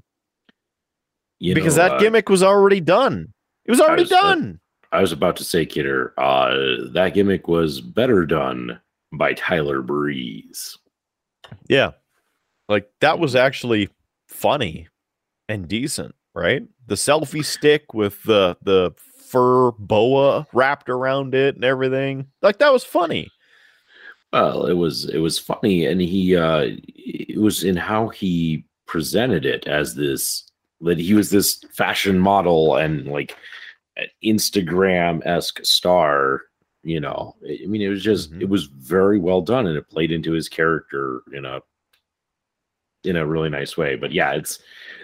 You 1.40 1.54
because 1.54 1.78
know, 1.78 1.84
that 1.84 1.92
uh, 1.94 2.00
gimmick 2.00 2.30
was 2.30 2.44
already 2.44 2.82
done. 2.82 3.34
It 3.66 3.72
was 3.72 3.80
already 3.80 4.04
was, 4.04 4.12
uh, 4.12 4.22
done. 4.22 4.60
I 4.92 5.02
was 5.02 5.12
about 5.12 5.36
to 5.38 5.44
say, 5.44 5.66
Kidder, 5.66 6.14
uh, 6.18 6.56
that 6.94 7.14
gimmick 7.14 7.48
was 7.48 7.80
better 7.80 8.26
done 8.26 8.80
by 9.14 9.34
Tyler 9.34 9.82
Breeze. 9.82 10.78
yeah. 11.70 11.92
Like 12.68 12.90
that 13.02 13.20
was 13.20 13.36
actually 13.36 13.90
funny 14.32 14.88
and 15.50 15.68
decent, 15.68 16.16
right? 16.34 16.64
The 16.88 16.96
selfie 16.96 17.46
stick 17.46 17.94
with 17.94 18.24
the 18.24 18.58
the 18.64 18.92
fur 19.28 19.72
boa 19.74 20.48
wrapped 20.54 20.90
around 20.90 21.36
it 21.36 21.56
and 21.56 21.64
everything. 21.64 22.28
Like 22.42 22.58
that 22.60 22.74
was 22.74 22.84
funny. 22.84 23.30
Well, 24.34 24.66
it 24.66 24.74
was 24.74 25.10
it 25.10 25.20
was 25.20 25.38
funny, 25.38 25.86
and 25.86 26.02
he 26.02 26.36
uh, 26.36 26.68
it 26.96 27.40
was 27.40 27.64
in 27.64 27.76
how 27.76 28.08
he 28.10 28.66
presented 28.88 29.46
it 29.46 29.68
as 29.68 29.96
this 29.96 30.50
that 30.82 30.98
he 30.98 31.14
was 31.14 31.30
this 31.30 31.64
fashion 31.76 32.18
model 32.18 32.76
and 32.78 33.08
like 33.08 33.36
Instagram 34.24 35.26
esque 35.26 35.60
star. 35.64 36.42
You 36.84 37.00
know, 37.00 37.36
I 37.46 37.68
mean, 37.68 37.82
it 37.82 37.90
was 37.90 38.02
just 38.04 38.32
Mhm. 38.32 38.42
it 38.42 38.50
was 38.50 38.66
very 38.66 39.20
well 39.20 39.42
done, 39.42 39.68
and 39.68 39.78
it 39.78 39.90
played 39.90 40.12
into 40.12 40.32
his 40.32 40.50
character 40.50 41.22
in 41.34 41.46
a 41.46 41.62
in 43.04 43.16
a 43.16 43.26
really 43.26 43.50
nice 43.50 43.78
way. 43.78 43.96
But 43.96 44.12
yeah, 44.12 44.32
it's 44.34 44.60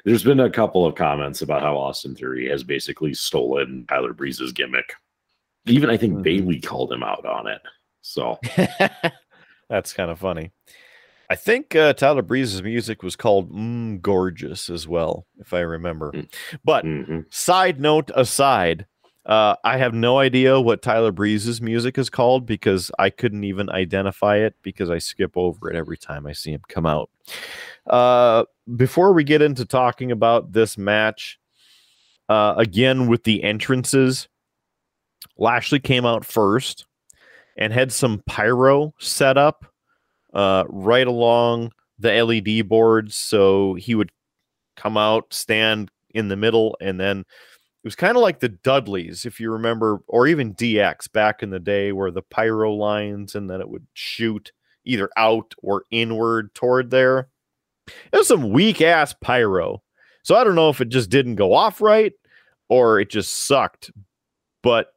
there's 0.05 0.23
been 0.23 0.39
a 0.39 0.49
couple 0.49 0.85
of 0.85 0.95
comments 0.95 1.41
about 1.41 1.61
how 1.61 1.77
Austin 1.77 2.15
Theory 2.15 2.47
has 2.49 2.63
basically 2.63 3.13
stolen 3.13 3.85
Tyler 3.89 4.13
Breeze's 4.13 4.51
gimmick. 4.51 4.93
Even 5.65 5.89
I 5.89 5.97
think 5.97 6.13
Mhm. 6.15 6.23
Bayley 6.23 6.59
called 6.61 6.91
him 6.91 7.03
out 7.03 7.25
on 7.25 7.47
it. 7.47 7.61
So 8.01 8.39
That's 9.69 9.93
kind 9.93 10.11
of 10.11 10.19
funny. 10.19 10.51
I 11.29 11.35
think 11.35 11.75
uh, 11.75 11.91
Tyler 11.91 12.21
Breeze's 12.21 12.63
music 12.63 13.03
was 13.03 13.17
called 13.17 13.51
mm, 13.51 14.01
Gorgeous 14.01 14.69
as 14.69 14.87
well, 14.87 15.25
if 15.39 15.53
I 15.53 15.59
remember. 15.59 16.13
Mm. 16.13 16.33
But 16.63 16.85
mhm. 16.85 17.25
side 17.33 17.81
note 17.81 18.09
aside, 18.15 18.85
uh, 19.27 19.55
I 19.65 19.77
have 19.77 19.93
no 19.93 20.19
idea 20.19 20.59
what 20.59 20.81
Tyler 20.81 21.11
Breeze's 21.11 21.61
music 21.61 21.97
is 21.97 22.09
called 22.09 22.45
because 22.45 22.89
I 22.97 23.09
couldn't 23.09 23.43
even 23.43 23.69
identify 23.69 24.37
it 24.37 24.55
because 24.61 24.89
I 24.89 24.99
skip 24.99 25.33
over 25.35 25.69
it 25.69 25.75
every 25.75 25.97
time 25.97 26.25
I 26.25 26.31
see 26.31 26.51
him 26.53 26.61
come 26.69 26.85
out. 26.85 27.09
Uh, 27.85 28.45
before 28.77 29.11
we 29.11 29.25
get 29.25 29.41
into 29.41 29.65
talking 29.65 30.13
about 30.13 30.53
this 30.53 30.77
match, 30.77 31.39
uh, 32.29 32.53
again 32.57 33.07
with 33.07 33.23
the 33.23 33.43
entrances, 33.43 34.29
Lashley 35.37 35.79
came 35.79 36.05
out 36.05 36.23
first 36.23 36.85
and 37.57 37.73
had 37.73 37.91
some 37.91 38.23
pyro 38.27 38.93
set 38.97 39.37
up 39.37 39.65
uh, 40.33 40.63
right 40.69 41.07
along 41.07 41.71
the 41.99 42.23
LED 42.23 42.69
boards. 42.69 43.15
So 43.15 43.73
he 43.73 43.93
would 43.93 44.11
come 44.77 44.95
out, 44.95 45.33
stand 45.33 45.91
in 46.11 46.29
the 46.29 46.37
middle, 46.37 46.77
and 46.79 46.99
then 46.99 47.25
was 47.87 47.95
kind 47.95 48.17
of 48.17 48.21
like 48.21 48.39
the 48.39 48.49
Dudleys, 48.49 49.25
if 49.25 49.39
you 49.39 49.49
remember, 49.49 50.01
or 50.07 50.27
even 50.27 50.53
DX 50.53 51.09
back 51.11 51.41
in 51.41 51.51
the 51.51 51.59
day, 51.59 51.93
where 51.93 52.11
the 52.11 52.21
pyro 52.21 52.73
lines 52.73 53.33
and 53.33 53.49
then 53.49 53.61
it 53.61 53.69
would 53.69 53.87
shoot 53.93 54.51
either 54.83 55.09
out 55.15 55.53
or 55.63 55.83
inward 55.89 56.53
toward 56.53 56.91
there. 56.91 57.29
It 58.11 58.17
was 58.17 58.27
some 58.27 58.51
weak 58.51 58.81
ass 58.81 59.13
pyro. 59.21 59.81
So 60.23 60.35
I 60.35 60.43
don't 60.43 60.55
know 60.55 60.69
if 60.69 60.81
it 60.81 60.89
just 60.89 61.09
didn't 61.09 61.35
go 61.35 61.53
off 61.53 61.79
right 61.79 62.11
or 62.67 62.99
it 62.99 63.09
just 63.09 63.45
sucked, 63.45 63.91
but 64.61 64.87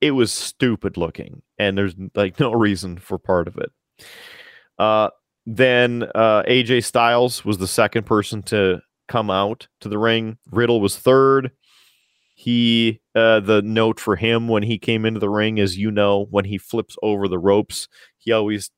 it 0.00 0.12
was 0.12 0.32
stupid 0.32 0.96
looking 0.96 1.42
and 1.58 1.76
there's 1.76 1.94
like 2.14 2.40
no 2.40 2.52
reason 2.52 2.96
for 2.96 3.18
part 3.18 3.46
of 3.46 3.58
it. 3.58 3.70
Uh, 4.78 5.10
then 5.44 6.04
uh, 6.14 6.42
AJ 6.44 6.84
Styles 6.84 7.44
was 7.44 7.58
the 7.58 7.68
second 7.68 8.06
person 8.06 8.42
to 8.44 8.80
come 9.08 9.30
out 9.30 9.68
to 9.80 9.90
the 9.90 9.98
ring. 9.98 10.38
Riddle 10.50 10.80
was 10.80 10.96
third. 10.96 11.50
He 12.34 13.00
uh, 13.14 13.40
the 13.40 13.62
note 13.62 14.00
for 14.00 14.16
him 14.16 14.48
when 14.48 14.64
he 14.64 14.78
came 14.78 15.04
into 15.06 15.20
the 15.20 15.30
ring 15.30 15.58
is 15.58 15.78
you 15.78 15.90
know 15.90 16.26
when 16.30 16.44
he 16.44 16.58
flips 16.58 16.96
over 17.02 17.28
the 17.28 17.38
ropes, 17.38 17.88
he 18.18 18.32
always 18.32 18.70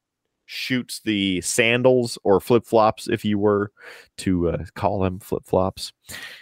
shoots 0.46 1.00
the 1.04 1.40
sandals 1.40 2.18
or 2.24 2.40
flip 2.40 2.64
flops, 2.64 3.08
if 3.08 3.24
you 3.24 3.38
were 3.38 3.72
to 4.18 4.50
uh, 4.50 4.64
call 4.74 5.00
them 5.00 5.18
flip 5.18 5.42
flops, 5.44 5.92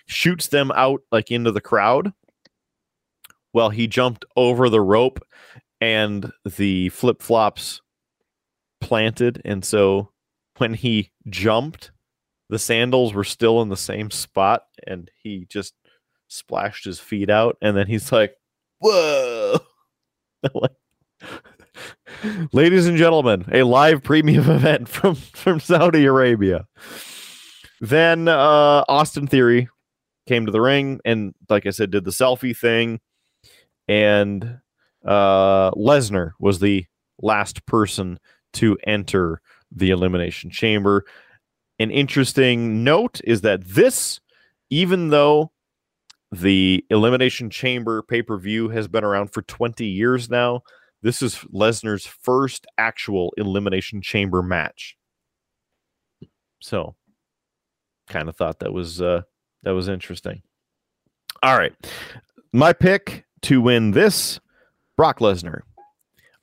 shoots 0.06 0.48
them 0.48 0.70
out 0.74 1.00
like 1.10 1.30
into 1.30 1.50
the 1.50 1.60
crowd. 1.60 2.12
Well, 3.52 3.70
he 3.70 3.86
jumped 3.86 4.24
over 4.36 4.68
the 4.68 4.80
rope 4.80 5.20
and 5.80 6.30
the 6.44 6.90
flip 6.90 7.22
flops 7.22 7.80
planted. 8.80 9.40
And 9.44 9.64
so 9.64 10.10
when 10.58 10.74
he 10.74 11.10
jumped, 11.28 11.90
the 12.50 12.58
sandals 12.58 13.14
were 13.14 13.24
still 13.24 13.62
in 13.62 13.68
the 13.68 13.76
same 13.76 14.10
spot 14.10 14.64
and 14.86 15.10
he 15.22 15.46
just 15.48 15.74
splashed 16.34 16.84
his 16.84 17.00
feet 17.00 17.30
out. 17.30 17.56
And 17.62 17.76
then 17.76 17.86
he's 17.86 18.12
like, 18.12 18.36
Whoa. 18.80 19.58
Ladies 22.52 22.86
and 22.86 22.96
gentlemen, 22.96 23.44
a 23.52 23.62
live 23.62 24.02
premium 24.02 24.50
event 24.50 24.88
from, 24.88 25.14
from 25.14 25.60
Saudi 25.60 26.04
Arabia. 26.04 26.66
Then 27.80 28.28
uh, 28.28 28.84
Austin 28.88 29.26
Theory 29.26 29.68
came 30.26 30.46
to 30.46 30.52
the 30.52 30.60
ring 30.60 31.00
and, 31.04 31.34
like 31.48 31.66
I 31.66 31.70
said, 31.70 31.90
did 31.90 32.04
the 32.04 32.10
selfie 32.10 32.56
thing. 32.56 33.00
And 33.88 34.58
uh, 35.04 35.70
Lesnar 35.72 36.32
was 36.40 36.60
the 36.60 36.86
last 37.20 37.66
person 37.66 38.18
to 38.54 38.78
enter 38.86 39.40
the 39.70 39.90
Elimination 39.90 40.50
Chamber. 40.50 41.04
An 41.78 41.90
interesting 41.90 42.84
note 42.84 43.20
is 43.24 43.42
that 43.42 43.64
this, 43.64 44.20
even 44.70 45.10
though 45.10 45.50
the 46.40 46.84
Elimination 46.90 47.50
Chamber 47.50 48.02
pay 48.02 48.22
per 48.22 48.36
view 48.38 48.68
has 48.68 48.88
been 48.88 49.04
around 49.04 49.32
for 49.32 49.42
20 49.42 49.86
years 49.86 50.28
now, 50.28 50.62
this 51.02 51.20
is 51.22 51.36
Lesnar's 51.52 52.06
first 52.06 52.66
actual 52.78 53.32
Elimination 53.36 54.00
Chamber 54.00 54.42
match. 54.42 54.96
So, 56.60 56.94
kind 58.08 58.28
of 58.28 58.36
thought 58.36 58.60
that 58.60 58.72
was 58.72 59.02
uh, 59.02 59.22
that 59.64 59.72
was 59.72 59.88
interesting. 59.88 60.42
All 61.42 61.58
right, 61.58 61.74
my 62.52 62.72
pick 62.72 63.26
to 63.42 63.60
win 63.60 63.90
this 63.90 64.40
Brock 64.96 65.18
Lesnar. 65.18 65.60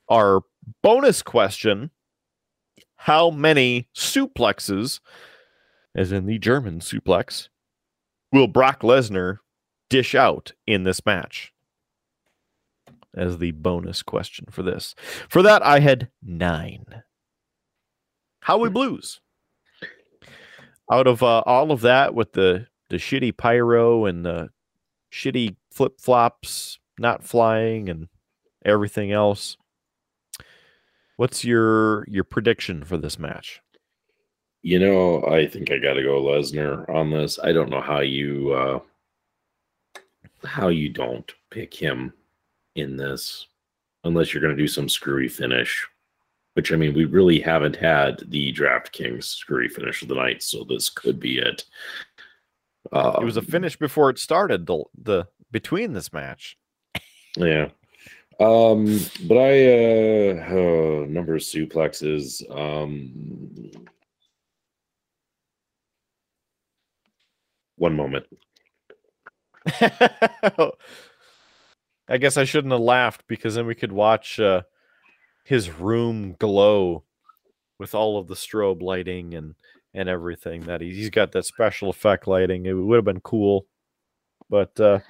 Our 0.08 0.42
bonus 0.82 1.22
question 1.22 1.90
How 2.94 3.30
many 3.30 3.88
suplexes, 3.96 5.00
as 5.94 6.12
in 6.12 6.26
the 6.26 6.38
German 6.38 6.78
suplex, 6.78 7.48
will 8.30 8.46
Brock 8.46 8.82
Lesnar 8.82 9.38
dish 9.92 10.14
out 10.14 10.52
in 10.66 10.84
this 10.84 11.04
match? 11.04 11.52
As 13.14 13.36
the 13.36 13.50
bonus 13.50 14.02
question 14.02 14.46
for 14.50 14.62
this. 14.62 14.94
For 15.28 15.42
that, 15.42 15.62
I 15.62 15.80
had 15.80 16.08
nine. 16.22 17.02
Howie 18.40 18.70
Blues. 18.70 19.20
Out 20.90 21.06
of 21.06 21.22
uh, 21.22 21.42
all 21.44 21.70
of 21.70 21.82
that, 21.82 22.14
with 22.14 22.32
the 22.32 22.66
the 22.88 22.96
shitty 22.96 23.36
pyro 23.36 24.06
and 24.06 24.24
the 24.24 24.48
shitty 25.12 25.56
flip 25.70 26.00
flops 26.00 26.78
not 26.98 27.22
flying 27.22 27.90
and 27.90 28.08
everything 28.64 29.12
else. 29.12 29.58
What's 31.16 31.44
your 31.44 32.06
your 32.08 32.24
prediction 32.24 32.82
for 32.82 32.96
this 32.96 33.18
match? 33.18 33.60
You 34.62 34.78
know, 34.78 35.22
I 35.24 35.46
think 35.46 35.70
I 35.70 35.76
got 35.78 35.94
to 35.94 36.02
go 36.02 36.22
Lesnar 36.22 36.88
on 36.88 37.10
this. 37.10 37.38
I 37.42 37.52
don't 37.52 37.70
know 37.70 37.80
how 37.80 38.00
you 38.00 38.52
uh 38.52 38.80
how 40.44 40.68
you 40.68 40.88
don't 40.88 41.30
pick 41.50 41.74
him 41.74 42.12
in 42.74 42.96
this 42.96 43.46
unless 44.04 44.32
you're 44.32 44.42
going 44.42 44.56
to 44.56 44.62
do 44.62 44.68
some 44.68 44.88
screwy 44.88 45.28
finish. 45.28 45.86
Which 46.54 46.70
I 46.72 46.76
mean, 46.76 46.92
we 46.92 47.06
really 47.06 47.40
haven't 47.40 47.76
had 47.76 48.22
the 48.28 48.52
DraftKings 48.52 49.24
screwy 49.24 49.68
finish 49.68 50.02
of 50.02 50.08
the 50.08 50.14
night, 50.16 50.42
so 50.42 50.64
this 50.64 50.90
could 50.90 51.18
be 51.18 51.38
it. 51.38 51.64
Uh, 52.92 53.16
It 53.20 53.24
was 53.24 53.38
a 53.38 53.42
finish 53.42 53.76
before 53.76 54.10
it 54.10 54.18
started. 54.18 54.66
The 54.66 54.84
the 55.02 55.28
between 55.50 55.94
this 55.94 56.12
match. 56.12 56.58
Yeah. 57.36 57.70
Um, 58.40 58.98
but 59.26 59.38
I 59.38 59.66
uh 59.68 60.46
oh, 60.50 61.06
number 61.08 61.36
of 61.36 61.40
suplexes. 61.42 62.42
Um 62.54 63.70
one 67.76 67.94
moment. 67.96 68.26
I 72.08 72.18
guess 72.18 72.36
I 72.36 72.44
shouldn't 72.44 72.72
have 72.72 72.80
laughed 72.80 73.24
because 73.28 73.54
then 73.54 73.66
we 73.66 73.74
could 73.74 73.92
watch 73.92 74.40
uh, 74.40 74.62
his 75.44 75.70
room 75.70 76.36
glow 76.38 77.04
with 77.78 77.94
all 77.94 78.18
of 78.18 78.28
the 78.28 78.34
strobe 78.34 78.82
lighting 78.82 79.34
and 79.34 79.54
and 79.94 80.08
everything 80.08 80.62
that 80.62 80.80
he, 80.80 80.94
he's 80.94 81.10
got 81.10 81.32
that 81.32 81.44
special 81.44 81.90
effect 81.90 82.26
lighting. 82.26 82.64
It 82.64 82.72
would 82.72 82.96
have 82.96 83.04
been 83.04 83.20
cool. 83.20 83.66
But 84.48 84.78
uh 84.80 85.00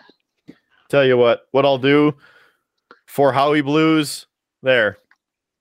tell 0.89 1.05
you 1.05 1.16
what, 1.16 1.43
what 1.53 1.65
I'll 1.65 1.79
do 1.79 2.15
for 3.07 3.33
Howie 3.33 3.61
Blues 3.61 4.27
there. 4.62 4.99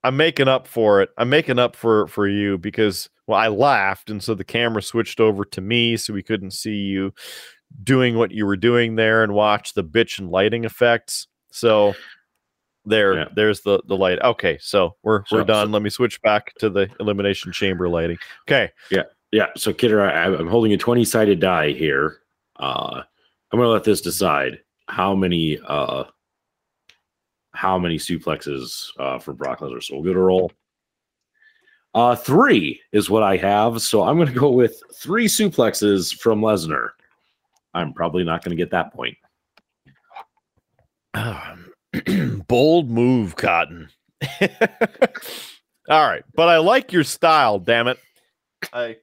I'm 0.04 0.18
making 0.18 0.48
up 0.48 0.68
for 0.68 1.02
it. 1.02 1.10
I'm 1.18 1.30
making 1.30 1.60
up 1.60 1.76
for 1.76 2.08
for 2.08 2.28
you 2.28 2.58
because 2.58 3.10
well, 3.28 3.40
I 3.40 3.50
laughed 3.50 4.10
and 4.10 4.24
so 4.24 4.34
the 4.34 4.44
camera 4.44 4.82
switched 4.82 5.20
over 5.20 5.46
to 5.46 5.62
me 5.62 5.98
so 5.98 6.14
we 6.14 6.24
couldn't 6.24 6.52
see 6.52 6.76
you 6.76 7.14
doing 7.84 8.18
what 8.18 8.32
you 8.32 8.46
were 8.46 8.58
doing 8.58 8.96
there 8.96 9.24
and 9.24 9.34
watch 9.34 9.74
the 9.74 9.84
bitch 9.84 10.20
and 10.20 10.30
lighting 10.30 10.64
effects. 10.66 11.28
So 11.52 11.94
there, 12.86 13.14
Yeah. 13.16 13.26
there's 13.36 13.62
the 13.62 13.82
the 13.88 13.96
light. 13.98 14.20
Okay, 14.22 14.58
so 14.62 14.96
we're 15.04 15.24
we're 15.32 15.44
done. 15.44 15.68
so- 15.68 15.72
Let 15.74 15.82
me 15.82 15.90
switch 15.90 16.22
back 16.22 16.54
to 16.60 16.70
the 16.70 16.90
elimination 17.00 17.52
chamber 17.52 17.88
lighting. 17.90 18.18
Okay, 18.48 18.72
Yeah, 18.90 19.04
Yeah. 19.32 19.48
so 19.56 19.74
Kidder, 19.74 20.02
I, 20.02 20.26
I'm 20.26 20.48
holding 20.48 20.74
a 20.74 20.78
20 20.78 21.06
sided 21.06 21.40
die 21.40 21.72
here. 21.72 22.22
Uh 22.58 23.04
I'm 23.52 23.60
gonna 23.60 23.70
let 23.72 23.84
this 23.84 24.02
decide 24.02 24.62
how 24.88 25.14
many 25.16 25.60
uh 25.68 26.06
how 27.54 27.78
many 27.78 27.98
suplexes 27.98 28.88
uh 29.00 29.20
for 29.20 29.34
Brock 29.34 29.60
Lesnar. 29.60 29.84
So 29.84 29.96
we'll 29.96 30.04
give 30.04 30.12
it 30.16 30.20
a 30.20 30.22
roll. 30.24 30.52
Uh 31.94 32.16
three 32.16 32.80
is 32.94 33.10
what 33.10 33.24
I 33.24 33.36
have. 33.38 33.82
So 33.82 34.04
I'm 34.04 34.18
gonna 34.18 34.32
go 34.32 34.50
with 34.52 34.82
three 34.96 35.28
suplexes 35.28 36.16
from 36.18 36.42
Lesnar. 36.42 36.92
I'm 37.74 37.94
probably 37.94 38.24
not 38.24 38.44
gonna 38.44 38.56
get 38.56 38.72
that 38.72 38.94
point. 38.94 39.18
bold 42.48 42.90
move, 42.90 43.36
Cotton. 43.36 43.90
All 45.90 46.08
right, 46.08 46.24
but 46.36 46.48
I 46.48 46.58
like 46.58 46.92
your 46.92 47.04
style. 47.04 47.60
Damn 47.60 47.88
it, 47.88 47.98
I 48.72 48.98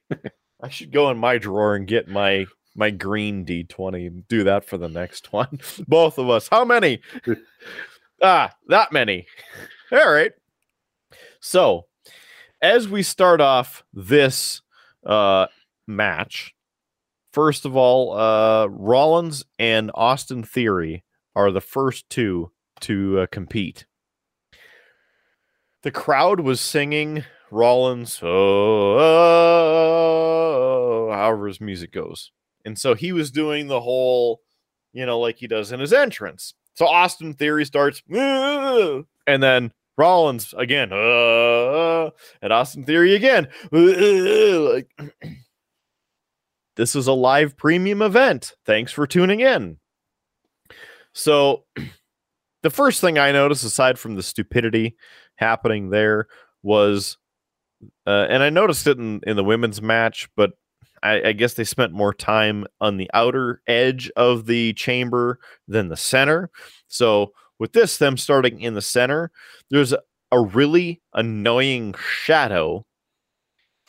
I 0.61 0.69
should 0.69 0.91
go 0.91 1.09
in 1.11 1.17
my 1.17 1.37
drawer 1.37 1.75
and 1.75 1.87
get 1.87 2.07
my 2.07 2.45
my 2.75 2.89
green 2.89 3.45
D20 3.45 4.07
and 4.07 4.27
do 4.27 4.43
that 4.45 4.65
for 4.65 4.77
the 4.77 4.87
next 4.87 5.31
one. 5.33 5.59
Both 5.87 6.17
of 6.17 6.29
us. 6.29 6.47
How 6.47 6.63
many? 6.65 7.01
ah, 8.21 8.53
that 8.67 8.91
many. 8.91 9.27
All 9.91 10.11
right. 10.11 10.31
So, 11.41 11.85
as 12.61 12.87
we 12.87 13.03
start 13.03 13.41
off 13.41 13.83
this 13.93 14.61
uh 15.05 15.47
match, 15.87 16.53
first 17.31 17.65
of 17.65 17.75
all, 17.75 18.17
uh 18.17 18.67
Rollins 18.67 19.43
and 19.57 19.91
Austin 19.93 20.43
Theory 20.43 21.03
are 21.35 21.51
the 21.51 21.61
first 21.61 22.09
two 22.09 22.51
to 22.81 23.19
uh, 23.19 23.27
compete. 23.27 23.85
The 25.83 25.91
crowd 25.91 26.41
was 26.41 26.59
singing 26.59 27.23
Rollins, 27.51 28.19
oh, 28.21 28.97
oh, 28.99 28.99
oh, 31.09 31.13
however 31.13 31.47
his 31.47 31.61
music 31.61 31.91
goes. 31.93 32.31
And 32.65 32.77
so 32.77 32.93
he 32.93 33.11
was 33.11 33.31
doing 33.31 33.67
the 33.67 33.79
whole, 33.79 34.41
you 34.93 35.05
know, 35.05 35.19
like 35.19 35.37
he 35.37 35.47
does 35.47 35.71
in 35.71 35.79
his 35.79 35.93
entrance. 35.93 36.53
So 36.73 36.85
Austin 36.85 37.33
Theory 37.33 37.65
starts, 37.65 38.01
and 38.09 39.05
then 39.25 39.71
Rollins 39.97 40.53
again, 40.57 40.91
uh, 40.93 42.09
and 42.41 42.53
Austin 42.53 42.83
Theory 42.83 43.15
again. 43.15 43.47
like, 43.71 44.89
this 46.79 46.95
is 46.95 47.07
a 47.07 47.13
live 47.13 47.57
premium 47.57 48.01
event. 48.01 48.53
Thanks 48.65 48.93
for 48.93 49.05
tuning 49.05 49.41
in. 49.41 49.77
So, 51.13 51.65
the 52.63 52.69
first 52.69 53.01
thing 53.01 53.19
I 53.19 53.33
noticed, 53.33 53.65
aside 53.65 53.99
from 53.99 54.15
the 54.15 54.23
stupidity 54.23 54.95
happening 55.35 55.89
there, 55.89 56.27
was, 56.63 57.17
uh, 58.07 58.27
and 58.29 58.41
I 58.41 58.49
noticed 58.49 58.87
it 58.87 58.97
in, 58.97 59.19
in 59.27 59.35
the 59.35 59.43
women's 59.43 59.81
match, 59.81 60.29
but 60.37 60.51
I, 61.03 61.21
I 61.21 61.31
guess 61.33 61.55
they 61.55 61.65
spent 61.65 61.91
more 61.91 62.13
time 62.13 62.65
on 62.79 62.95
the 62.95 63.11
outer 63.13 63.61
edge 63.67 64.09
of 64.15 64.45
the 64.45 64.71
chamber 64.71 65.39
than 65.67 65.89
the 65.89 65.97
center. 65.97 66.49
So, 66.87 67.33
with 67.59 67.73
this, 67.73 67.97
them 67.97 68.15
starting 68.15 68.61
in 68.61 68.73
the 68.73 68.81
center, 68.81 69.31
there's 69.69 69.91
a, 69.91 69.99
a 70.31 70.39
really 70.39 71.01
annoying 71.13 71.93
shadow 72.23 72.85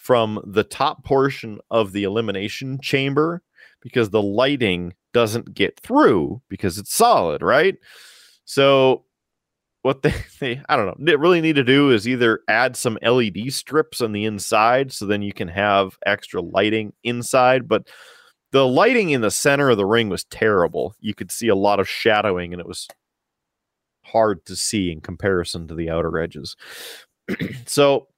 from 0.00 0.42
the 0.46 0.64
top 0.64 1.04
portion 1.04 1.60
of 1.70 1.92
the 1.92 2.04
elimination 2.04 2.78
chamber 2.80 3.42
because 3.82 4.08
the 4.08 4.22
lighting 4.22 4.94
doesn't 5.12 5.52
get 5.52 5.78
through 5.78 6.40
because 6.48 6.78
it's 6.78 6.94
solid, 6.94 7.42
right? 7.42 7.76
So 8.46 9.04
what 9.82 10.00
they, 10.00 10.14
they 10.40 10.62
I 10.70 10.76
don't 10.76 10.86
know, 10.86 10.96
they 10.98 11.16
really 11.16 11.42
need 11.42 11.56
to 11.56 11.64
do 11.64 11.90
is 11.90 12.08
either 12.08 12.40
add 12.48 12.76
some 12.76 12.96
LED 13.02 13.52
strips 13.52 14.00
on 14.00 14.12
the 14.12 14.24
inside 14.24 14.90
so 14.90 15.04
then 15.04 15.20
you 15.20 15.34
can 15.34 15.48
have 15.48 15.98
extra 16.06 16.40
lighting 16.40 16.94
inside, 17.04 17.68
but 17.68 17.86
the 18.52 18.66
lighting 18.66 19.10
in 19.10 19.20
the 19.20 19.30
center 19.30 19.68
of 19.68 19.76
the 19.76 19.84
ring 19.84 20.08
was 20.08 20.24
terrible. 20.24 20.94
You 20.98 21.12
could 21.12 21.30
see 21.30 21.48
a 21.48 21.54
lot 21.54 21.78
of 21.78 21.86
shadowing 21.86 22.54
and 22.54 22.60
it 22.60 22.66
was 22.66 22.88
hard 24.02 24.46
to 24.46 24.56
see 24.56 24.90
in 24.90 25.02
comparison 25.02 25.68
to 25.68 25.74
the 25.74 25.90
outer 25.90 26.18
edges. 26.18 26.56
so 27.66 28.08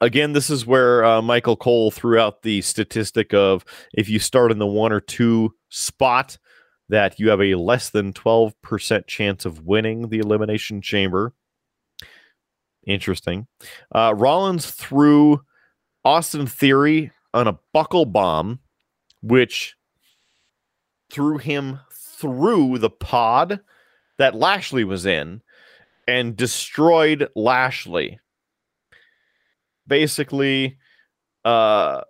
again, 0.00 0.32
this 0.32 0.50
is 0.50 0.66
where 0.66 1.04
uh, 1.04 1.22
Michael 1.22 1.56
Cole 1.56 1.90
threw 1.90 2.18
out 2.18 2.42
the 2.42 2.62
statistic 2.62 3.32
of 3.32 3.64
if 3.94 4.08
you 4.08 4.18
start 4.18 4.52
in 4.52 4.58
the 4.58 4.66
one 4.66 4.92
or 4.92 5.00
two 5.00 5.54
spot, 5.68 6.38
that 6.88 7.18
you 7.18 7.30
have 7.30 7.40
a 7.40 7.56
less 7.56 7.90
than 7.90 8.12
12% 8.12 9.06
chance 9.06 9.44
of 9.44 9.62
winning 9.62 10.08
the 10.08 10.18
Elimination 10.18 10.80
Chamber. 10.80 11.32
Interesting. 12.86 13.48
Uh, 13.92 14.14
Rollins 14.16 14.70
threw 14.70 15.40
Austin 16.04 16.46
Theory 16.46 17.10
on 17.34 17.48
a 17.48 17.58
buckle 17.72 18.04
bomb, 18.04 18.60
which 19.20 19.74
threw 21.10 21.38
him 21.38 21.80
through 21.92 22.78
the 22.78 22.90
pod 22.90 23.60
that 24.18 24.34
Lashley 24.34 24.84
was 24.84 25.04
in 25.04 25.42
and 26.06 26.36
destroyed 26.36 27.28
Lashley 27.34 28.20
basically 29.86 30.78
uh 31.44 32.00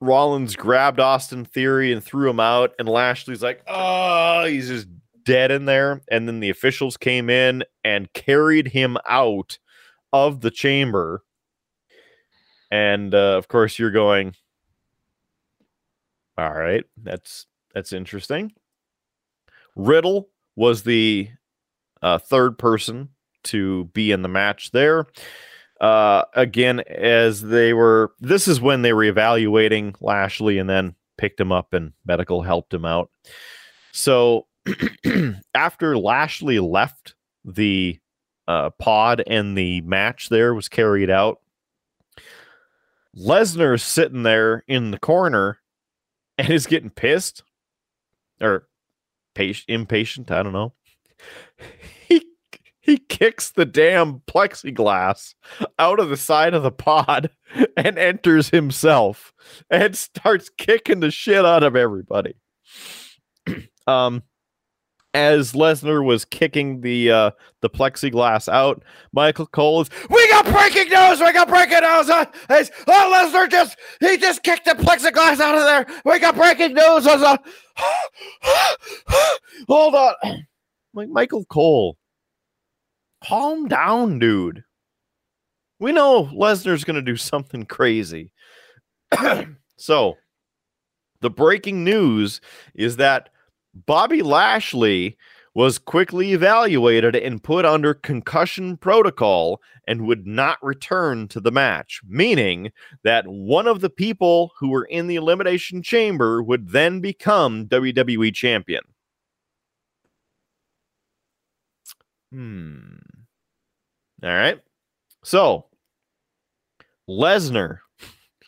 Rollins 0.00 0.56
grabbed 0.56 0.98
Austin 0.98 1.44
Theory 1.44 1.92
and 1.92 2.02
threw 2.02 2.30
him 2.30 2.40
out, 2.40 2.74
and 2.78 2.88
Lashley's 2.88 3.42
like, 3.42 3.62
oh, 3.66 4.46
he's 4.46 4.68
just 4.68 4.88
dead 5.24 5.50
in 5.50 5.66
there. 5.66 6.00
And 6.10 6.26
then 6.26 6.40
the 6.40 6.50
officials 6.50 6.96
came 6.96 7.28
in 7.28 7.64
and 7.84 8.12
carried 8.14 8.68
him 8.68 8.96
out 9.06 9.58
of 10.12 10.40
the 10.40 10.50
chamber. 10.50 11.22
And 12.70 13.14
uh, 13.14 13.36
of 13.36 13.48
course, 13.48 13.78
you're 13.78 13.90
going, 13.90 14.34
all 16.38 16.52
right, 16.52 16.84
that's 17.02 17.46
that's 17.74 17.92
interesting. 17.92 18.52
Riddle 19.76 20.30
was 20.56 20.82
the 20.82 21.28
uh, 22.00 22.18
third 22.18 22.58
person 22.58 23.10
to 23.42 23.84
be 23.92 24.12
in 24.12 24.22
the 24.22 24.28
match 24.28 24.70
there 24.70 25.06
uh, 25.80 26.24
again, 26.34 26.80
as 26.80 27.40
they 27.40 27.72
were, 27.72 28.12
this 28.20 28.46
is 28.46 28.60
when 28.60 28.82
they 28.82 28.92
were 28.92 29.04
evaluating 29.04 29.94
Lashley 30.00 30.58
and 30.58 30.68
then 30.68 30.94
picked 31.16 31.40
him 31.40 31.52
up 31.52 31.72
and 31.72 31.92
medical 32.04 32.42
helped 32.42 32.72
him 32.74 32.84
out. 32.84 33.10
So 33.92 34.46
after 35.54 35.96
Lashley 35.96 36.58
left 36.58 37.14
the 37.44 37.98
uh, 38.46 38.70
pod 38.70 39.22
and 39.26 39.56
the 39.56 39.80
match 39.82 40.28
there 40.28 40.54
was 40.54 40.68
carried 40.68 41.10
out, 41.10 41.40
Lesnar's 43.16 43.82
sitting 43.82 44.22
there 44.22 44.64
in 44.68 44.90
the 44.90 44.98
corner 44.98 45.60
and 46.36 46.50
is 46.50 46.66
getting 46.66 46.90
pissed 46.90 47.42
or 48.40 48.68
patient, 49.34 49.66
impatient. 49.68 50.30
I 50.30 50.42
don't 50.42 50.52
know 50.52 50.74
he 52.90 52.98
kicks 52.98 53.50
the 53.50 53.64
damn 53.64 54.18
plexiglass 54.26 55.34
out 55.78 56.00
of 56.00 56.08
the 56.08 56.16
side 56.16 56.54
of 56.54 56.64
the 56.64 56.72
pod 56.72 57.30
and 57.76 57.96
enters 57.96 58.48
himself 58.48 59.32
and 59.70 59.96
starts 59.96 60.50
kicking 60.58 60.98
the 60.98 61.12
shit 61.12 61.44
out 61.44 61.62
of 61.62 61.76
everybody. 61.76 62.34
um 63.86 64.24
as 65.14 65.52
Lesnar 65.52 66.04
was 66.04 66.24
kicking 66.24 66.80
the 66.80 67.12
uh 67.12 67.30
the 67.60 67.70
plexiglass 67.70 68.48
out, 68.52 68.82
Michael 69.12 69.46
Cole 69.46 69.82
is 69.82 69.90
we 70.08 70.28
got 70.28 70.46
breaking 70.46 70.88
news, 70.88 71.20
we 71.20 71.32
got 71.32 71.46
breaking 71.46 71.82
news. 71.82 72.10
Uh, 72.10 72.24
oh 72.50 73.30
Lesnar 73.32 73.48
just 73.48 73.78
he 74.00 74.16
just 74.16 74.42
kicked 74.42 74.64
the 74.64 74.72
plexiglass 74.72 75.38
out 75.38 75.54
of 75.54 75.62
there. 75.62 75.86
We 76.04 76.18
got 76.18 76.34
breaking 76.34 76.74
news. 76.74 77.06
Uh, 77.06 77.36
hold 79.68 79.94
on. 79.94 80.14
Like 80.92 81.08
Michael 81.08 81.44
Cole 81.44 81.96
calm 83.24 83.68
down, 83.68 84.18
dude. 84.18 84.64
We 85.78 85.92
know 85.92 86.26
Lesnar's 86.26 86.84
going 86.84 86.96
to 86.96 87.02
do 87.02 87.16
something 87.16 87.64
crazy. 87.64 88.32
so, 89.76 90.16
the 91.20 91.30
breaking 91.30 91.84
news 91.84 92.40
is 92.74 92.96
that 92.96 93.30
Bobby 93.86 94.22
Lashley 94.22 95.16
was 95.54 95.78
quickly 95.78 96.32
evaluated 96.32 97.16
and 97.16 97.42
put 97.42 97.64
under 97.64 97.92
concussion 97.92 98.76
protocol 98.76 99.60
and 99.86 100.06
would 100.06 100.26
not 100.26 100.62
return 100.62 101.26
to 101.28 101.40
the 101.40 101.50
match, 101.50 102.00
meaning 102.06 102.70
that 103.02 103.26
one 103.26 103.66
of 103.66 103.80
the 103.80 103.90
people 103.90 104.52
who 104.58 104.68
were 104.68 104.84
in 104.84 105.08
the 105.08 105.16
elimination 105.16 105.82
chamber 105.82 106.42
would 106.42 106.68
then 106.70 107.00
become 107.00 107.66
WWE 107.66 108.32
champion. 108.32 108.82
Hmm. 112.32 112.96
All 114.22 114.30
right. 114.30 114.60
So 115.24 115.66
Lesnar 117.08 117.78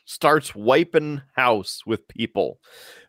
starts 0.04 0.54
wiping 0.54 1.22
house 1.34 1.82
with 1.86 2.06
people. 2.08 2.58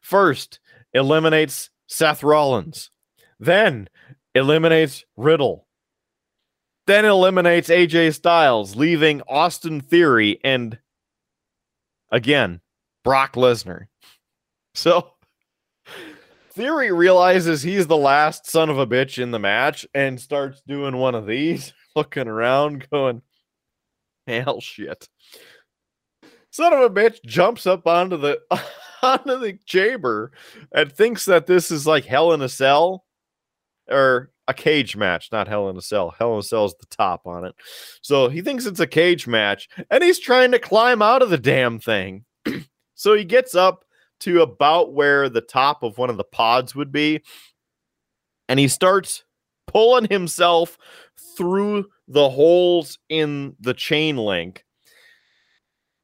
First, 0.02 0.60
eliminates 0.94 1.70
Seth 1.88 2.24
Rollins, 2.24 2.90
then 3.40 3.90
eliminates 4.36 5.04
Riddle, 5.18 5.68
then 6.88 7.06
eliminates 7.06 7.70
AJ 7.70 8.16
Styles, 8.16 8.76
leaving 8.76 9.22
Austin 9.28 9.82
Theory 9.82 10.40
and 10.44 10.80
again 12.12 12.62
Brock 13.04 13.34
Lesnar. 13.34 13.88
So 14.76 15.12
Theory 16.54 16.92
realizes 16.92 17.64
he's 17.64 17.88
the 17.88 17.98
last 17.98 18.46
son 18.46 18.70
of 18.70 18.78
a 18.78 18.86
bitch 18.86 19.22
in 19.22 19.32
the 19.32 19.40
match 19.40 19.88
and 19.96 20.22
starts 20.22 20.62
doing 20.68 20.98
one 20.98 21.16
of 21.16 21.26
these, 21.26 21.74
looking 21.96 22.28
around, 22.28 22.88
going, 22.92 23.24
hell 24.28 24.62
shit. 24.62 25.10
Son 26.52 26.72
of 26.72 26.82
a 26.82 26.90
bitch 26.90 27.24
jumps 27.26 27.66
up 27.66 27.88
onto 27.88 28.18
the 28.18 28.40
onto 29.02 29.40
the 29.40 29.58
chamber 29.66 30.32
and 30.72 30.92
thinks 30.92 31.26
that 31.26 31.48
this 31.48 31.72
is 31.72 31.88
like 31.88 32.06
hell 32.06 32.34
in 32.34 32.42
a 32.42 32.50
cell 32.50 33.04
or 33.90 34.32
a 34.48 34.54
cage 34.54 34.96
match, 34.96 35.30
not 35.32 35.48
hell 35.48 35.70
in 35.70 35.78
a 35.78 35.82
cell. 35.82 36.14
Hell 36.18 36.34
in 36.34 36.40
a 36.40 36.44
cell 36.44 36.66
is 36.66 36.76
the 36.80 36.86
top 36.86 37.26
on 37.26 37.46
it. 37.46 37.56
So 38.04 38.30
he 38.30 38.42
thinks 38.42 38.68
it's 38.68 38.80
a 38.80 38.86
cage 38.86 39.26
match 39.26 39.70
and 39.90 40.04
he's 40.04 40.20
trying 40.20 40.52
to 40.52 40.60
climb 40.60 41.02
out 41.02 41.24
of 41.24 41.32
the 41.32 41.38
damn 41.38 41.80
thing. 41.80 42.26
So 42.96 43.16
he 43.16 43.26
gets 43.26 43.54
up 43.54 43.84
to 44.24 44.42
about 44.42 44.94
where 44.94 45.30
the 45.30 45.42
top 45.42 45.84
of 45.84 45.98
one 45.98 46.10
of 46.10 46.18
the 46.18 46.24
pods 46.24 46.76
would 46.76 46.92
be, 46.92 47.22
and 48.50 48.60
he 48.60 48.68
starts 48.68 49.24
pulling 49.68 50.08
himself 50.10 50.78
through 51.38 51.86
the 52.08 52.30
holes 52.30 53.00
in 53.10 53.56
the 53.60 53.74
chain 53.74 54.18
link. 54.18 54.66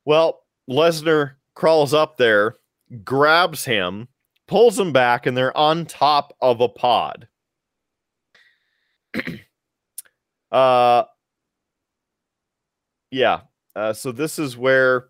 Well, 0.05 0.41
Lesnar 0.69 1.33
crawls 1.55 1.93
up 1.93 2.17
there, 2.17 2.55
grabs 3.03 3.65
him, 3.65 4.07
pulls 4.47 4.79
him 4.79 4.93
back, 4.93 5.25
and 5.25 5.35
they're 5.35 5.55
on 5.55 5.85
top 5.85 6.33
of 6.41 6.61
a 6.61 6.69
pod. 6.69 7.27
uh 10.51 11.03
yeah. 13.11 13.41
Uh, 13.75 13.93
so 13.93 14.11
this 14.11 14.39
is 14.39 14.57
where 14.57 15.07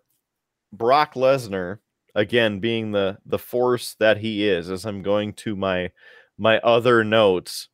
Brock 0.71 1.15
Lesnar, 1.15 1.79
again 2.15 2.59
being 2.59 2.91
the 2.91 3.17
the 3.25 3.39
force 3.39 3.95
that 3.99 4.17
he 4.17 4.47
is, 4.47 4.69
as 4.69 4.85
I'm 4.85 5.01
going 5.01 5.33
to 5.33 5.55
my 5.55 5.91
my 6.37 6.59
other 6.59 7.03
notes. 7.03 7.69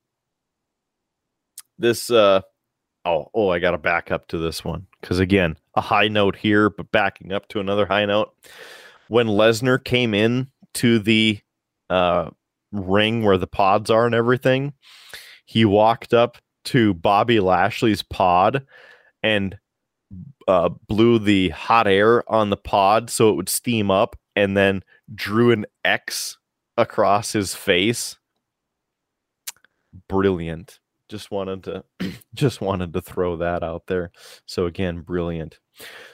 This 1.78 2.10
uh 2.10 2.42
oh 3.06 3.30
oh 3.34 3.50
I 3.50 3.60
gotta 3.60 3.78
back 3.78 4.12
up 4.12 4.28
to 4.30 4.38
this 4.38 4.64
one 4.64 4.88
because 5.02 5.20
again 5.20 5.58
a 5.76 5.82
high 5.82 6.08
note 6.08 6.36
here, 6.36 6.70
but 6.70 6.92
backing 6.92 7.32
up 7.32 7.48
to 7.50 7.60
another 7.60 7.86
high 7.86 8.06
note. 8.06 8.34
When 9.08 9.28
Lesnar 9.28 9.84
came 9.84 10.14
in 10.14 10.50
to 10.76 11.00
the 11.00 11.40
uh 11.90 12.32
ring 12.72 13.24
where 13.24 13.38
the 13.38 13.48
pods 13.48 13.90
are 13.90 14.06
and 14.06 14.16
everything, 14.16 14.74
he 15.46 15.66
walked 15.66 16.14
up 16.14 16.38
to 16.66 16.94
Bobby 16.96 17.40
Lashley's 17.40 18.02
pod 18.02 18.66
and 19.22 19.58
uh, 20.48 20.70
blew 20.88 21.20
the 21.20 21.50
hot 21.50 21.88
air 21.88 22.30
on 22.32 22.50
the 22.50 22.58
pod 22.58 23.10
so 23.10 23.30
it 23.30 23.36
would 23.36 23.50
steam 23.50 23.90
up 23.90 24.16
and 24.36 24.56
then 24.56 24.84
drew 25.14 25.52
an 25.52 25.66
X 25.84 26.38
across 26.78 27.32
his 27.32 27.56
face. 27.56 28.18
Brilliant. 30.08 30.80
Just 31.08 31.32
wanted 31.32 31.64
to 31.64 31.84
just 32.34 32.62
wanted 32.62 32.94
to 32.94 33.02
throw 33.02 33.38
that 33.38 33.64
out 33.64 33.88
there. 33.88 34.12
So 34.46 34.66
again, 34.66 35.02
brilliant. 35.02 35.60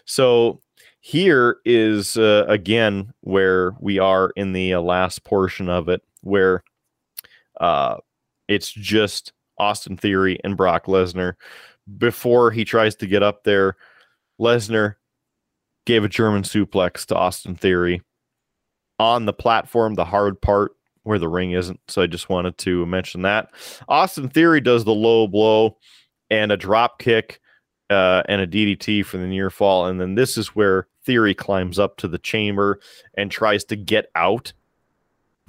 So 0.06 0.62
here 1.00 1.58
is 1.66 2.18
uh, 2.18 2.46
again 2.48 3.14
where 3.22 3.74
we 3.80 4.00
are 4.00 4.32
in 4.36 4.54
the 4.54 4.76
uh, 4.76 4.82
last 4.82 5.24
portion 5.24 5.70
of 5.70 5.90
it 5.90 6.02
where 6.22 6.64
uh 7.60 7.98
it's 8.48 8.72
just 8.72 9.34
Austin 9.58 9.98
Theory 9.98 10.40
and 10.44 10.56
Brock 10.56 10.86
Lesnar 10.86 11.34
before 11.98 12.52
he 12.52 12.64
tries 12.64 12.96
to 12.98 13.08
get 13.08 13.24
up 13.24 13.44
there 13.44 13.76
Lesnar 14.40 14.96
gave 15.86 16.04
a 16.04 16.10
German 16.10 16.44
suplex 16.44 17.06
to 17.08 17.16
Austin 17.16 17.56
Theory 17.56 18.02
on 19.02 19.26
the 19.26 19.34
platform, 19.34 19.96
the 19.96 20.06
hard 20.06 20.42
part 20.42 20.74
where 21.04 21.20
the 21.20 21.28
ring 21.28 21.52
isn't. 21.52 21.80
So 21.88 22.02
I 22.04 22.08
just 22.08 22.30
wanted 22.30 22.58
to 22.60 22.86
mention 22.86 23.24
that. 23.24 23.50
Austin 23.88 24.30
Theory 24.30 24.62
does 24.62 24.84
the 24.84 24.94
low 24.94 25.28
blow 25.28 25.78
and 26.30 26.52
a 26.52 26.58
drop 26.58 27.00
kick 27.00 27.40
uh, 27.90 28.24
and 28.30 28.42
a 28.42 28.48
DDT 28.48 29.04
for 29.06 29.18
the 29.18 29.26
near 29.26 29.50
fall. 29.50 29.88
And 29.88 30.00
then 30.00 30.16
this 30.16 30.38
is 30.38 30.50
where 30.50 30.88
Theory 31.04 31.34
climbs 31.34 31.80
up 31.80 31.98
to 31.98 32.08
the 32.08 32.20
chamber 32.20 32.80
and 33.18 33.32
tries 33.32 33.64
to 33.66 33.76
get 33.76 34.12
out. 34.16 34.54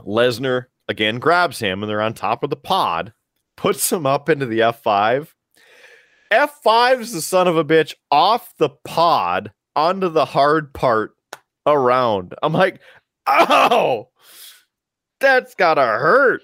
Lesnar 0.01 0.67
again 0.89 1.19
grabs 1.19 1.59
him 1.59 1.83
and 1.83 1.91
they're 1.91 2.01
on 2.01 2.15
top 2.15 2.43
of 2.43 2.49
the 2.49 2.57
pod, 2.57 3.13
puts 3.57 3.93
him 3.93 4.07
up 4.07 4.31
into 4.31 4.47
the 4.47 4.61
F5 4.61 5.29
F5's 6.33 7.13
the 7.13 7.21
son 7.21 7.47
of 7.47 7.59
a 7.59 7.65
bitch 7.65 7.95
off 8.11 8.55
the 8.57 8.71
pod 8.71 9.53
onto 9.77 10.09
the 10.09 10.25
hard 10.25 10.73
part 10.73 11.15
around. 11.67 12.35
I'm 12.43 12.55
like, 12.55 12.81
oh, 13.27 14.09
that's 15.21 15.55
gotta 15.55 15.83
hurt. 15.83 16.43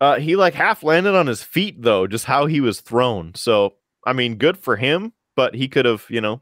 Uh, 0.00 0.18
he 0.18 0.36
like 0.36 0.54
half 0.54 0.82
landed 0.82 1.14
on 1.14 1.26
his 1.26 1.42
feet 1.42 1.80
though, 1.80 2.06
just 2.06 2.24
how 2.24 2.46
he 2.46 2.60
was 2.60 2.80
thrown. 2.80 3.34
So 3.34 3.74
I 4.06 4.12
mean, 4.12 4.36
good 4.36 4.58
for 4.58 4.76
him, 4.76 5.12
but 5.34 5.54
he 5.54 5.68
could 5.68 5.84
have, 5.84 6.04
you 6.08 6.20
know, 6.20 6.40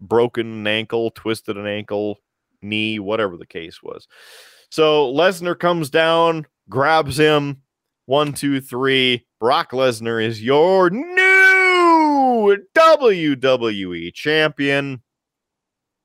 broken 0.00 0.46
an 0.46 0.66
ankle, 0.66 1.10
twisted 1.10 1.56
an 1.56 1.66
ankle, 1.66 2.18
knee, 2.62 2.98
whatever 2.98 3.36
the 3.36 3.46
case 3.46 3.82
was. 3.82 4.08
So 4.70 5.12
Lesnar 5.12 5.58
comes 5.58 5.90
down, 5.90 6.46
grabs 6.68 7.16
him. 7.16 7.62
One, 8.06 8.32
two, 8.34 8.60
three. 8.60 9.26
Brock 9.40 9.70
Lesnar 9.70 10.22
is 10.22 10.42
your 10.42 10.90
new 10.90 12.56
WWE 12.76 14.12
champion. 14.12 15.02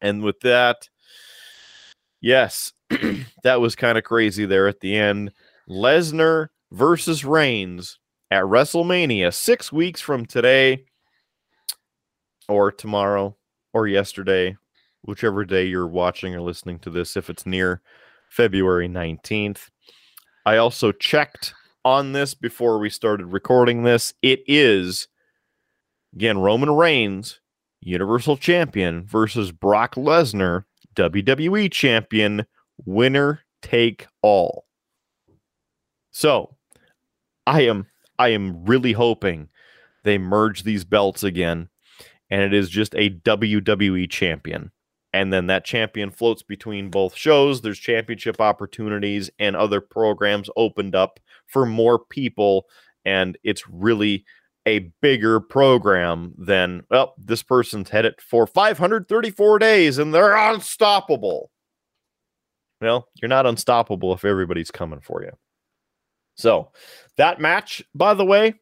And 0.02 0.24
with 0.24 0.40
that, 0.42 0.88
yes, 2.22 2.74
that 3.44 3.62
was 3.62 3.76
kind 3.76 3.98
of 3.98 4.04
crazy 4.04 4.46
there 4.46 4.68
at 4.68 4.80
the 4.80 4.96
end. 4.96 5.32
Lesnar 5.70 6.48
versus 6.72 7.24
Reigns 7.26 8.00
at 8.32 8.44
WrestleMania 8.44 9.34
six 9.34 9.72
weeks 9.72 10.02
from 10.02 10.26
today, 10.26 10.86
or 12.48 12.72
tomorrow, 12.72 13.36
or 13.74 13.88
yesterday, 13.88 14.58
whichever 15.04 15.46
day 15.46 15.66
you're 15.66 15.88
watching 15.88 16.36
or 16.36 16.42
listening 16.42 16.80
to 16.80 16.90
this, 16.90 17.16
if 17.16 17.30
it's 17.30 17.46
near 17.46 17.82
February 18.30 18.88
19th. 18.88 19.70
I 20.46 20.58
also 20.58 20.92
checked 20.92 21.54
on 21.86 22.12
this 22.14 22.34
before 22.34 22.80
we 22.80 22.90
started 22.90 23.28
recording 23.28 23.84
this. 23.84 24.14
It 24.22 24.42
is 24.48 25.08
Again, 26.14 26.40
Roman 26.40 26.72
Reigns, 26.72 27.40
Universal 27.82 28.38
Champion 28.38 29.06
versus 29.06 29.52
Brock 29.52 29.96
Lesnar, 29.96 30.66
WWE 30.96 31.72
Champion, 31.72 32.46
winner 32.86 33.42
take 33.62 34.08
all. 34.22 34.66
So, 36.12 36.56
I 37.46 37.62
am 37.62 37.88
I 38.18 38.30
am 38.30 38.66
really 38.66 38.92
hoping 38.94 39.50
they 40.04 40.18
merge 40.18 40.64
these 40.64 40.84
belts 40.84 41.24
again 41.24 41.70
and 42.30 42.42
it 42.42 42.54
is 42.54 42.70
just 42.70 42.94
a 42.96 43.10
WWE 43.10 44.10
champion. 44.10 44.72
And 45.12 45.34
then 45.34 45.48
that 45.48 45.66
champion 45.66 46.12
floats 46.12 46.44
between 46.44 46.92
both 46.92 47.16
shows. 47.16 47.62
There's 47.62 47.80
championship 47.80 48.40
opportunities 48.40 49.32
and 49.40 49.56
other 49.56 49.82
programs 49.82 50.50
opened 50.56 50.94
up 50.94 51.20
for 51.48 51.66
more 51.66 51.98
people. 51.98 52.68
And 53.06 53.38
it's 53.44 53.68
really 53.68 54.26
a 54.70 54.92
bigger 55.02 55.40
program 55.40 56.34
than, 56.38 56.84
well, 56.92 57.16
this 57.18 57.42
person's 57.42 57.90
headed 57.90 58.16
for 58.22 58.46
534 58.46 59.60
days 59.60 59.98
and 59.98 60.14
they're 60.14 60.36
unstoppable. 60.36 61.50
Well, 62.80 63.08
you're 63.16 63.30
not 63.30 63.48
unstoppable 63.48 64.14
if 64.14 64.24
everybody's 64.24 64.72
coming 64.72 65.02
for 65.02 65.24
you. 65.24 65.32
So 66.36 66.72
that 67.18 67.42
match, 67.42 67.84
by 67.94 68.14
the 68.14 68.24
way, 68.24 68.54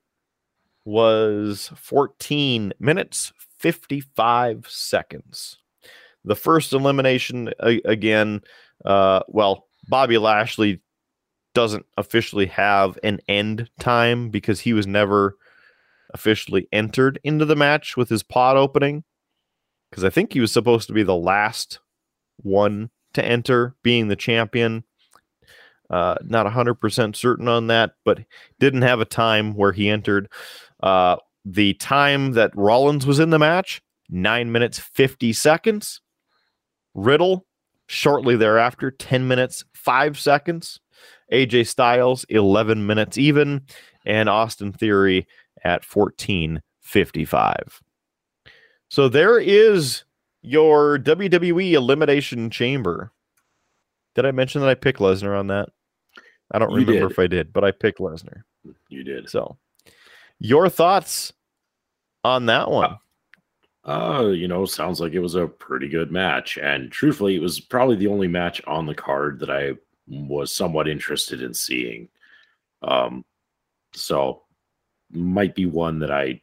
was 0.86 1.72
14 1.76 2.74
minutes, 2.80 3.34
55 3.60 4.66
seconds. 4.68 5.58
The 6.24 6.36
first 6.36 6.74
elimination, 6.74 7.52
again, 7.60 8.42
uh, 8.86 9.22
well, 9.28 9.68
Bobby 9.88 10.18
Lashley 10.18 10.82
doesn't 11.54 11.86
officially 11.98 12.46
have 12.46 12.98
an 13.04 13.20
end 13.28 13.70
time 13.80 14.30
because 14.30 14.60
he 14.60 14.74
was 14.74 14.88
never 14.88 15.36
officially 16.14 16.68
entered 16.72 17.20
into 17.24 17.46
the 17.46 17.56
match 17.56 17.98
with 17.98 18.10
his 18.10 18.24
pod 18.24 18.58
opening 18.58 19.04
because 19.90 20.04
I 20.04 20.10
think 20.10 20.34
he 20.34 20.40
was 20.40 20.52
supposed 20.52 20.88
to 20.88 20.94
be 20.94 21.04
the 21.04 21.16
last 21.16 21.80
one 22.38 22.90
to 23.14 23.26
enter, 23.26 23.76
being 23.84 24.08
the 24.08 24.16
champion. 24.16 24.84
Uh, 25.90 26.16
not 26.24 26.46
100% 26.46 27.16
certain 27.16 27.48
on 27.48 27.68
that, 27.68 27.92
but 28.04 28.20
didn't 28.60 28.82
have 28.82 29.00
a 29.00 29.06
time 29.06 29.54
where 29.54 29.72
he 29.72 29.90
entered. 29.90 30.30
Uh, 30.84 31.16
the 31.46 31.74
time 31.76 32.34
that 32.34 32.52
Rollins 32.56 33.06
was 33.06 33.20
in 33.20 33.30
the 33.30 33.40
match, 33.40 33.82
nine 34.10 34.52
minutes, 34.52 34.80
50 34.80 35.32
seconds. 35.32 36.02
Riddle, 36.94 37.46
shortly 37.88 38.36
thereafter, 38.36 38.92
10 38.92 39.28
minutes, 39.28 39.64
five 39.74 40.20
seconds. 40.20 40.80
AJ 41.32 41.68
Styles, 41.68 42.26
11 42.30 42.86
minutes 42.86 43.18
even. 43.18 43.62
And 44.06 44.28
Austin 44.28 44.74
Theory, 44.74 45.28
at 45.64 45.84
1455. 45.86 47.82
So 48.90 49.10
there 49.10 49.40
is 49.40 50.04
your 50.42 50.98
WWE 51.00 51.74
Elimination 51.74 52.50
Chamber. 52.50 53.12
Did 54.16 54.26
I 54.26 54.32
mention 54.32 54.62
that 54.62 54.70
I 54.70 54.76
picked 54.76 55.00
Lesnar 55.00 55.38
on 55.38 55.48
that? 55.48 55.70
I 56.52 56.60
don't 56.60 56.72
you 56.72 56.78
remember 56.78 57.08
did. 57.08 57.12
if 57.12 57.20
I 57.20 57.28
did, 57.28 57.52
but 57.52 57.64
I 57.64 57.72
picked 57.72 58.00
Lesnar. 58.00 58.44
You 58.90 59.04
did. 59.04 59.30
So, 59.30 59.58
your 60.40 60.70
thoughts 60.70 61.34
on 62.24 62.46
that 62.46 62.72
one? 62.72 62.92
Uh, 62.92 62.98
uh, 63.88 64.28
you 64.28 64.48
know, 64.48 64.66
sounds 64.66 65.00
like 65.00 65.14
it 65.14 65.20
was 65.20 65.36
a 65.36 65.48
pretty 65.48 65.88
good 65.88 66.12
match. 66.12 66.58
And 66.58 66.92
truthfully, 66.92 67.36
it 67.36 67.42
was 67.42 67.60
probably 67.60 67.96
the 67.96 68.08
only 68.08 68.28
match 68.28 68.62
on 68.68 68.86
the 68.86 68.96
card 68.96 69.40
that 69.40 69.50
I 69.50 69.74
was 70.08 70.54
somewhat 70.54 70.88
interested 70.88 71.42
in 71.42 71.54
seeing. 71.54 72.10
Um, 72.82 73.24
so 73.94 74.44
might 75.12 75.56
be 75.56 75.66
one 75.66 76.00
that 76.00 76.12
I 76.12 76.42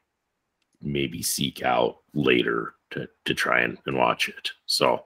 maybe 0.83 1.23
seek 1.23 1.63
out 1.63 1.99
later 2.15 2.75
to 2.91 3.09
to 3.25 3.35
try 3.35 3.61
and, 3.61 3.79
and 3.87 3.97
watch 3.97 4.29
it. 4.29 4.51
So, 4.67 5.05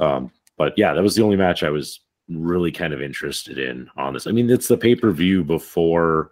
um, 0.00 0.30
but 0.56 0.74
yeah, 0.76 0.94
that 0.94 1.02
was 1.02 1.14
the 1.14 1.22
only 1.22 1.36
match 1.36 1.62
I 1.62 1.70
was 1.70 2.00
really 2.28 2.72
kind 2.72 2.92
of 2.92 3.02
interested 3.02 3.58
in 3.58 3.88
on 3.96 4.14
this. 4.14 4.26
I 4.26 4.30
mean, 4.30 4.50
it's 4.50 4.68
the 4.68 4.76
pay 4.76 4.94
per 4.94 5.10
view 5.10 5.44
before 5.44 6.30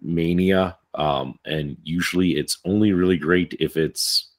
Mania, 0.00 0.76
um, 0.94 1.38
and 1.44 1.76
usually 1.82 2.36
it's 2.36 2.58
only 2.64 2.92
really 2.92 3.16
great 3.16 3.54
if 3.58 3.76
it's 3.76 4.30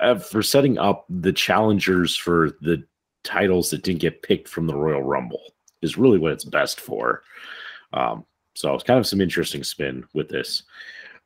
uh, 0.00 0.16
for 0.16 0.42
setting 0.42 0.78
up 0.78 1.06
the 1.08 1.32
challengers 1.32 2.16
for 2.16 2.50
the 2.60 2.82
titles 3.24 3.70
that 3.70 3.82
didn't 3.82 4.00
get 4.00 4.22
picked 4.22 4.48
from 4.48 4.66
the 4.66 4.74
Royal 4.74 5.02
Rumble 5.02 5.42
is 5.80 5.96
really 5.96 6.18
what 6.18 6.32
it's 6.32 6.44
best 6.44 6.80
for. 6.80 7.22
Um, 7.92 8.24
so 8.54 8.74
it's 8.74 8.84
kind 8.84 8.98
of 8.98 9.06
some 9.06 9.20
interesting 9.20 9.64
spin 9.64 10.04
with 10.14 10.28
this. 10.28 10.62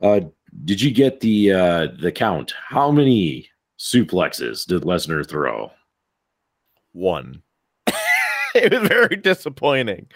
Uh, 0.01 0.21
did 0.65 0.81
you 0.81 0.91
get 0.91 1.21
the 1.21 1.53
uh, 1.53 1.89
the 2.01 2.13
count? 2.13 2.55
How 2.69 2.91
many 2.91 3.49
suplexes 3.79 4.67
did 4.67 4.83
Lesnar 4.83 5.29
throw? 5.29 5.71
One. 6.93 7.43
it 8.55 8.73
was 8.73 8.89
very 8.89 9.17
disappointing. 9.17 10.07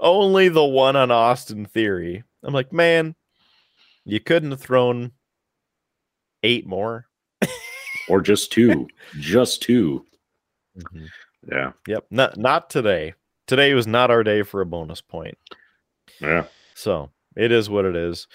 Only 0.00 0.48
the 0.48 0.64
one 0.64 0.96
on 0.96 1.10
Austin 1.10 1.66
Theory. 1.66 2.22
I'm 2.42 2.54
like, 2.54 2.72
man, 2.72 3.14
you 4.04 4.20
couldn't 4.20 4.52
have 4.52 4.60
thrown 4.60 5.12
eight 6.42 6.66
more. 6.66 7.06
or 8.08 8.20
just 8.20 8.52
two, 8.52 8.88
just 9.20 9.62
2 9.62 10.04
Mm-hmm. 10.78 11.06
Yeah. 11.50 11.72
Yep. 11.86 12.06
Not 12.10 12.36
not 12.36 12.70
today. 12.70 13.14
Today 13.46 13.74
was 13.74 13.86
not 13.86 14.10
our 14.10 14.22
day 14.22 14.42
for 14.42 14.60
a 14.60 14.66
bonus 14.66 15.00
point. 15.00 15.38
Yeah. 16.20 16.44
So 16.78 17.10
it 17.36 17.50
is 17.50 17.68
what 17.68 17.84
it 17.84 17.96
is. 17.96 18.28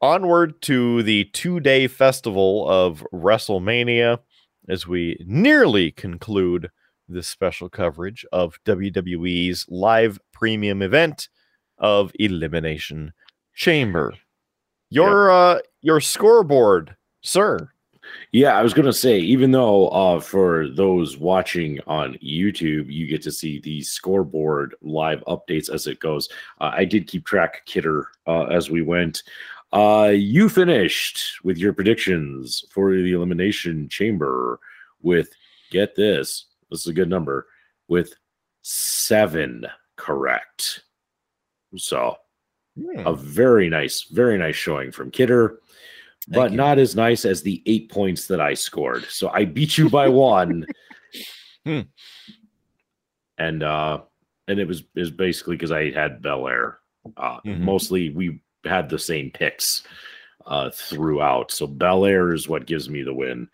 Onward 0.00 0.62
to 0.62 1.02
the 1.02 1.24
two 1.24 1.58
day 1.58 1.88
festival 1.88 2.68
of 2.68 3.04
WrestleMania 3.12 4.20
as 4.68 4.86
we 4.86 5.18
nearly 5.26 5.90
conclude 5.90 6.70
this 7.08 7.26
special 7.26 7.68
coverage 7.68 8.24
of 8.32 8.60
WWE's 8.64 9.66
live 9.68 10.20
premium 10.32 10.82
event 10.82 11.28
of 11.78 12.12
Elimination 12.20 13.12
Chamber. 13.54 14.14
Your 14.88 15.30
uh 15.30 15.58
your 15.82 16.00
scoreboard, 16.00 16.96
sir. 17.22 17.70
Yeah, 18.32 18.56
I 18.56 18.62
was 18.62 18.74
gonna 18.74 18.92
say, 18.92 19.18
even 19.18 19.50
though 19.50 19.88
uh, 19.88 20.20
for 20.20 20.68
those 20.68 21.16
watching 21.16 21.80
on 21.86 22.14
YouTube, 22.14 22.92
you 22.92 23.06
get 23.06 23.22
to 23.22 23.32
see 23.32 23.60
the 23.60 23.82
scoreboard 23.82 24.74
live 24.82 25.22
updates 25.26 25.68
as 25.68 25.86
it 25.86 26.00
goes. 26.00 26.28
Uh, 26.60 26.70
I 26.72 26.84
did 26.84 27.06
keep 27.06 27.24
track, 27.26 27.64
Kidder, 27.66 28.08
uh, 28.26 28.44
as 28.44 28.70
we 28.70 28.82
went. 28.82 29.22
Uh, 29.72 30.12
you 30.12 30.48
finished 30.48 31.44
with 31.44 31.56
your 31.56 31.72
predictions 31.72 32.64
for 32.70 32.92
the 32.92 33.12
elimination 33.12 33.88
chamber 33.88 34.58
with 35.02 35.30
get 35.70 35.94
this. 35.94 36.46
This 36.70 36.80
is 36.80 36.86
a 36.88 36.92
good 36.92 37.08
number 37.08 37.46
with 37.88 38.14
seven 38.62 39.66
correct. 39.96 40.82
So 41.76 42.16
a 42.98 43.14
very 43.14 43.68
nice, 43.68 44.02
very 44.02 44.38
nice 44.38 44.56
showing 44.56 44.90
from 44.90 45.10
Kidder 45.10 45.60
but 46.30 46.50
you. 46.52 46.56
not 46.56 46.78
as 46.78 46.94
nice 46.96 47.24
as 47.24 47.42
the 47.42 47.62
eight 47.66 47.90
points 47.90 48.26
that 48.28 48.40
I 48.40 48.54
scored. 48.54 49.04
So 49.08 49.28
I 49.30 49.44
beat 49.44 49.76
you 49.76 49.90
by 49.90 50.08
one. 50.34 50.66
Hmm. 51.64 51.80
And 53.38 53.62
uh 53.62 54.00
and 54.48 54.58
it 54.60 54.66
was 54.66 54.82
is 54.94 55.10
basically 55.10 55.56
because 55.56 55.72
I 55.72 55.90
had 55.90 56.22
Belair. 56.22 56.78
Uh 57.16 57.40
Mhm. 57.44 57.60
mostly 57.60 58.10
we 58.10 58.40
had 58.64 58.88
the 58.88 58.98
same 58.98 59.30
picks 59.30 59.82
uh 60.46 60.70
throughout. 60.70 61.50
So 61.50 61.66
Belair 61.66 62.32
is 62.34 62.48
what 62.48 62.66
gives 62.66 62.88
me 62.88 63.02
the 63.02 63.14
win. 63.14 63.48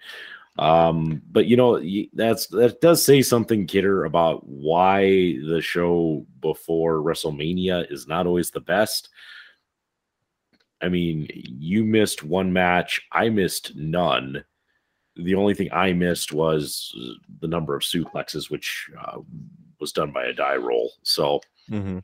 Um, 0.59 1.21
but 1.31 1.45
you 1.47 1.57
know, 1.57 1.79
that's 2.15 2.47
that 2.47 2.81
does 2.81 3.05
say 3.05 3.21
something, 3.21 3.67
Kidder, 3.67 4.07
about 4.07 4.47
why 4.49 5.03
the 5.03 5.61
show 5.63 6.25
before 6.41 7.03
WrestleMania 7.03 7.93
is 7.93 8.09
not 8.09 8.27
always 8.27 8.51
the 8.51 8.61
best. 8.61 9.11
I 10.83 10.89
mean, 10.89 11.27
you 11.33 11.85
missed 11.85 12.23
one 12.23 12.53
match, 12.53 13.01
I 13.13 13.29
missed 13.31 13.75
none. 13.77 14.45
The 15.17 15.35
only 15.35 15.55
thing 15.55 15.71
I 15.73 15.93
missed 15.95 16.33
was 16.33 16.95
uh, 17.01 17.15
the 17.41 17.49
number 17.49 17.75
of 17.75 17.83
suplexes, 17.83 18.51
which 18.51 18.91
uh, 19.01 19.19
was 19.81 19.93
done 19.93 20.13
by 20.13 20.25
a 20.27 20.33
die 20.33 20.57
roll. 20.57 20.93
So, 21.03 21.41
Mhm. 21.71 22.03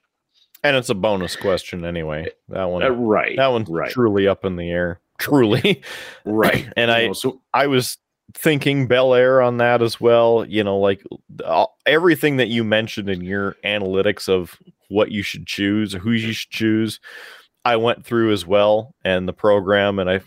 And 0.65 0.77
it's 0.77 0.91
a 0.91 0.95
bonus 0.95 1.35
question 1.37 1.85
anyway. 1.85 2.29
That 2.49 2.65
one 2.67 2.83
uh, 2.85 2.91
right, 2.91 3.37
that 3.37 3.49
one's 3.49 3.69
right, 3.69 3.91
truly 3.91 4.27
up 4.29 4.45
in 4.45 4.57
the 4.57 4.71
air. 4.71 5.01
Truly. 5.19 5.83
right. 6.25 6.69
And 6.77 6.89
You 6.91 6.97
I 6.97 7.07
know, 7.09 7.13
so 7.13 7.43
I 7.53 7.67
was 7.67 7.99
thinking 8.35 8.87
Belair 8.87 9.43
on 9.43 9.59
that 9.59 9.83
as 9.83 10.01
well. 10.01 10.45
You 10.49 10.63
know, 10.65 10.79
like 10.79 11.03
all- 11.45 11.77
everything 11.85 12.37
that 12.39 12.49
you 12.49 12.65
mentioned 12.65 13.11
in 13.11 13.21
your 13.23 13.57
analytics 13.65 14.29
of 14.29 14.57
what 14.89 15.11
you 15.11 15.23
should 15.23 15.47
choose 15.47 15.93
who 15.95 16.13
you 16.13 16.33
should 16.33 16.51
choose, 16.51 17.01
I 17.65 17.77
went 17.77 18.05
through 18.05 18.33
as 18.33 18.47
well 18.47 18.95
and 19.05 19.29
the 19.29 19.33
program, 19.33 19.99
and 19.99 20.11
I, 20.11 20.21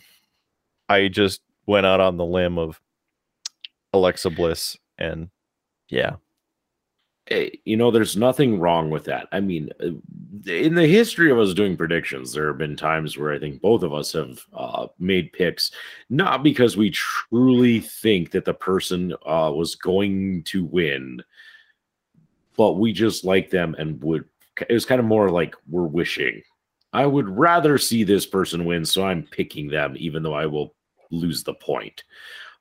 I 0.88 1.08
just 1.08 1.42
went 1.66 1.86
out 1.86 2.00
on 2.00 2.18
the 2.18 2.26
limb 2.26 2.58
of 2.58 2.80
Alexa 3.94 4.30
Bliss, 4.30 4.78
and 4.98 5.30
yeah, 5.90 6.16
eh, 7.28 7.50
you 7.66 7.76
know, 7.76 7.92
there's 7.92 8.16
nothing 8.16 8.60
wrong 8.60 8.90
with 8.90 9.06
that. 9.06 9.28
I 9.32 9.40
mean, 9.40 9.70
uh, 9.82 9.92
in 10.50 10.76
the 10.76 10.88
history 10.88 11.32
of 11.32 11.40
us 11.40 11.54
doing 11.54 11.76
predictions, 11.76 12.32
there 12.32 12.48
have 12.48 12.58
been 12.58 12.76
times 12.76 13.18
where 13.18 13.34
I 13.34 13.40
think 13.40 13.62
both 13.62 13.84
of 13.84 13.94
us 13.94 14.14
have 14.14 14.40
uh, 14.54 14.88
made 15.00 15.34
picks, 15.34 15.72
not 16.10 16.44
because 16.44 16.78
we 16.78 16.92
truly 16.92 17.80
think 17.80 18.32
that 18.32 18.46
the 18.46 18.54
person 18.54 19.14
uh, 19.26 19.52
was 19.54 19.76
going 19.76 20.44
to 20.44 20.66
win, 20.66 21.22
but 22.56 22.74
we 22.74 22.94
just 22.94 23.26
like 23.26 23.50
them 23.50 23.76
and 23.78 24.02
would. 24.04 24.26
It 24.70 24.74
was 24.74 24.86
kind 24.86 25.00
of 25.00 25.06
more 25.06 25.30
like 25.30 25.56
we're 25.68 25.84
wishing. 25.84 26.42
I 26.96 27.06
would 27.06 27.28
rather 27.28 27.78
see 27.78 28.06
this 28.06 28.26
person 28.26 28.64
win, 28.64 28.86
so 28.86 29.06
I'm 29.06 29.24
picking 29.24 29.68
them, 29.68 29.96
even 29.98 30.24
though 30.24 30.34
I 30.34 30.46
will 30.46 30.76
lose 31.12 31.44
the 31.44 31.54
point. 31.54 32.06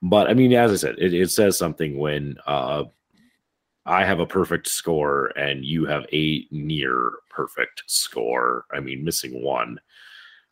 But 0.02 0.28
I 0.28 0.34
mean, 0.34 0.52
as 0.52 0.72
I 0.72 0.76
said, 0.76 0.96
it, 0.98 1.14
it 1.14 1.30
says 1.30 1.56
something 1.56 1.96
when 1.98 2.36
uh, 2.44 2.82
I 3.86 4.04
have 4.04 4.18
a 4.18 4.26
perfect 4.26 4.66
score 4.66 5.26
and 5.38 5.64
you 5.64 5.86
have 5.86 6.04
a 6.12 6.48
near 6.50 7.12
perfect 7.30 7.84
score. 7.86 8.64
I 8.72 8.80
mean, 8.80 9.04
missing 9.04 9.40
one 9.40 9.78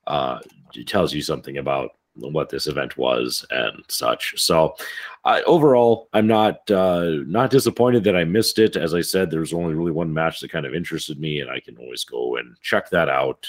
uh, 0.07 0.39
tells 0.87 1.13
you 1.13 1.21
something 1.21 1.59
about 1.59 1.91
what 2.15 2.51
this 2.51 2.69
event 2.69 2.97
was 2.97 3.45
and 3.51 3.83
such. 3.89 4.41
So, 4.41 4.77
uh, 5.25 5.41
overall, 5.45 6.09
I'm 6.13 6.29
not 6.29 6.71
uh, 6.71 7.17
not 7.27 7.51
disappointed 7.51 8.05
that 8.05 8.17
I 8.17 8.23
missed 8.23 8.61
it. 8.61 8.77
As 8.77 8.95
I 8.95 9.01
said, 9.01 9.29
there's 9.29 9.53
only 9.53 9.75
really 9.75 9.91
one 9.91 10.13
match 10.13 10.39
that 10.41 10.53
kind 10.53 10.67
of 10.67 10.75
interested 10.75 11.19
me, 11.19 11.41
and 11.41 11.51
I 11.51 11.59
can 11.59 11.77
always 11.79 12.05
go 12.05 12.37
and 12.37 12.57
check 12.63 12.89
that 12.91 13.09
out 13.09 13.45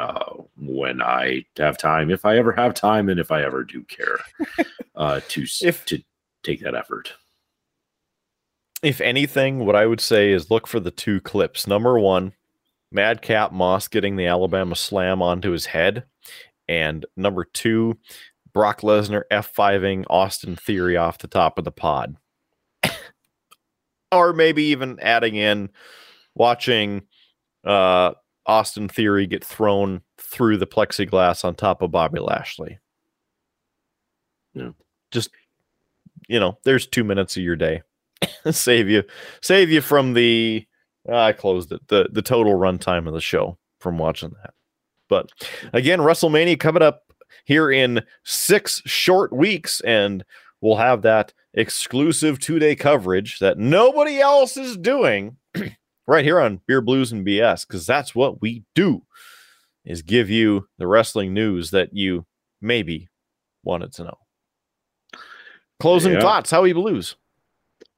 uh, 0.00 0.34
when 0.56 1.02
I 1.02 1.44
have 1.58 1.76
time, 1.78 2.10
if 2.10 2.24
I 2.24 2.36
ever 2.38 2.52
have 2.52 2.74
time, 2.74 3.08
and 3.08 3.20
if 3.20 3.30
I 3.30 3.42
ever 3.42 3.64
do 3.64 3.82
care 3.84 4.18
uh, 4.96 5.20
to 5.28 5.44
If- 5.62 5.84
to 5.86 6.02
take 6.42 6.60
that 6.62 6.74
effort. 6.74 7.12
if 8.82 9.00
anything, 9.02 9.66
what 9.66 9.76
I 9.76 9.84
would 9.86 10.00
say 10.00 10.32
is 10.32 10.50
look 10.50 10.66
for 10.66 10.80
the 10.80 10.90
two 10.90 11.20
clips. 11.20 11.66
Number 11.66 11.98
one, 12.00 12.32
Madcap 12.90 13.52
Moss 13.52 13.88
getting 13.88 14.16
the 14.16 14.26
Alabama 14.26 14.74
slam 14.74 15.20
onto 15.22 15.50
his 15.50 15.66
head. 15.66 16.04
And 16.66 17.04
number 17.16 17.44
two, 17.44 17.98
Brock 18.54 18.80
Lesnar 18.80 19.24
F5ing 19.30 20.06
Austin 20.08 20.56
Theory 20.56 20.96
off 20.96 21.18
the 21.18 21.28
top 21.28 21.58
of 21.58 21.64
the 21.64 21.70
pod. 21.72 22.16
or 24.12 24.32
maybe 24.32 24.64
even 24.64 24.98
adding 25.00 25.36
in 25.36 25.68
watching 26.34 27.02
uh, 27.64 28.12
Austin 28.50 28.88
Theory 28.88 29.28
get 29.28 29.44
thrown 29.44 30.02
through 30.18 30.56
the 30.56 30.66
plexiglass 30.66 31.44
on 31.44 31.54
top 31.54 31.82
of 31.82 31.92
Bobby 31.92 32.18
Lashley. 32.18 32.80
Yeah. 34.54 34.70
Just, 35.12 35.30
you 36.28 36.40
know, 36.40 36.58
there's 36.64 36.88
two 36.88 37.04
minutes 37.04 37.36
of 37.36 37.44
your 37.44 37.54
day. 37.54 37.82
save 38.50 38.88
you 38.88 39.04
save 39.40 39.70
you 39.70 39.80
from 39.80 40.14
the 40.14 40.66
ah, 41.08 41.26
I 41.26 41.32
closed 41.32 41.70
it 41.70 41.80
the 41.86 42.08
the 42.10 42.22
total 42.22 42.54
runtime 42.54 43.06
of 43.06 43.14
the 43.14 43.20
show 43.20 43.56
from 43.78 43.98
watching 43.98 44.32
that. 44.42 44.52
But 45.08 45.30
again, 45.72 46.00
WrestleMania 46.00 46.58
coming 46.58 46.82
up 46.82 47.04
here 47.44 47.70
in 47.70 48.02
six 48.24 48.82
short 48.84 49.32
weeks, 49.32 49.80
and 49.82 50.24
we'll 50.60 50.76
have 50.76 51.02
that 51.02 51.32
exclusive 51.54 52.40
two 52.40 52.58
day 52.58 52.74
coverage 52.74 53.38
that 53.38 53.58
nobody 53.58 54.18
else 54.18 54.56
is 54.56 54.76
doing 54.76 55.36
right 56.06 56.24
here 56.24 56.40
on 56.40 56.60
Beer 56.66 56.80
Blues 56.80 57.12
and 57.12 57.26
BS 57.26 57.66
because 57.66 57.86
that's 57.86 58.14
what 58.14 58.40
we 58.40 58.64
do 58.74 59.02
is 59.84 60.02
give 60.02 60.28
you 60.28 60.68
the 60.78 60.86
wrestling 60.86 61.32
news 61.32 61.70
that 61.70 61.94
you 61.94 62.26
maybe 62.60 63.08
wanted 63.64 63.92
to 63.94 64.04
know. 64.04 64.18
Closing 65.78 66.12
Yeah. 66.12 66.20
thoughts, 66.20 66.50
Howie 66.50 66.72
Blues. 66.72 67.16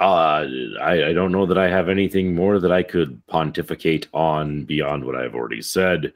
Uh, 0.00 0.46
I, 0.80 1.08
I 1.08 1.12
don't 1.12 1.32
know 1.32 1.46
that 1.46 1.58
I 1.58 1.68
have 1.68 1.88
anything 1.88 2.34
more 2.34 2.58
that 2.58 2.72
I 2.72 2.82
could 2.82 3.24
pontificate 3.28 4.08
on 4.12 4.64
beyond 4.64 5.04
what 5.04 5.14
I've 5.16 5.34
already 5.34 5.62
said. 5.62 6.12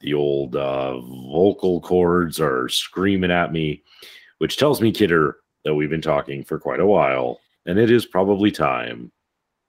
The 0.00 0.14
old 0.14 0.56
uh, 0.56 1.00
vocal 1.00 1.80
cords 1.80 2.38
are 2.38 2.68
screaming 2.68 3.30
at 3.30 3.52
me, 3.52 3.82
which 4.38 4.58
tells 4.58 4.82
me, 4.82 4.92
Kidder, 4.92 5.36
that 5.64 5.74
we've 5.74 5.88
been 5.88 6.02
talking 6.02 6.44
for 6.44 6.58
quite 6.58 6.80
a 6.80 6.86
while. 6.86 7.40
And 7.64 7.78
it 7.78 7.90
is 7.90 8.04
probably 8.04 8.50
time 8.50 9.10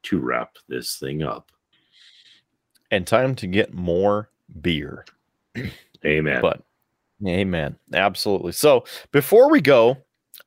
to 0.05 0.19
wrap 0.19 0.55
this 0.67 0.97
thing 0.97 1.23
up. 1.23 1.51
And 2.91 3.05
time 3.05 3.35
to 3.35 3.47
get 3.47 3.73
more 3.73 4.29
beer. 4.61 5.05
Amen. 6.05 6.41
But 6.41 6.61
amen. 7.25 7.77
Absolutely. 7.93 8.51
So 8.51 8.85
before 9.11 9.49
we 9.49 9.61
go, 9.61 9.97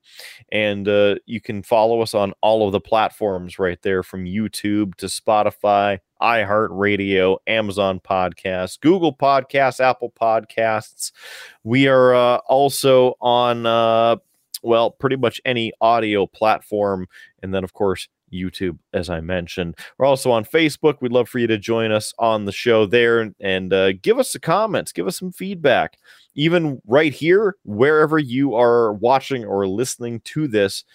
And 0.53 0.87
uh, 0.87 1.15
you 1.25 1.41
can 1.41 1.63
follow 1.63 1.99
us 1.99 2.13
on 2.13 2.31
all 2.41 2.65
of 2.65 2.71
the 2.71 2.79
platforms 2.79 3.59
right 3.59 3.81
there 3.81 4.03
from 4.03 4.23
YouTube 4.23 4.95
to 4.95 5.07
Spotify, 5.07 5.99
iHeartRadio, 6.21 7.37
Amazon 7.47 7.99
Podcasts, 7.99 8.79
Google 8.79 9.15
Podcasts, 9.15 9.79
Apple 9.79 10.13
Podcasts. 10.19 11.11
We 11.63 11.87
are 11.87 12.13
uh, 12.13 12.37
also 12.47 13.15
on, 13.19 13.65
uh, 13.65 14.17
well, 14.63 14.91
pretty 14.91 15.15
much 15.15 15.41
any 15.45 15.73
audio 15.81 16.27
platform. 16.27 17.07
And 17.41 17.53
then, 17.53 17.63
of 17.63 17.73
course, 17.73 18.07
YouTube, 18.31 18.77
as 18.93 19.09
I 19.09 19.19
mentioned. 19.19 19.77
We're 19.97 20.05
also 20.05 20.31
on 20.31 20.45
Facebook. 20.45 20.95
We'd 21.01 21.11
love 21.11 21.27
for 21.27 21.39
you 21.39 21.47
to 21.47 21.57
join 21.57 21.91
us 21.91 22.13
on 22.17 22.45
the 22.45 22.51
show 22.51 22.85
there 22.85 23.33
and, 23.39 23.73
uh, 23.73 23.93
give 23.93 24.19
us 24.19 24.31
some 24.31 24.41
comments, 24.41 24.91
give 24.91 25.07
us 25.07 25.19
some 25.19 25.31
feedback. 25.31 25.97
Even 26.33 26.81
right 26.87 27.13
here, 27.13 27.57
wherever 27.63 28.17
you 28.17 28.55
are 28.55 28.93
watching 28.93 29.43
or 29.43 29.67
listening 29.67 30.21
to 30.21 30.47
this, 30.47 30.85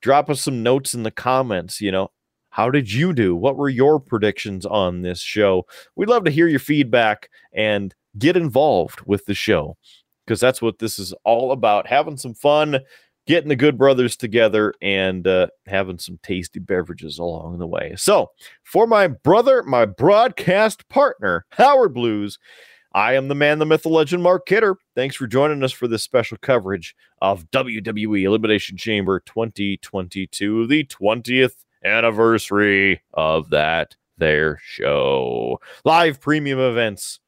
drop 0.00 0.28
us 0.28 0.40
some 0.40 0.62
notes 0.62 0.92
in 0.92 1.04
the 1.04 1.10
comments. 1.10 1.80
You 1.80 1.92
know, 1.92 2.10
how 2.56 2.70
did 2.70 2.90
you 2.90 3.12
do? 3.12 3.36
What 3.36 3.58
were 3.58 3.68
your 3.68 4.00
predictions 4.00 4.64
on 4.64 5.02
this 5.02 5.20
show? 5.20 5.66
We'd 5.94 6.08
love 6.08 6.24
to 6.24 6.30
hear 6.30 6.48
your 6.48 6.58
feedback 6.58 7.28
and 7.52 7.94
get 8.18 8.34
involved 8.34 9.02
with 9.04 9.26
the 9.26 9.34
show 9.34 9.76
because 10.24 10.40
that's 10.40 10.62
what 10.62 10.78
this 10.78 10.98
is 10.98 11.12
all 11.22 11.52
about 11.52 11.86
having 11.86 12.16
some 12.16 12.32
fun 12.32 12.78
getting 13.26 13.50
the 13.50 13.56
good 13.56 13.76
brothers 13.76 14.16
together 14.16 14.72
and 14.80 15.26
uh, 15.26 15.48
having 15.66 15.98
some 15.98 16.18
tasty 16.22 16.58
beverages 16.58 17.18
along 17.18 17.58
the 17.58 17.66
way. 17.66 17.92
So, 17.98 18.30
for 18.62 18.86
my 18.86 19.08
brother, 19.08 19.62
my 19.62 19.84
broadcast 19.84 20.88
partner, 20.88 21.44
Howard 21.50 21.92
Blues, 21.92 22.38
I 22.94 23.16
am 23.16 23.28
the 23.28 23.34
man, 23.34 23.58
the 23.58 23.66
myth, 23.66 23.82
the 23.82 23.90
legend, 23.90 24.22
Mark 24.22 24.46
Kidder. 24.46 24.76
Thanks 24.94 25.16
for 25.16 25.26
joining 25.26 25.62
us 25.62 25.72
for 25.72 25.88
this 25.88 26.02
special 26.02 26.38
coverage 26.40 26.94
of 27.20 27.50
WWE 27.50 28.22
Elimination 28.22 28.78
Chamber 28.78 29.20
2022, 29.20 30.66
the 30.66 30.84
20th 30.84 31.65
anniversary 31.86 33.02
of 33.14 33.50
that 33.50 33.94
their 34.18 34.58
show. 34.64 35.60
Live 35.84 36.20
premium 36.20 36.58
events, 36.58 37.20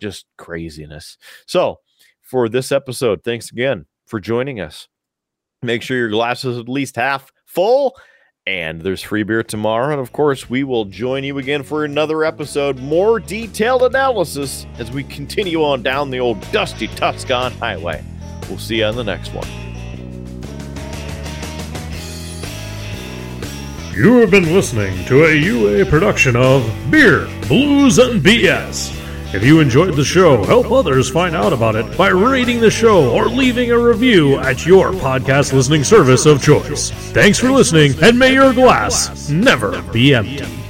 just 0.00 0.26
craziness. 0.36 1.18
So, 1.46 1.80
for 2.20 2.48
this 2.48 2.72
episode, 2.72 3.22
thanks 3.22 3.50
again 3.50 3.86
for 4.06 4.20
joining 4.20 4.60
us. 4.60 4.88
Make 5.62 5.82
sure 5.82 5.96
your 5.96 6.10
glass 6.10 6.44
is 6.44 6.58
at 6.58 6.68
least 6.68 6.96
half 6.96 7.32
full. 7.46 7.96
And 8.46 8.82
there's 8.82 9.00
free 9.00 9.22
beer 9.22 9.42
tomorrow. 9.42 9.90
And 9.90 10.00
of 10.00 10.12
course, 10.12 10.50
we 10.50 10.64
will 10.64 10.84
join 10.84 11.24
you 11.24 11.38
again 11.38 11.62
for 11.62 11.84
another 11.84 12.24
episode, 12.24 12.78
more 12.78 13.18
detailed 13.18 13.82
analysis 13.82 14.66
as 14.78 14.90
we 14.90 15.04
continue 15.04 15.64
on 15.64 15.82
down 15.82 16.10
the 16.10 16.20
old 16.20 16.40
dusty 16.52 16.88
Tuscan 16.88 17.52
highway. 17.52 18.04
We'll 18.48 18.58
see 18.58 18.78
you 18.78 18.84
on 18.84 18.96
the 18.96 19.04
next 19.04 19.32
one. 19.32 19.63
You 23.96 24.16
have 24.16 24.30
been 24.32 24.52
listening 24.52 25.04
to 25.04 25.24
a 25.24 25.32
UA 25.32 25.86
production 25.86 26.34
of 26.34 26.68
Beer, 26.90 27.28
Blues, 27.46 27.98
and 27.98 28.20
BS. 28.20 28.92
If 29.32 29.44
you 29.44 29.60
enjoyed 29.60 29.94
the 29.94 30.04
show, 30.04 30.42
help 30.42 30.72
others 30.72 31.08
find 31.08 31.36
out 31.36 31.52
about 31.52 31.76
it 31.76 31.96
by 31.96 32.08
rating 32.08 32.58
the 32.58 32.72
show 32.72 33.12
or 33.12 33.26
leaving 33.26 33.70
a 33.70 33.78
review 33.78 34.36
at 34.40 34.66
your 34.66 34.90
podcast 34.90 35.52
listening 35.52 35.84
service 35.84 36.26
of 36.26 36.42
choice. 36.42 36.90
Thanks 37.12 37.38
for 37.38 37.52
listening, 37.52 37.94
and 38.02 38.18
may 38.18 38.32
your 38.32 38.52
glass 38.52 39.30
never 39.30 39.80
be 39.92 40.12
empty. 40.12 40.63